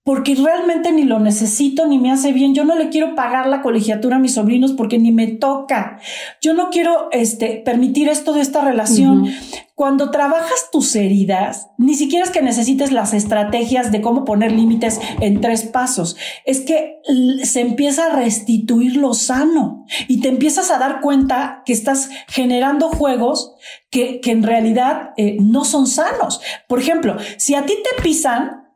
porque 0.08 0.34
realmente 0.34 0.90
ni 0.90 1.04
lo 1.04 1.18
necesito 1.18 1.86
ni 1.86 1.98
me 1.98 2.10
hace 2.10 2.32
bien. 2.32 2.54
Yo 2.54 2.64
no 2.64 2.76
le 2.76 2.88
quiero 2.88 3.14
pagar 3.14 3.46
la 3.46 3.60
colegiatura 3.60 4.16
a 4.16 4.18
mis 4.18 4.32
sobrinos 4.32 4.72
porque 4.72 4.98
ni 4.98 5.12
me 5.12 5.26
toca. 5.26 6.00
Yo 6.40 6.54
no 6.54 6.70
quiero 6.70 7.10
este, 7.12 7.60
permitir 7.62 8.08
esto 8.08 8.32
de 8.32 8.40
esta 8.40 8.64
relación. 8.64 9.30
Cuando 9.74 10.10
trabajas 10.10 10.70
tus 10.72 10.96
heridas, 10.96 11.68
ni 11.76 11.94
siquiera 11.94 12.24
es 12.24 12.30
que 12.30 12.40
necesites 12.40 12.90
las 12.90 13.12
estrategias 13.12 13.92
de 13.92 14.00
cómo 14.00 14.24
poner 14.24 14.50
límites 14.50 14.98
en 15.20 15.42
tres 15.42 15.64
pasos. 15.64 16.16
Es 16.46 16.60
que 16.60 17.02
se 17.42 17.60
empieza 17.60 18.06
a 18.06 18.16
restituir 18.16 18.96
lo 18.96 19.12
sano 19.12 19.84
y 20.08 20.22
te 20.22 20.28
empiezas 20.28 20.70
a 20.70 20.78
dar 20.78 21.02
cuenta 21.02 21.62
que 21.66 21.74
estás 21.74 22.08
generando 22.28 22.88
juegos 22.88 23.56
que, 23.90 24.20
que 24.20 24.30
en 24.30 24.42
realidad 24.42 25.10
eh, 25.18 25.36
no 25.38 25.66
son 25.66 25.86
sanos. 25.86 26.40
Por 26.66 26.78
ejemplo, 26.78 27.18
si 27.36 27.54
a 27.54 27.66
ti 27.66 27.74
te 27.74 28.02
pisan, 28.02 28.67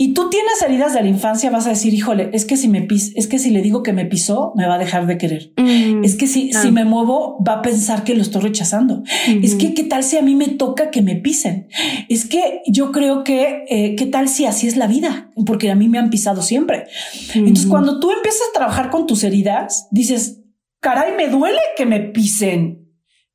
y 0.00 0.14
tú 0.14 0.30
tienes 0.30 0.62
heridas 0.62 0.94
de 0.94 1.02
la 1.02 1.08
infancia, 1.08 1.50
vas 1.50 1.66
a 1.66 1.70
decir, 1.70 1.92
híjole, 1.92 2.30
es 2.32 2.44
que 2.44 2.56
si 2.56 2.68
me 2.68 2.82
pis, 2.82 3.12
es 3.16 3.26
que 3.26 3.40
si 3.40 3.50
le 3.50 3.62
digo 3.62 3.82
que 3.82 3.92
me 3.92 4.04
pisó, 4.06 4.52
me 4.54 4.64
va 4.64 4.76
a 4.76 4.78
dejar 4.78 5.08
de 5.08 5.18
querer. 5.18 5.52
Mm, 5.56 6.04
es 6.04 6.14
que 6.14 6.28
si, 6.28 6.52
si 6.52 6.70
me 6.70 6.84
muevo, 6.84 7.42
va 7.42 7.54
a 7.54 7.62
pensar 7.62 8.04
que 8.04 8.14
lo 8.14 8.22
estoy 8.22 8.42
rechazando. 8.42 9.02
Es 9.42 9.56
que 9.56 9.74
qué 9.74 9.82
tal 9.82 10.04
si 10.04 10.16
a 10.16 10.22
mí 10.22 10.36
me 10.36 10.50
toca 10.50 10.92
que 10.92 11.02
me 11.02 11.16
pisen. 11.16 11.66
Es 12.08 12.26
que 12.26 12.62
yo 12.68 12.92
creo 12.92 13.24
que 13.24 13.64
eh, 13.68 13.96
qué 13.96 14.06
tal 14.06 14.28
si 14.28 14.46
así 14.46 14.68
es 14.68 14.76
la 14.76 14.86
vida, 14.86 15.32
porque 15.44 15.68
a 15.68 15.74
mí 15.74 15.88
me 15.88 15.98
han 15.98 16.10
pisado 16.10 16.42
siempre. 16.42 16.86
Entonces, 17.34 17.66
cuando 17.66 17.98
tú 17.98 18.12
empiezas 18.12 18.42
a 18.50 18.56
trabajar 18.56 18.90
con 18.90 19.08
tus 19.08 19.24
heridas, 19.24 19.88
dices, 19.90 20.44
caray, 20.78 21.16
me 21.16 21.26
duele 21.26 21.58
que 21.76 21.86
me 21.86 21.98
pisen. 21.98 22.88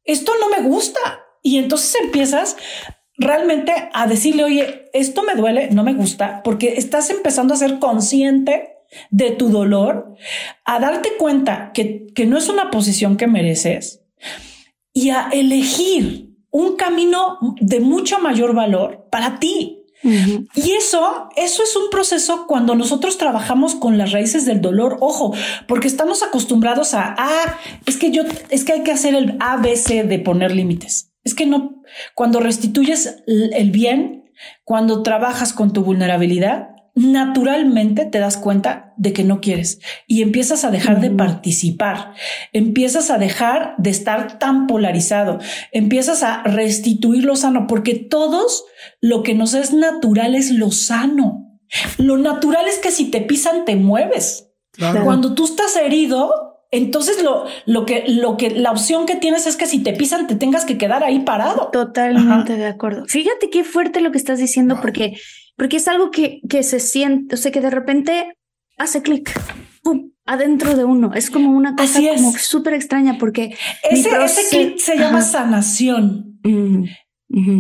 Esto 0.05 0.31
no 0.39 0.49
me 0.49 0.65
gusta. 0.65 1.01
Y 1.45 1.57
entonces 1.57 1.93
empiezas 2.01 2.55
realmente 3.23 3.73
a 3.93 4.07
decirle, 4.07 4.43
oye, 4.43 4.85
esto 4.93 5.23
me 5.23 5.35
duele, 5.35 5.69
no 5.71 5.83
me 5.83 5.93
gusta, 5.93 6.41
porque 6.43 6.75
estás 6.77 7.09
empezando 7.09 7.53
a 7.53 7.57
ser 7.57 7.79
consciente 7.79 8.69
de 9.09 9.31
tu 9.31 9.49
dolor, 9.49 10.15
a 10.65 10.79
darte 10.79 11.13
cuenta 11.17 11.71
que, 11.73 12.07
que 12.13 12.25
no 12.25 12.37
es 12.37 12.49
una 12.49 12.69
posición 12.69 13.17
que 13.17 13.27
mereces 13.27 14.01
y 14.93 15.09
a 15.09 15.29
elegir 15.31 16.29
un 16.51 16.75
camino 16.75 17.39
de 17.59 17.79
mucho 17.79 18.19
mayor 18.19 18.53
valor 18.53 19.07
para 19.09 19.39
ti. 19.39 19.79
Y 20.03 20.71
eso, 20.71 21.29
eso 21.37 21.63
es 21.63 21.75
un 21.77 21.89
proceso 21.89 22.45
cuando 22.45 22.75
nosotros 22.75 23.17
trabajamos 23.17 23.73
con 23.73 23.97
las 23.97 24.11
raíces 24.11 24.45
del 24.45 24.59
dolor. 24.59 24.97
Ojo, 24.99 25.33
porque 25.65 25.87
estamos 25.87 26.23
acostumbrados 26.23 26.93
a, 26.93 27.15
ah, 27.17 27.57
es 27.85 27.95
que 27.95 28.11
yo, 28.11 28.23
es 28.49 28.65
que 28.65 28.73
hay 28.73 28.83
que 28.83 28.91
hacer 28.91 29.15
el 29.15 29.37
ABC 29.39 30.03
de 30.03 30.19
poner 30.19 30.51
límites. 30.51 31.12
Es 31.23 31.35
que 31.35 31.45
no, 31.45 31.81
cuando 32.15 32.39
restituyes 32.39 33.23
el 33.27 33.71
bien, 33.71 34.31
cuando 34.63 35.03
trabajas 35.03 35.53
con 35.53 35.73
tu 35.73 35.83
vulnerabilidad, 35.83 36.69
naturalmente 36.95 38.05
te 38.05 38.19
das 38.19 38.37
cuenta 38.37 38.93
de 38.97 39.13
que 39.13 39.23
no 39.23 39.41
quieres 39.41 39.79
y 40.05 40.21
empiezas 40.21 40.63
a 40.63 40.69
dejar 40.69 41.01
de 41.01 41.09
participar, 41.09 42.13
empiezas 42.51 43.09
a 43.09 43.17
dejar 43.17 43.73
de 43.77 43.89
estar 43.89 44.37
tan 44.37 44.67
polarizado, 44.67 45.39
empiezas 45.71 46.21
a 46.21 46.43
restituir 46.43 47.23
lo 47.23 47.35
sano, 47.35 47.65
porque 47.67 47.95
todos 47.95 48.65
lo 49.01 49.23
que 49.23 49.33
nos 49.33 49.53
es 49.53 49.73
natural 49.73 50.35
es 50.35 50.51
lo 50.51 50.71
sano. 50.71 51.59
Lo 51.97 52.17
natural 52.17 52.67
es 52.67 52.77
que 52.77 52.91
si 52.91 53.09
te 53.09 53.21
pisan 53.21 53.65
te 53.65 53.75
mueves. 53.75 54.51
Cuando 55.03 55.33
tú 55.33 55.45
estás 55.45 55.75
herido, 55.75 56.52
entonces 56.73 57.21
lo, 57.21 57.45
lo 57.67 57.85
que, 57.85 58.03
lo 58.07 58.35
que, 58.35 58.49
la 58.49 58.71
opción 58.71 59.05
que 59.05 59.15
tienes 59.15 59.45
es 59.45 59.55
que 59.55 59.67
si 59.67 59.83
te 59.83 59.93
pisan 59.93 60.25
te 60.25 60.35
tengas 60.35 60.65
que 60.65 60.79
quedar 60.79 61.03
ahí 61.03 61.19
parado. 61.19 61.69
Totalmente 61.71 62.57
de 62.57 62.65
acuerdo. 62.65 63.05
Fíjate 63.07 63.51
qué 63.51 63.63
fuerte 63.63 64.01
lo 64.01 64.11
que 64.11 64.17
estás 64.17 64.39
diciendo 64.39 64.79
porque, 64.81 65.15
porque 65.55 65.77
es 65.77 65.87
algo 65.87 66.09
que, 66.09 66.41
que 66.49 66.63
se 66.63 66.79
siente, 66.79 67.35
o 67.35 67.37
sea, 67.37 67.51
que 67.51 67.61
de 67.61 67.69
repente 67.69 68.33
hace 68.79 69.03
clic, 69.03 69.31
pum, 69.83 70.13
adentro 70.25 70.75
de 70.75 70.83
uno. 70.83 71.13
Es 71.13 71.29
como 71.29 71.55
una 71.55 71.75
cosa 71.75 71.99
como 72.15 72.31
súper 72.33 72.73
extraña 72.73 73.19
porque 73.19 73.55
ese, 73.87 74.09
ese 74.23 74.49
clic 74.49 74.79
se 74.79 74.97
llama 74.97 75.21
sanación. 75.21 76.39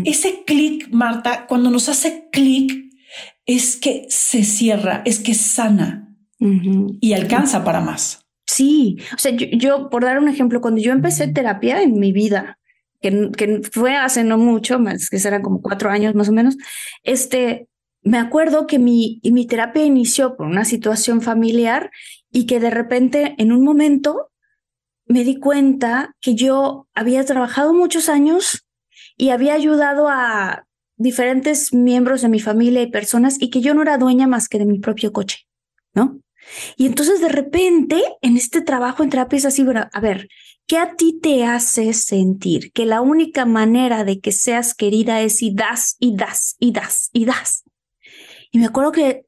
Ese 0.05 0.43
clic, 0.43 0.89
Marta, 0.91 1.45
cuando 1.47 1.69
nos 1.69 1.87
hace 1.87 2.29
clic 2.31 2.83
es 3.45 3.75
que 3.75 4.07
se 4.09 4.43
cierra, 4.43 5.03
es 5.05 5.19
que 5.19 5.35
sana 5.35 6.17
y 6.99 7.13
alcanza 7.13 7.63
para 7.63 7.79
más. 7.79 8.22
Sí, 8.53 8.97
o 9.15 9.17
sea, 9.17 9.31
yo, 9.31 9.89
por 9.89 10.03
dar 10.03 10.19
un 10.19 10.29
ejemplo, 10.29 10.61
cuando 10.61 10.79
yo 10.79 10.91
empecé 10.91 11.27
terapia 11.27 11.81
en 11.81 11.99
mi 11.99 12.11
vida, 12.11 12.59
que, 13.01 13.31
que 13.35 13.61
fue 13.63 13.95
hace 13.95 14.23
no 14.23 14.37
mucho, 14.37 14.77
más 14.77 15.09
que 15.09 15.17
serán 15.17 15.41
como 15.41 15.59
cuatro 15.59 15.89
años 15.89 16.13
más 16.13 16.29
o 16.29 16.33
menos, 16.33 16.55
este, 17.03 17.67
me 18.03 18.19
acuerdo 18.19 18.67
que 18.67 18.77
mi, 18.77 19.19
mi 19.23 19.47
terapia 19.47 19.83
inició 19.83 20.37
por 20.37 20.45
una 20.45 20.65
situación 20.65 21.21
familiar 21.21 21.89
y 22.31 22.45
que 22.45 22.59
de 22.59 22.69
repente 22.69 23.33
en 23.39 23.51
un 23.51 23.63
momento 23.63 24.29
me 25.07 25.23
di 25.23 25.39
cuenta 25.39 26.15
que 26.21 26.35
yo 26.35 26.87
había 26.93 27.25
trabajado 27.25 27.73
muchos 27.73 28.07
años 28.07 28.67
y 29.17 29.29
había 29.29 29.55
ayudado 29.55 30.09
a 30.09 30.67
diferentes 30.95 31.73
miembros 31.73 32.21
de 32.21 32.29
mi 32.29 32.39
familia 32.39 32.83
y 32.83 32.91
personas 32.91 33.41
y 33.41 33.49
que 33.49 33.61
yo 33.61 33.73
no 33.73 33.81
era 33.81 33.97
dueña 33.97 34.27
más 34.27 34.47
que 34.47 34.59
de 34.59 34.65
mi 34.65 34.77
propio 34.77 35.11
coche, 35.11 35.47
¿no? 35.95 36.19
Y 36.75 36.85
entonces 36.85 37.21
de 37.21 37.29
repente 37.29 38.03
en 38.21 38.37
este 38.37 38.61
trabajo 38.61 39.03
en 39.03 39.09
terapia 39.09 39.37
es 39.37 39.45
así, 39.45 39.65
a 39.91 39.99
ver, 39.99 40.27
¿qué 40.67 40.77
a 40.77 40.95
ti 40.95 41.19
te 41.21 41.45
hace 41.45 41.93
sentir 41.93 42.71
que 42.71 42.85
la 42.85 43.01
única 43.01 43.45
manera 43.45 44.03
de 44.03 44.19
que 44.19 44.31
seas 44.31 44.73
querida 44.73 45.21
es 45.21 45.37
si 45.37 45.53
das 45.53 45.95
y 45.99 46.15
das 46.15 46.55
y 46.59 46.71
das 46.71 47.09
y 47.13 47.25
das? 47.25 47.63
Y 48.51 48.59
me 48.59 48.65
acuerdo 48.65 48.91
que, 48.91 49.25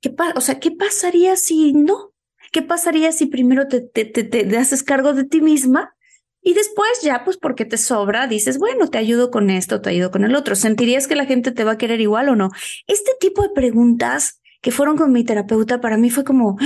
¿qué 0.00 0.14
o 0.34 0.40
sea, 0.40 0.60
¿qué 0.60 0.70
pasaría 0.70 1.36
si 1.36 1.72
no? 1.72 2.12
¿Qué 2.52 2.62
pasaría 2.62 3.12
si 3.12 3.26
primero 3.26 3.68
te, 3.68 3.80
te, 3.80 4.04
te, 4.04 4.24
te 4.24 4.56
haces 4.56 4.82
cargo 4.82 5.12
de 5.12 5.24
ti 5.24 5.40
misma 5.40 5.94
y 6.42 6.54
después 6.54 7.02
ya, 7.02 7.22
pues 7.24 7.36
porque 7.36 7.66
te 7.66 7.76
sobra, 7.76 8.26
dices, 8.26 8.58
bueno, 8.58 8.88
te 8.88 8.98
ayudo 8.98 9.30
con 9.30 9.50
esto, 9.50 9.82
te 9.82 9.90
ayudo 9.90 10.10
con 10.10 10.24
el 10.24 10.34
otro. 10.34 10.56
¿Sentirías 10.56 11.06
que 11.06 11.14
la 11.14 11.26
gente 11.26 11.52
te 11.52 11.64
va 11.64 11.72
a 11.72 11.78
querer 11.78 12.00
igual 12.00 12.30
o 12.30 12.36
no? 12.36 12.50
Este 12.86 13.10
tipo 13.20 13.42
de 13.42 13.50
preguntas 13.50 14.39
que 14.60 14.70
fueron 14.70 14.96
con 14.96 15.12
mi 15.12 15.24
terapeuta, 15.24 15.80
para 15.80 15.96
mí 15.96 16.10
fue 16.10 16.24
como, 16.24 16.56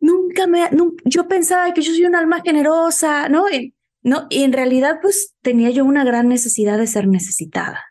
nunca 0.00 0.46
me, 0.46 0.68
yo 1.04 1.28
pensaba 1.28 1.72
que 1.72 1.82
yo 1.82 1.92
soy 1.92 2.04
un 2.04 2.16
alma 2.16 2.40
generosa, 2.44 3.28
¿no? 3.28 3.48
Y, 3.50 3.74
no, 4.02 4.26
y 4.30 4.42
en 4.42 4.52
realidad 4.52 4.98
pues 5.02 5.34
tenía 5.42 5.70
yo 5.70 5.84
una 5.84 6.04
gran 6.04 6.28
necesidad 6.28 6.78
de 6.78 6.86
ser 6.86 7.08
necesitada. 7.08 7.84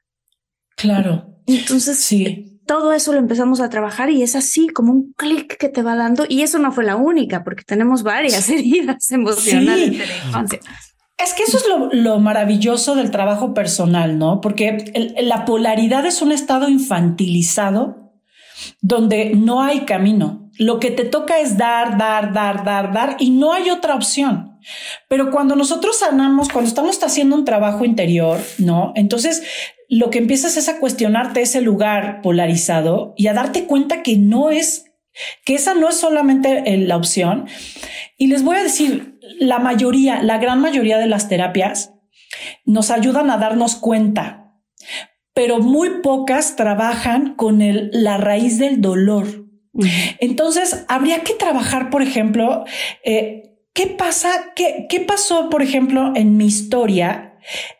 Claro. 0.76 1.41
Entonces, 1.47 1.97
sí. 1.97 2.59
todo 2.65 2.93
eso 2.93 3.13
lo 3.13 3.19
empezamos 3.19 3.61
a 3.61 3.69
trabajar 3.69 4.09
y 4.09 4.23
es 4.23 4.36
así 4.36 4.67
como 4.67 4.91
un 4.91 5.13
clic 5.13 5.57
que 5.57 5.69
te 5.69 5.84
va 5.84 5.95
dando. 5.95 6.26
Y 6.28 6.41
eso 6.41 6.57
no 6.59 6.71
fue 6.71 6.86
la 6.86 6.95
única, 6.95 7.43
porque 7.43 7.63
tenemos 7.63 8.03
varias 8.03 8.49
heridas 8.49 9.11
emocionales 9.11 9.91
de 9.91 10.05
la 10.05 10.17
infancia. 10.26 10.59
Es 11.17 11.34
que 11.34 11.43
eso 11.43 11.57
es 11.57 11.67
lo, 11.67 11.89
lo, 11.93 12.19
maravilloso 12.19 12.95
del 12.95 13.09
trabajo 13.09 13.53
personal, 13.53 14.17
¿no? 14.17 14.41
Porque 14.41 15.13
la 15.21 15.45
polaridad 15.45 16.05
es 16.05 16.21
un 16.21 16.34
estado 16.34 16.67
infantilizado 16.67 18.04
donde 18.82 19.32
no 19.36 19.61
hay 19.61 19.82
camino. 19.82 20.49
Lo 20.57 20.80
que 20.80 20.91
te 20.91 21.03
toca 21.03 21.39
es 21.39 21.57
dar, 21.57 21.97
dar, 21.97 22.34
dar, 22.34 22.63
dar, 22.63 22.93
dar 22.93 23.17
y 23.19 23.32
no 23.32 23.53
hay 23.53 23.69
otra 23.69 23.95
opción. 23.95 24.59
Pero 25.07 25.32
cuando 25.32 25.55
nosotros 25.55 25.99
sanamos, 25.99 26.49
cuando 26.49 26.69
estamos 26.69 27.01
haciendo 27.03 27.36
un 27.36 27.45
trabajo 27.45 27.86
interior, 27.86 28.39
¿no? 28.57 28.93
Entonces 28.95 29.43
lo 29.89 30.09
que 30.09 30.19
empiezas 30.19 30.57
es 30.57 30.69
a 30.69 30.80
cuestionarte 30.80 31.41
ese 31.41 31.61
lugar 31.61 32.21
polarizado 32.21 33.13
y 33.17 33.28
a 33.28 33.34
darte 33.34 33.65
cuenta 33.65 34.01
que 34.01 34.17
no 34.17 34.49
es, 34.49 34.86
que 35.45 35.55
esa 35.55 35.73
no 35.73 35.89
es 35.89 35.97
solamente 35.97 36.78
la 36.78 36.97
opción. 36.97 37.47
Y 38.17 38.28
les 38.28 38.43
voy 38.43 38.57
a 38.57 38.63
decir, 38.63 39.19
la 39.39 39.59
mayoría, 39.59 40.23
la 40.23 40.38
gran 40.38 40.59
mayoría 40.59 40.97
de 40.97 41.07
las 41.07 41.30
terapias 41.30 41.93
nos 42.65 42.91
ayudan 42.91 43.30
a 43.30 43.38
darnos 43.38 43.76
cuenta, 43.76 44.44
pero 45.36 45.59
muy 45.59 46.01
pocas 46.01 46.55
trabajan 46.55 47.36
con 47.36 47.61
el, 47.61 47.91
la 47.93 48.17
raíz 48.17 48.57
del 48.57 48.81
dolor. 48.81 49.45
Entonces, 50.19 50.86
habría 50.88 51.19
que 51.19 51.33
trabajar, 51.33 51.89
por 51.89 52.01
ejemplo, 52.01 52.63
eh, 53.03 53.57
¿qué 53.73 53.88
pasa? 53.88 54.29
Qué, 54.55 54.88
¿Qué 54.89 55.01
pasó, 55.01 55.49
por 55.49 55.61
ejemplo, 55.61 56.13
en 56.15 56.38
mi 56.38 56.47
historia? 56.47 57.33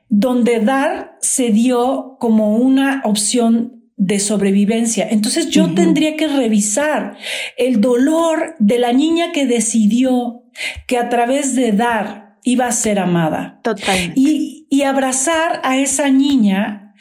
donde 0.10 0.60
dar 0.60 1.18
se 1.20 1.50
dio 1.50 2.18
como 2.20 2.58
una 2.58 3.02
opción 3.04 3.92
de 3.98 4.20
sobrevivencia. 4.20 5.08
Entonces 5.10 5.50
yo 5.50 5.74
tendría 5.74 6.16
que 6.16 6.28
revisar 6.28 7.18
el 7.58 7.82
dolor 7.82 8.56
de 8.60 8.78
la 8.78 8.92
niña 8.92 9.32
que 9.32 9.46
decidió 9.46 10.44
que 10.88 10.98
a 10.98 11.10
través 11.10 11.56
de 11.56 11.72
dar 11.72 12.38
iba 12.44 12.68
a 12.68 12.72
ser 12.72 13.00
amada. 13.00 13.60
Totalmente. 13.64 14.14
Y, 14.16 14.68
y 14.70 14.84
abrazar 14.84 15.62
a 15.64 15.78
esa 15.78 16.10
niña 16.10 16.94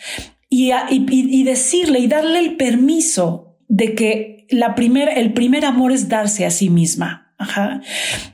y, 0.55 1.43
decirle 1.43 1.99
y 1.99 2.07
darle 2.07 2.39
el 2.39 2.57
permiso 2.57 3.57
de 3.69 3.95
que 3.95 4.47
la 4.51 4.75
primer, 4.75 5.19
el 5.19 5.33
primer 5.33 5.65
amor 5.65 5.93
es 5.93 6.09
darse 6.09 6.47
a 6.47 6.51
sí 6.51 6.71
misma. 6.71 7.35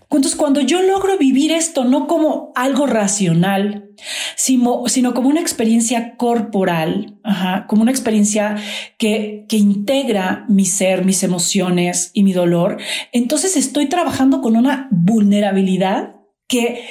Entonces, 0.02 0.36
cuando 0.36 0.60
yo 0.60 0.82
logro 0.82 1.16
vivir 1.16 1.50
esto 1.52 1.84
no 1.84 2.06
como 2.06 2.52
algo 2.54 2.86
racional, 2.86 3.90
sino, 4.36 4.84
sino 4.86 5.14
como 5.14 5.28
una 5.28 5.40
experiencia 5.40 6.16
corporal, 6.16 7.18
como 7.66 7.82
una 7.82 7.90
experiencia 7.90 8.56
que, 8.98 9.46
que 9.48 9.56
integra 9.56 10.44
mi 10.48 10.66
ser, 10.66 11.04
mis 11.04 11.22
emociones 11.22 12.10
y 12.12 12.22
mi 12.22 12.32
dolor, 12.32 12.76
entonces 13.12 13.56
estoy 13.56 13.86
trabajando 13.86 14.42
con 14.42 14.56
una 14.56 14.88
vulnerabilidad 14.90 16.16
que 16.46 16.84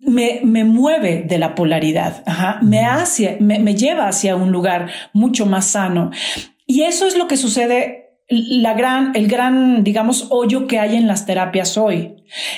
me, 0.00 0.40
me, 0.44 0.64
mueve 0.64 1.24
de 1.26 1.38
la 1.38 1.54
polaridad, 1.54 2.24
me 2.62 2.84
hace, 2.84 3.36
me, 3.40 3.58
me, 3.58 3.74
lleva 3.74 4.08
hacia 4.08 4.36
un 4.36 4.52
lugar 4.52 4.90
mucho 5.12 5.46
más 5.46 5.66
sano. 5.66 6.10
Y 6.66 6.82
eso 6.82 7.06
es 7.06 7.16
lo 7.16 7.28
que 7.28 7.36
sucede 7.36 8.08
la 8.28 8.74
gran, 8.74 9.12
el 9.14 9.26
gran, 9.26 9.82
digamos, 9.82 10.26
hoyo 10.30 10.66
que 10.66 10.78
hay 10.78 10.96
en 10.96 11.06
las 11.06 11.24
terapias 11.24 11.78
hoy, 11.78 12.16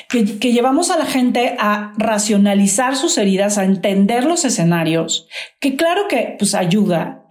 que, 0.09 0.53
llevamos 0.53 0.91
a 0.91 0.99
la 0.99 1.07
gente 1.07 1.55
a 1.61 1.93
racionalizar 1.97 2.97
sus 2.97 3.16
heridas, 3.18 3.57
a 3.57 3.64
entender 3.64 4.24
los 4.24 4.45
escenarios, 4.45 5.28
que 5.61 5.76
claro 5.76 6.09
que 6.09 6.34
pues 6.38 6.55
ayuda, 6.55 7.24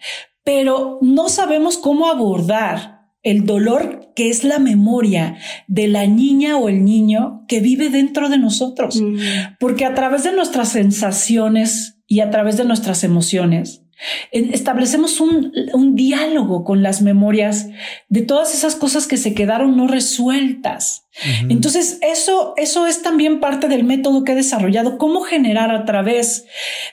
pero 0.45 0.99
no 1.01 1.27
sabemos 1.27 1.77
cómo 1.77 2.09
abordar 2.09 2.98
el 3.23 3.45
dolor 3.45 4.11
que 4.15 4.29
es 4.29 4.43
la 4.43 4.59
memoria 4.59 5.37
de 5.67 5.87
la 5.87 6.07
niña 6.07 6.57
o 6.57 6.69
el 6.69 6.83
niño 6.83 7.45
que 7.47 7.59
vive 7.59 7.89
dentro 7.89 8.29
de 8.29 8.37
nosotros, 8.37 9.01
mm. 9.01 9.17
porque 9.59 9.85
a 9.85 9.93
través 9.93 10.23
de 10.23 10.31
nuestras 10.31 10.69
sensaciones 10.69 11.97
y 12.07 12.21
a 12.21 12.29
través 12.29 12.57
de 12.57 12.65
nuestras 12.65 13.03
emociones, 13.03 13.83
establecemos 14.31 15.19
un, 15.19 15.51
un, 15.73 15.95
diálogo 15.95 16.63
con 16.63 16.83
las 16.83 17.01
memorias 17.01 17.67
de 18.07 18.21
todas 18.21 18.53
esas 18.53 18.75
cosas 18.75 19.07
que 19.07 19.17
se 19.17 19.33
quedaron 19.33 19.75
no 19.75 19.87
resueltas. 19.87 21.05
Entonces, 21.49 21.99
eso, 22.01 22.53
eso 22.55 22.87
es 22.87 23.01
también 23.01 23.41
parte 23.41 23.67
del 23.67 23.83
método 23.83 24.23
que 24.23 24.31
he 24.31 24.35
desarrollado, 24.35 24.97
cómo 24.97 25.19
generar 25.21 25.69
a 25.71 25.83
través 25.83 26.45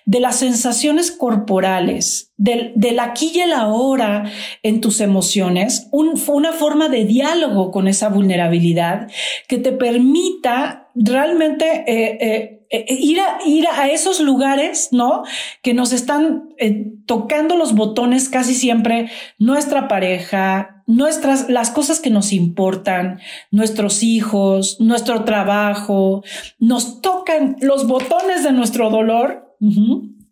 de 0.04 0.18
las 0.18 0.36
sensaciones 0.36 1.12
corporales, 1.12 2.32
del, 2.36 2.72
del 2.74 2.98
aquí 2.98 3.30
y 3.34 3.40
el 3.40 3.52
ahora 3.52 4.24
en 4.64 4.80
tus 4.80 5.00
emociones, 5.00 5.86
un, 5.92 6.20
una 6.26 6.52
forma 6.52 6.88
de 6.88 7.04
diálogo 7.04 7.70
con 7.70 7.86
esa 7.86 8.08
vulnerabilidad 8.08 9.08
que 9.46 9.58
te 9.58 9.70
permita 9.70 10.88
realmente 10.96 11.84
eh, 11.86 12.18
eh, 12.20 12.56
eh, 12.68 12.84
ir 12.88 13.20
a, 13.20 13.38
ir 13.46 13.66
a 13.68 13.88
esos 13.88 14.20
lugares, 14.20 14.88
¿no? 14.90 15.22
Que 15.62 15.72
nos 15.72 15.92
están 15.92 16.48
eh, 16.58 16.86
tocando 17.06 17.56
los 17.56 17.74
botones 17.74 18.28
casi 18.28 18.54
siempre 18.54 19.10
nuestra 19.38 19.88
pareja, 19.88 20.82
nuestras, 20.86 21.48
las 21.48 21.70
cosas 21.70 22.00
que 22.00 22.10
nos 22.10 22.32
importan, 22.32 23.20
nuestros 23.50 24.02
hijos, 24.02 24.76
nuestro 24.80 25.24
trabajo, 25.24 26.22
nos 26.58 27.00
tocan 27.00 27.56
los 27.60 27.86
botones 27.86 28.44
de 28.44 28.52
nuestro 28.52 28.90
dolor. 28.90 29.44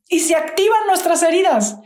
y 0.06 0.20
se 0.20 0.34
activan 0.36 0.86
nuestras 0.86 1.22
heridas. 1.22 1.78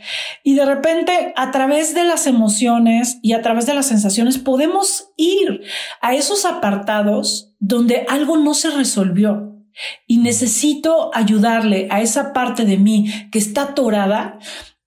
Y 0.42 0.54
de 0.54 0.66
repente, 0.66 1.32
a 1.36 1.50
través 1.52 1.94
de 1.94 2.02
las 2.02 2.26
emociones 2.26 3.18
y 3.22 3.32
a 3.32 3.42
través 3.42 3.66
de 3.66 3.74
las 3.74 3.86
sensaciones, 3.86 4.38
podemos 4.38 5.10
ir 5.16 5.62
a 6.00 6.14
esos 6.14 6.44
apartados 6.44 7.54
donde 7.60 8.04
algo 8.08 8.36
no 8.36 8.54
se 8.54 8.70
resolvió 8.70 9.58
y 10.06 10.18
necesito 10.18 11.10
ayudarle 11.14 11.88
a 11.90 12.00
esa 12.00 12.32
parte 12.32 12.64
de 12.64 12.76
mí 12.76 13.10
que 13.30 13.38
está 13.38 13.62
atorada. 13.62 14.38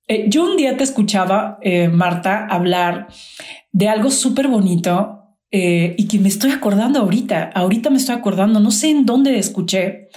Eh, 0.08 0.26
yo 0.28 0.44
un 0.44 0.58
día 0.58 0.78
te 0.78 0.84
escuchaba, 0.84 1.58
eh, 1.62 1.88
Marta, 1.88 2.48
hablar 2.48 3.08
de 3.72 3.90
algo 3.90 4.12
súper 4.12 4.48
bonito 4.48 5.38
eh, 5.52 5.96
y 5.98 6.08
que 6.08 6.20
me 6.20 6.30
estoy 6.30 6.52
acordando 6.52 7.00
ahorita. 7.00 7.52
Ahorita 7.54 7.90
me 7.90 7.98
estoy 7.98 8.16
acordando, 8.16 8.60
no 8.60 8.72
sé 8.72 8.90
en 8.90 9.06
dónde 9.06 9.38
escuché, 9.38 10.10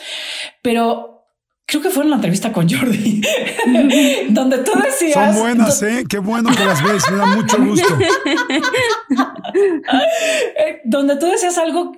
pero 0.63 1.29
creo 1.67 1.83
que 1.83 1.91
fue 1.91 2.05
en 2.05 2.11
la 2.11 2.17
entrevista 2.17 2.53
con 2.53 2.69
Jordi, 2.69 3.23
donde 4.31 4.59
tú 4.59 4.73
decías. 4.83 5.35
Son 5.35 5.43
buenas, 5.43 5.83
¿eh? 5.83 6.05
Qué 6.09 6.19
bueno 6.19 6.51
que 6.51 6.65
las 6.65 6.83
ves, 6.83 7.11
me 7.11 7.17
da 7.17 7.27
mucho 7.27 7.65
gusto. 7.65 7.89
donde 10.85 11.17
tú 11.17 11.27
decías 11.27 11.57
algo 11.59 11.93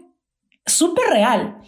súper 0.67 1.09
real. 1.11 1.59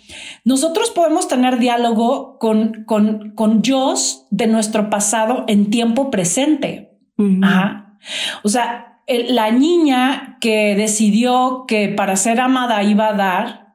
Nosotros 0.44 0.90
podemos 0.90 1.28
tener 1.28 1.58
diálogo 1.58 2.38
con, 2.38 2.84
con, 2.84 3.32
con 3.34 3.62
yo 3.62 3.94
de 4.30 4.46
nuestro 4.46 4.90
pasado 4.90 5.44
en 5.46 5.70
tiempo 5.70 6.10
presente. 6.10 6.98
O 8.44 8.48
sea, 8.48 9.00
la 9.06 9.50
niña 9.50 10.38
que 10.40 10.74
decidió 10.74 11.64
que 11.66 11.88
para 11.88 12.16
ser 12.16 12.40
amada 12.40 12.82
iba 12.82 13.08
a 13.08 13.14
dar, 13.14 13.74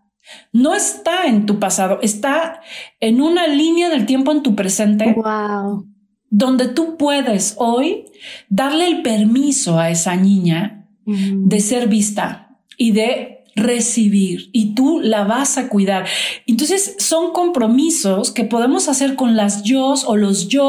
no 0.51 0.73
está 0.73 1.25
en 1.25 1.45
tu 1.45 1.59
pasado, 1.59 1.99
está 2.01 2.61
en 2.99 3.21
una 3.21 3.47
línea 3.47 3.89
del 3.89 4.05
tiempo 4.05 4.31
en 4.31 4.43
tu 4.43 4.55
presente. 4.55 5.13
Wow. 5.13 5.87
Donde 6.29 6.67
tú 6.67 6.97
puedes 6.97 7.55
hoy 7.57 8.05
darle 8.49 8.87
el 8.87 9.01
permiso 9.01 9.79
a 9.79 9.89
esa 9.89 10.15
niña 10.15 10.87
de 11.05 11.59
ser 11.59 11.89
vista 11.89 12.57
y 12.77 12.91
de 12.91 13.42
recibir 13.55 14.49
y 14.51 14.73
tú 14.73 14.99
la 15.01 15.23
vas 15.23 15.57
a 15.57 15.69
cuidar. 15.69 16.05
Entonces 16.47 16.95
son 16.99 17.33
compromisos 17.33 18.31
que 18.31 18.43
podemos 18.43 18.89
hacer 18.89 19.15
con 19.15 19.35
las 19.35 19.63
yo 19.63 19.93
o 20.05 20.15
los 20.15 20.47
yo 20.47 20.63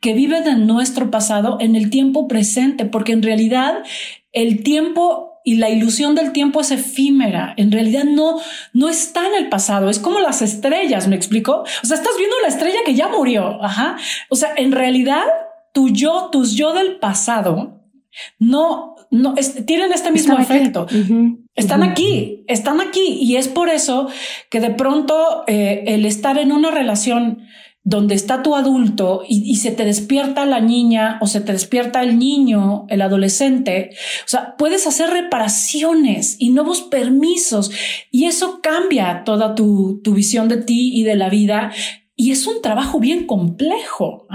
que 0.00 0.14
viven 0.14 0.46
en 0.46 0.66
nuestro 0.66 1.10
pasado 1.10 1.58
en 1.60 1.76
el 1.76 1.90
tiempo 1.90 2.28
presente, 2.28 2.84
porque 2.84 3.12
en 3.12 3.22
realidad 3.22 3.82
el 4.32 4.62
tiempo 4.62 5.40
y 5.44 5.56
la 5.56 5.70
ilusión 5.70 6.14
del 6.14 6.32
tiempo 6.32 6.60
es 6.60 6.70
efímera. 6.70 7.54
En 7.56 7.72
realidad 7.72 8.04
no, 8.04 8.38
no 8.72 8.88
está 8.88 9.26
en 9.26 9.34
el 9.34 9.48
pasado. 9.48 9.90
Es 9.90 9.98
como 9.98 10.20
las 10.20 10.40
estrellas, 10.40 11.08
¿me 11.08 11.16
explico? 11.16 11.64
O 11.82 11.86
sea, 11.86 11.96
estás 11.96 12.16
viendo 12.16 12.36
la 12.42 12.48
estrella 12.48 12.78
que 12.84 12.94
ya 12.94 13.08
murió. 13.08 13.62
Ajá. 13.62 13.96
O 14.28 14.36
sea, 14.36 14.50
en 14.56 14.70
realidad 14.70 15.24
tu 15.72 15.88
yo, 15.88 16.28
tus 16.30 16.54
yo 16.54 16.74
del 16.74 16.98
pasado 16.98 17.80
no, 18.38 18.94
no 19.10 19.34
tienen 19.66 19.92
este 19.92 20.12
mismo 20.12 20.38
efecto. 20.38 20.86
Están 21.54 21.82
aquí, 21.82 22.44
están 22.48 22.80
aquí. 22.80 23.18
Y 23.20 23.36
es 23.36 23.48
por 23.48 23.68
eso 23.68 24.08
que 24.50 24.60
de 24.60 24.70
pronto 24.70 25.44
eh, 25.46 25.84
el 25.86 26.06
estar 26.06 26.38
en 26.38 26.52
una 26.52 26.70
relación 26.70 27.46
donde 27.84 28.14
está 28.14 28.42
tu 28.42 28.54
adulto 28.54 29.22
y, 29.28 29.56
se 29.56 29.72
te 29.72 29.84
despierta 29.84 30.46
la 30.46 30.60
niña 30.60 31.18
o 31.20 31.26
se 31.26 31.40
te 31.40 31.52
despierta 31.52 32.02
el 32.02 32.16
niño, 32.16 32.86
el 32.88 33.02
adolescente, 33.02 33.90
o 34.24 34.28
sea, 34.28 34.54
puedes 34.56 34.86
hacer 34.86 35.10
reparaciones 35.10 36.36
y 36.38 36.50
nuevos 36.50 36.82
permisos 36.82 37.72
y 38.10 38.26
eso 38.26 38.60
cambia 38.62 39.24
toda 39.24 39.56
tu, 39.56 40.00
tu 40.04 40.14
visión 40.14 40.48
de 40.48 40.58
ti 40.58 40.92
y 40.94 41.02
de 41.02 41.16
la 41.16 41.28
vida. 41.28 41.72
Y 42.14 42.30
es 42.30 42.46
un 42.46 42.62
trabajo 42.62 43.00
bien 43.00 43.26
complejo 43.26 44.28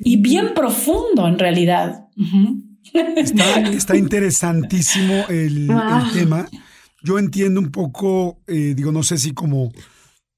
y 0.00 0.16
bien 0.16 0.52
profundo 0.54 1.28
en 1.28 1.38
realidad. 1.38 2.08
Está, 3.74 3.96
interesantísimo 3.96 5.26
el, 5.28 5.68
tema. 6.12 6.48
Yo 7.02 7.18
entiendo 7.18 7.60
un 7.60 7.70
poco, 7.70 8.40
eh, 8.46 8.74
digo, 8.76 8.92
no 8.92 9.02
sé 9.02 9.18
si 9.18 9.32
como, 9.32 9.72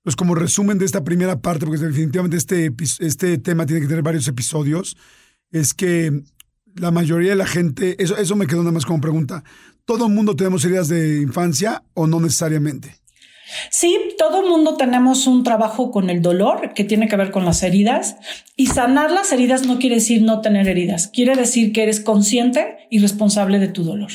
pues 0.02 0.16
como 0.16 0.34
resumen 0.34 0.78
de 0.78 0.84
esta 0.84 1.04
primera 1.04 1.40
parte, 1.40 1.66
porque 1.66 1.80
definitivamente 1.80 2.36
este, 2.36 2.72
este 3.00 3.38
tema 3.38 3.66
tiene 3.66 3.82
que 3.82 3.88
tener 3.88 4.02
varios 4.02 4.26
episodios, 4.28 4.96
es 5.50 5.74
que 5.74 6.22
la 6.74 6.90
mayoría 6.90 7.30
de 7.30 7.36
la 7.36 7.46
gente, 7.46 8.02
eso, 8.02 8.16
eso 8.16 8.36
me 8.36 8.46
quedó 8.46 8.60
nada 8.60 8.72
más 8.72 8.84
como 8.84 9.00
pregunta, 9.00 9.44
¿todo 9.84 10.06
el 10.06 10.12
mundo 10.12 10.36
tenemos 10.36 10.64
heridas 10.64 10.88
de 10.88 11.20
infancia 11.22 11.82
o 11.94 12.06
no 12.06 12.20
necesariamente? 12.20 12.96
Sí, 13.70 13.96
todo 14.18 14.42
el 14.42 14.48
mundo 14.48 14.76
tenemos 14.76 15.26
un 15.26 15.44
trabajo 15.44 15.90
con 15.90 16.10
el 16.10 16.22
dolor 16.22 16.72
que 16.74 16.84
tiene 16.84 17.08
que 17.08 17.16
ver 17.16 17.30
con 17.30 17.44
las 17.44 17.62
heridas 17.62 18.16
y 18.56 18.66
sanar 18.66 19.10
las 19.10 19.32
heridas 19.32 19.66
no 19.66 19.78
quiere 19.78 19.96
decir 19.96 20.22
no 20.22 20.40
tener 20.40 20.68
heridas, 20.68 21.08
quiere 21.08 21.36
decir 21.36 21.72
que 21.72 21.84
eres 21.84 22.00
consciente 22.00 22.88
y 22.90 22.98
responsable 22.98 23.58
de 23.58 23.68
tu 23.68 23.84
dolor. 23.84 24.10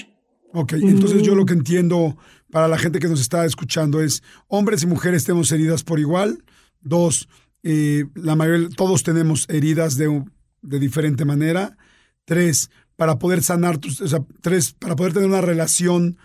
Ok, 0.53 0.73
entonces 0.73 1.21
yo 1.21 1.34
lo 1.34 1.45
que 1.45 1.53
entiendo 1.53 2.17
para 2.51 2.67
la 2.67 2.77
gente 2.77 2.99
que 2.99 3.07
nos 3.07 3.21
está 3.21 3.45
escuchando 3.45 4.01
es 4.01 4.21
hombres 4.47 4.84
y 4.84 4.88
mujeres 4.88 5.23
tenemos 5.23 5.51
heridas 5.51 5.84
por 5.84 5.99
igual. 5.99 6.43
Dos, 6.82 7.29
eh, 7.63 8.05
la 8.15 8.36
mayoría, 8.36 8.67
todos 8.75 9.03
tenemos 9.03 9.47
heridas 9.49 9.97
de, 9.97 10.23
de 10.61 10.79
diferente 10.79 11.23
manera. 11.23 11.77
Tres, 12.25 12.69
para 12.97 13.17
poder 13.17 13.41
sanar 13.41 13.77
tus, 13.77 14.01
o 14.01 14.07
sea, 14.07 14.25
tres, 14.41 14.73
para 14.73 14.95
poder 14.95 15.13
tener 15.13 15.29
una 15.29 15.41
relación 15.41 16.17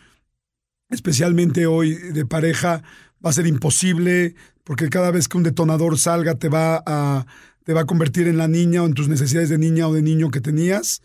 especialmente 0.91 1.67
hoy 1.67 1.95
de 1.95 2.27
pareja, 2.27 2.83
va 3.25 3.31
a 3.31 3.33
ser 3.33 3.47
imposible 3.47 4.35
porque 4.65 4.89
cada 4.89 5.11
vez 5.11 5.29
que 5.29 5.37
un 5.37 5.43
detonador 5.43 5.99
salga 5.99 6.35
te 6.35 6.49
va 6.49 6.83
a, 6.87 7.27
te 7.65 7.73
va 7.73 7.83
a 7.83 7.87
convertir 7.87 8.29
en 8.29 8.37
la 8.37 8.49
niña 8.49 8.83
o 8.83 8.87
en 8.87 8.95
tus 8.95 9.09
necesidades 9.09 9.49
de 9.49 9.59
niña 9.59 9.89
o 9.89 9.95
de 9.95 10.03
niño 10.03 10.31
que 10.31 10.41
tenías. 10.41 11.03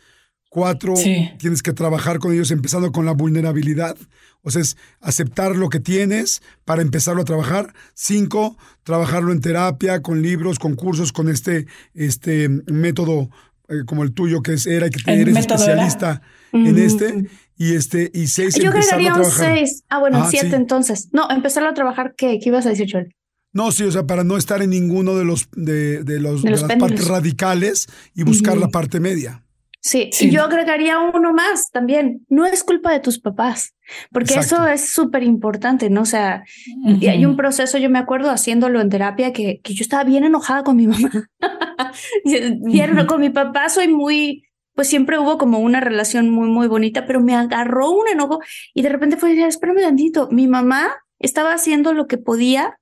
Cuatro, 0.49 0.95
tienes 1.37 1.63
que 1.63 1.71
trabajar 1.71 2.19
con 2.19 2.33
ellos 2.33 2.51
empezando 2.51 2.91
con 2.91 3.05
la 3.05 3.13
vulnerabilidad. 3.13 3.95
O 4.41 4.51
sea, 4.51 4.61
es 4.61 4.75
aceptar 4.99 5.55
lo 5.55 5.69
que 5.69 5.79
tienes 5.79 6.41
para 6.65 6.81
empezarlo 6.81 7.21
a 7.21 7.25
trabajar. 7.25 7.73
Cinco, 7.93 8.57
trabajarlo 8.83 9.31
en 9.31 9.39
terapia, 9.39 10.01
con 10.01 10.21
libros, 10.21 10.59
con 10.59 10.75
cursos, 10.75 11.13
con 11.13 11.29
este, 11.29 11.67
este 11.93 12.49
método 12.49 13.29
eh, 13.69 13.83
como 13.85 14.03
el 14.03 14.11
tuyo 14.11 14.41
que 14.41 14.53
es 14.53 14.67
era 14.67 14.89
que 14.89 14.99
eres 15.09 15.37
especialista 15.37 16.21
en 16.51 16.77
este 16.77 17.29
y 17.61 17.75
este 17.75 18.09
y 18.13 18.27
seis 18.27 18.55
yo 18.55 18.69
agregaría 18.69 19.13
un 19.13 19.25
seis. 19.25 19.83
Ah 19.89 19.99
bueno 19.99 20.27
siete 20.29 20.55
entonces. 20.55 21.09
No 21.11 21.29
empezarlo 21.29 21.69
a 21.69 21.73
trabajar 21.73 22.13
qué 22.17 22.39
qué 22.39 22.49
ibas 22.49 22.65
a 22.65 22.69
decir 22.69 22.89
Joel 22.91 23.15
no, 23.53 23.71
sí, 23.71 23.83
o 23.83 23.91
sea, 23.91 24.07
para 24.07 24.23
no 24.23 24.37
estar 24.37 24.61
en 24.61 24.69
ninguno 24.69 25.15
de 25.15 25.25
los 25.25 25.49
de, 25.51 26.03
de 26.03 26.19
los, 26.19 26.41
de, 26.41 26.51
las 26.51 26.63
partes 26.63 27.07
radicales 27.07 27.87
y 28.15 28.23
buscar 28.23 28.57
la 28.57 28.69
parte 28.69 28.99
media. 28.99 29.43
Sí, 29.83 30.11
y 30.19 30.29
yo 30.29 30.43
agregaría 30.43 30.99
uno 30.99 31.33
más 31.33 31.71
también. 31.71 32.23
No 32.29 32.45
es 32.45 32.63
culpa 32.63 32.93
de 32.93 32.99
tus 32.99 33.19
papás, 33.19 33.73
porque 34.11 34.35
eso 34.35 34.67
es 34.67 34.91
súper 34.91 35.23
importante, 35.23 35.89
¿no? 35.89 36.01
O 36.01 36.05
sea, 36.05 36.43
y 36.85 37.07
hay 37.07 37.25
un 37.25 37.35
proceso, 37.35 37.79
yo 37.79 37.89
me 37.89 37.97
acuerdo 37.97 38.29
haciéndolo 38.29 38.79
en 38.79 38.89
terapia, 38.89 39.33
que, 39.33 39.59
que 39.61 39.73
yo 39.73 39.81
estaba 39.81 40.03
bien 40.03 40.23
enojada 40.23 40.63
con 40.63 40.77
mi 40.77 40.85
mamá. 40.85 41.09
bien, 42.23 43.05
con 43.07 43.19
mi 43.19 43.31
papá 43.31 43.69
soy 43.69 43.87
muy, 43.87 44.43
pues 44.73 44.87
siempre 44.87 45.19
hubo 45.19 45.37
como 45.37 45.59
una 45.59 45.79
relación 45.79 46.29
muy, 46.29 46.47
muy 46.47 46.67
bonita, 46.67 47.05
pero 47.05 47.21
me 47.21 47.35
agarró 47.35 47.89
un 47.91 48.07
enojo 48.07 48.39
y 48.73 48.81
de 48.81 48.89
repente 48.89 49.17
fue, 49.17 49.33
espérame 49.45 49.81
tantito, 49.81 50.29
mi 50.31 50.47
mamá 50.47 50.95
estaba 51.19 51.53
haciendo 51.53 51.93
lo 51.93 52.07
que 52.07 52.17
podía 52.17 52.79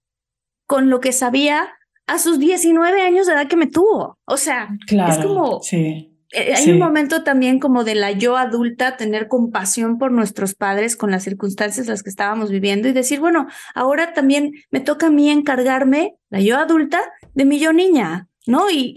con 0.65 0.89
lo 0.89 0.99
que 0.99 1.11
sabía 1.11 1.69
a 2.07 2.19
sus 2.19 2.39
19 2.39 3.01
años 3.01 3.27
de 3.27 3.33
edad 3.33 3.47
que 3.47 3.55
me 3.55 3.67
tuvo. 3.67 4.17
O 4.25 4.37
sea, 4.37 4.69
es 4.87 5.17
como... 5.17 5.61
Sí. 5.61 6.15
Eh, 6.31 6.53
hay 6.55 6.71
un 6.71 6.77
momento 6.77 7.23
también 7.23 7.59
como 7.59 7.83
de 7.83 7.95
la 7.95 8.11
yo 8.11 8.37
adulta 8.37 8.97
tener 8.97 9.27
compasión 9.27 9.97
por 9.97 10.11
nuestros 10.11 10.53
padres 10.53 10.95
con 10.95 11.09
las 11.09 11.23
circunstancias 11.23 11.87
las 11.87 12.03
que 12.03 12.11
estábamos 12.11 12.51
viviendo 12.51 12.87
y 12.87 12.93
decir, 12.93 13.19
bueno, 13.19 13.47
ahora 13.73 14.13
también 14.13 14.53
me 14.69 14.79
toca 14.79 15.07
a 15.07 15.09
mí 15.09 15.31
encargarme, 15.31 16.17
la 16.29 16.39
yo 16.39 16.57
adulta, 16.57 17.01
de 17.33 17.45
mi 17.45 17.57
yo 17.57 17.73
niña. 17.73 18.28
¿No? 18.49 18.69
Y, 18.71 18.95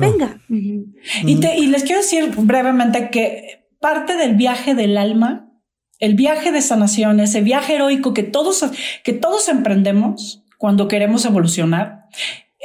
venga. 0.00 0.40
y, 0.48 1.66
les 1.66 1.82
quiero 1.82 2.00
decir 2.00 2.32
brevemente 2.36 3.10
que 3.10 3.66
parte 3.80 4.16
del 4.16 4.36
viaje 4.36 4.76
del 4.76 4.96
alma, 4.96 5.50
el 5.98 6.14
viaje 6.14 6.52
de 6.52 6.62
sanación, 6.62 7.18
ese 7.18 7.40
viaje 7.40 7.74
heroico 7.74 8.14
que 8.14 8.22
todos, 8.22 8.64
que 9.02 9.12
todos 9.12 9.48
emprendemos 9.48 10.44
cuando 10.56 10.86
queremos 10.86 11.24
evolucionar, 11.24 12.04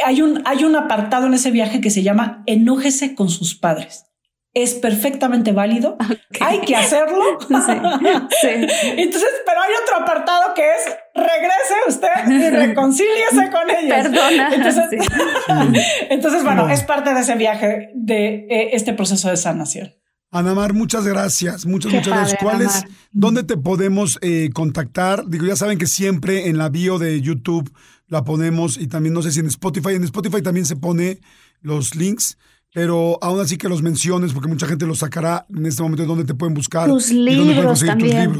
hay 0.05 0.21
un, 0.21 0.43
hay 0.45 0.63
un 0.63 0.75
apartado 0.75 1.25
en 1.25 1.33
ese 1.33 1.49
viaje 1.49 1.81
que 1.81 1.89
se 1.89 2.03
llama 2.03 2.43
enójese 2.45 3.15
con 3.15 3.29
sus 3.29 3.55
padres 3.55 4.05
es 4.53 4.73
perfectamente 4.75 5.51
válido. 5.51 5.97
Hay 6.41 6.61
que 6.61 6.75
hacerlo. 6.75 7.39
Entonces, 7.49 9.29
pero 9.45 9.61
hay 9.61 9.71
otro 9.83 9.97
apartado 10.01 10.53
que 10.55 10.61
es 10.61 10.95
regrese 11.13 11.75
usted 11.87 12.07
y 12.29 12.49
reconcíliese 12.67 13.49
con 13.51 13.69
ellos. 13.69 14.07
Perdona. 14.07 14.49
Entonces, 16.09 16.43
bueno, 16.43 16.69
es 16.69 16.83
parte 16.83 17.13
de 17.13 17.21
ese 17.21 17.35
viaje 17.35 17.91
de 17.95 18.47
eh, 18.49 18.69
este 18.73 18.93
proceso 18.93 19.29
de 19.29 19.37
sanación. 19.37 19.93
Anamar, 20.29 20.73
muchas 20.73 21.05
gracias, 21.05 21.65
muchas, 21.65 21.93
muchas 21.93 22.07
gracias. 22.07 22.39
¿Cuál 22.41 22.61
es, 22.61 22.83
dónde 23.11 23.43
te 23.43 23.55
podemos 23.55 24.19
eh, 24.21 24.49
contactar? 24.53 25.25
Digo, 25.27 25.45
ya 25.45 25.55
saben 25.55 25.77
que 25.77 25.87
siempre 25.87 26.49
en 26.49 26.57
la 26.57 26.69
bio 26.69 26.99
de 26.99 27.21
YouTube 27.21 27.71
la 28.07 28.23
ponemos 28.23 28.77
y 28.77 28.87
también 28.87 29.13
no 29.13 29.21
sé 29.21 29.31
si 29.31 29.39
en 29.39 29.47
Spotify, 29.47 29.93
en 29.93 30.03
Spotify 30.03 30.41
también 30.41 30.65
se 30.65 30.75
pone 30.75 31.19
los 31.61 31.95
links 31.95 32.37
pero 32.73 33.17
aún 33.21 33.39
así 33.39 33.57
que 33.57 33.69
los 33.69 33.81
menciones, 33.81 34.33
porque 34.33 34.49
mucha 34.49 34.67
gente 34.67 34.85
los 34.85 34.99
sacará 34.99 35.45
en 35.55 35.65
este 35.65 35.81
momento 35.81 36.03
de 36.03 36.07
dónde 36.07 36.25
te 36.25 36.33
pueden 36.33 36.53
buscar. 36.53 36.87
Tus 36.87 37.11
libros 37.11 37.85
también. 37.85 38.33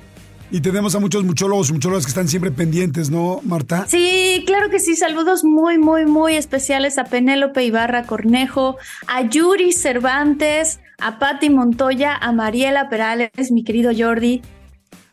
Y 0.53 0.61
tenemos 0.61 0.93
a 0.93 0.99
muchos 0.99 1.23
muchólogos 1.23 1.71
y 1.71 1.73
muchólogas 1.73 2.05
que 2.05 2.09
están 2.09 2.27
siempre 2.27 2.51
pendientes, 2.51 3.09
¿no, 3.09 3.41
Marta? 3.43 3.87
Sí, 3.87 4.43
claro 4.45 4.69
que 4.69 4.79
sí. 4.79 4.95
Saludos 4.95 5.43
muy, 5.43 5.79
muy, 5.79 6.05
muy 6.05 6.35
especiales 6.35 6.99
a 6.99 7.05
Penélope 7.05 7.63
Ibarra 7.63 8.03
Cornejo, 8.03 8.77
a 9.07 9.27
Yuri 9.27 9.73
Cervantes, 9.73 10.79
a 10.99 11.17
Patti 11.17 11.49
Montoya, 11.49 12.15
a 12.15 12.31
Mariela 12.33 12.87
Perales, 12.87 13.49
mi 13.49 13.63
querido 13.63 13.91
Jordi. 13.97 14.43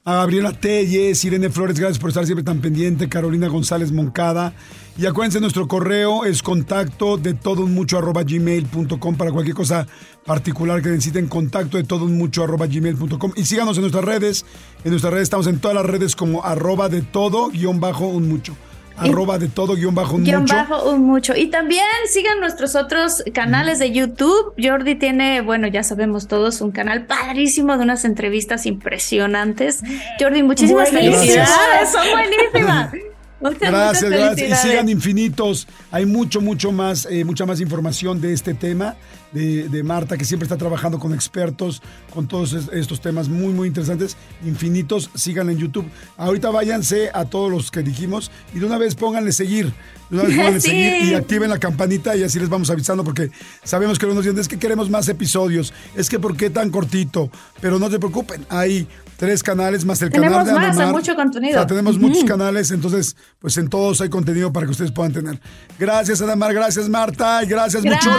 A 0.04 0.16
Gabriela 0.16 0.52
Telles, 0.52 1.24
Irene 1.24 1.48
Flores, 1.48 1.78
gracias 1.78 1.98
por 1.98 2.10
estar 2.10 2.26
siempre 2.26 2.44
tan 2.44 2.60
pendiente. 2.60 3.08
Carolina 3.08 3.48
González 3.48 3.92
Moncada. 3.92 4.52
Y 4.98 5.06
acuérdense, 5.06 5.40
nuestro 5.40 5.66
correo 5.66 6.26
es 6.26 6.42
contacto 6.42 7.16
de 7.16 7.32
todo 7.32 7.64
un 7.64 7.72
mucho 7.72 7.96
arroba 7.96 8.24
gmail.com 8.24 9.16
para 9.16 9.32
cualquier 9.32 9.56
cosa 9.56 9.86
particular 10.24 10.82
que 10.82 10.88
necesiten, 10.88 11.26
contacto 11.26 11.76
de 11.76 11.84
todo 11.84 12.04
un 12.04 12.16
mucho 12.16 12.44
arroba 12.44 12.66
gmail.com. 12.66 13.32
Y 13.36 13.44
síganos 13.44 13.76
en 13.76 13.82
nuestras 13.82 14.04
redes. 14.04 14.44
En 14.84 14.90
nuestras 14.90 15.12
redes 15.12 15.24
estamos 15.24 15.46
en 15.46 15.58
todas 15.58 15.74
las 15.76 15.86
redes 15.86 16.16
como 16.16 16.44
arroba 16.44 16.88
de 16.88 17.02
todo 17.02 17.50
guion 17.50 17.80
bajo 17.80 18.06
un 18.06 18.28
mucho 18.28 18.56
arroba 19.00 19.38
de 19.38 19.48
todo 19.48 19.74
guion 19.74 19.94
bajo 19.94 20.16
un 20.16 20.24
guion 20.24 20.44
bajo 20.46 20.90
un 20.90 21.06
mucho. 21.06 21.34
Y 21.34 21.46
también 21.46 21.86
sigan 22.08 22.40
nuestros 22.40 22.76
otros 22.76 23.24
canales 23.32 23.78
de 23.78 23.92
YouTube. 23.92 24.54
Jordi 24.62 24.94
tiene, 24.94 25.40
bueno, 25.40 25.66
ya 25.68 25.82
sabemos 25.82 26.28
todos, 26.28 26.60
un 26.60 26.70
canal 26.70 27.06
padrísimo 27.06 27.76
de 27.76 27.84
unas 27.84 28.04
entrevistas 28.04 28.66
impresionantes. 28.66 29.82
Jordi, 30.18 30.42
muchísimas 30.42 30.90
felicidades. 30.90 31.90
Son 31.90 32.06
buenísimas. 32.12 32.92
gracias, 33.40 34.10
gracias. 34.10 34.64
Y 34.64 34.68
sigan 34.68 34.88
infinitos. 34.88 35.66
Hay 35.90 36.06
mucho, 36.06 36.40
mucho 36.40 36.72
más, 36.72 37.06
eh, 37.10 37.24
mucha 37.24 37.46
más 37.46 37.60
información 37.60 38.20
de 38.20 38.32
este 38.32 38.54
tema 38.54 38.96
de, 39.32 39.68
de, 39.68 39.82
Marta, 39.82 40.16
que 40.16 40.24
siempre 40.24 40.44
está 40.44 40.56
trabajando 40.56 40.98
con 40.98 41.14
expertos, 41.14 41.82
con 42.12 42.26
todos 42.26 42.52
estos 42.72 43.00
temas 43.00 43.28
muy, 43.28 43.52
muy 43.52 43.68
interesantes. 43.68 44.16
Infinitos, 44.44 45.10
síganla 45.14 45.52
en 45.52 45.58
YouTube. 45.58 45.86
Ahorita 46.16 46.50
váyanse 46.50 47.10
a 47.12 47.24
todos 47.24 47.50
los 47.50 47.70
que 47.70 47.82
dijimos 47.82 48.30
y 48.54 48.58
de 48.58 48.66
una 48.66 48.78
vez 48.78 48.94
pónganle 48.94 49.32
seguir. 49.32 49.72
De 50.10 50.16
una 50.16 50.24
vez 50.24 50.36
pónganle 50.36 50.60
seguir 50.60 51.04
y 51.04 51.14
activen 51.14 51.50
la 51.50 51.58
campanita 51.58 52.16
y 52.16 52.22
así 52.22 52.38
les 52.38 52.48
vamos 52.48 52.70
avisando 52.70 53.04
porque 53.04 53.30
sabemos 53.62 53.98
que 53.98 54.06
nos 54.06 54.16
dicen, 54.16 54.38
es 54.38 54.48
que 54.48 54.58
queremos 54.58 54.90
más 54.90 55.08
episodios, 55.08 55.72
es 55.94 56.08
que 56.08 56.18
¿por 56.18 56.36
qué 56.36 56.50
tan 56.50 56.70
cortito? 56.70 57.30
Pero 57.60 57.78
no 57.78 57.88
te 57.88 57.98
preocupen, 57.98 58.44
hay 58.48 58.86
tres 59.20 59.42
canales 59.42 59.84
más 59.84 60.00
el 60.00 60.08
Tenemos 60.08 60.38
canal 60.38 60.46
de 60.46 60.52
más, 60.68 60.76
Anamar. 60.76 60.94
mucho 60.94 61.14
contenido. 61.14 61.52
O 61.52 61.60
sea, 61.60 61.66
tenemos 61.66 61.98
muchos 61.98 62.24
canales, 62.24 62.70
entonces, 62.70 63.14
pues 63.38 63.58
en 63.58 63.68
todos 63.68 64.00
hay 64.00 64.08
contenido 64.08 64.50
para 64.50 64.64
que 64.64 64.72
ustedes 64.72 64.92
puedan 64.92 65.12
tener. 65.12 65.38
Gracias, 65.78 66.22
Adamar, 66.22 66.54
gracias, 66.54 66.88
Marta, 66.88 67.44
y 67.44 67.46
gracias. 67.46 67.82
Gracias. 67.82 68.14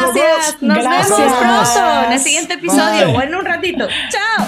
Nos 0.61 0.77
Gracias. 0.77 1.17
vemos 1.17 1.69
pronto 1.71 2.05
en 2.05 2.11
el 2.13 2.19
siguiente 2.19 2.53
episodio 2.53 3.07
Bye. 3.07 3.17
o 3.17 3.21
en 3.23 3.33
un 3.33 3.45
ratito. 3.45 3.87
Chao. 4.11 4.47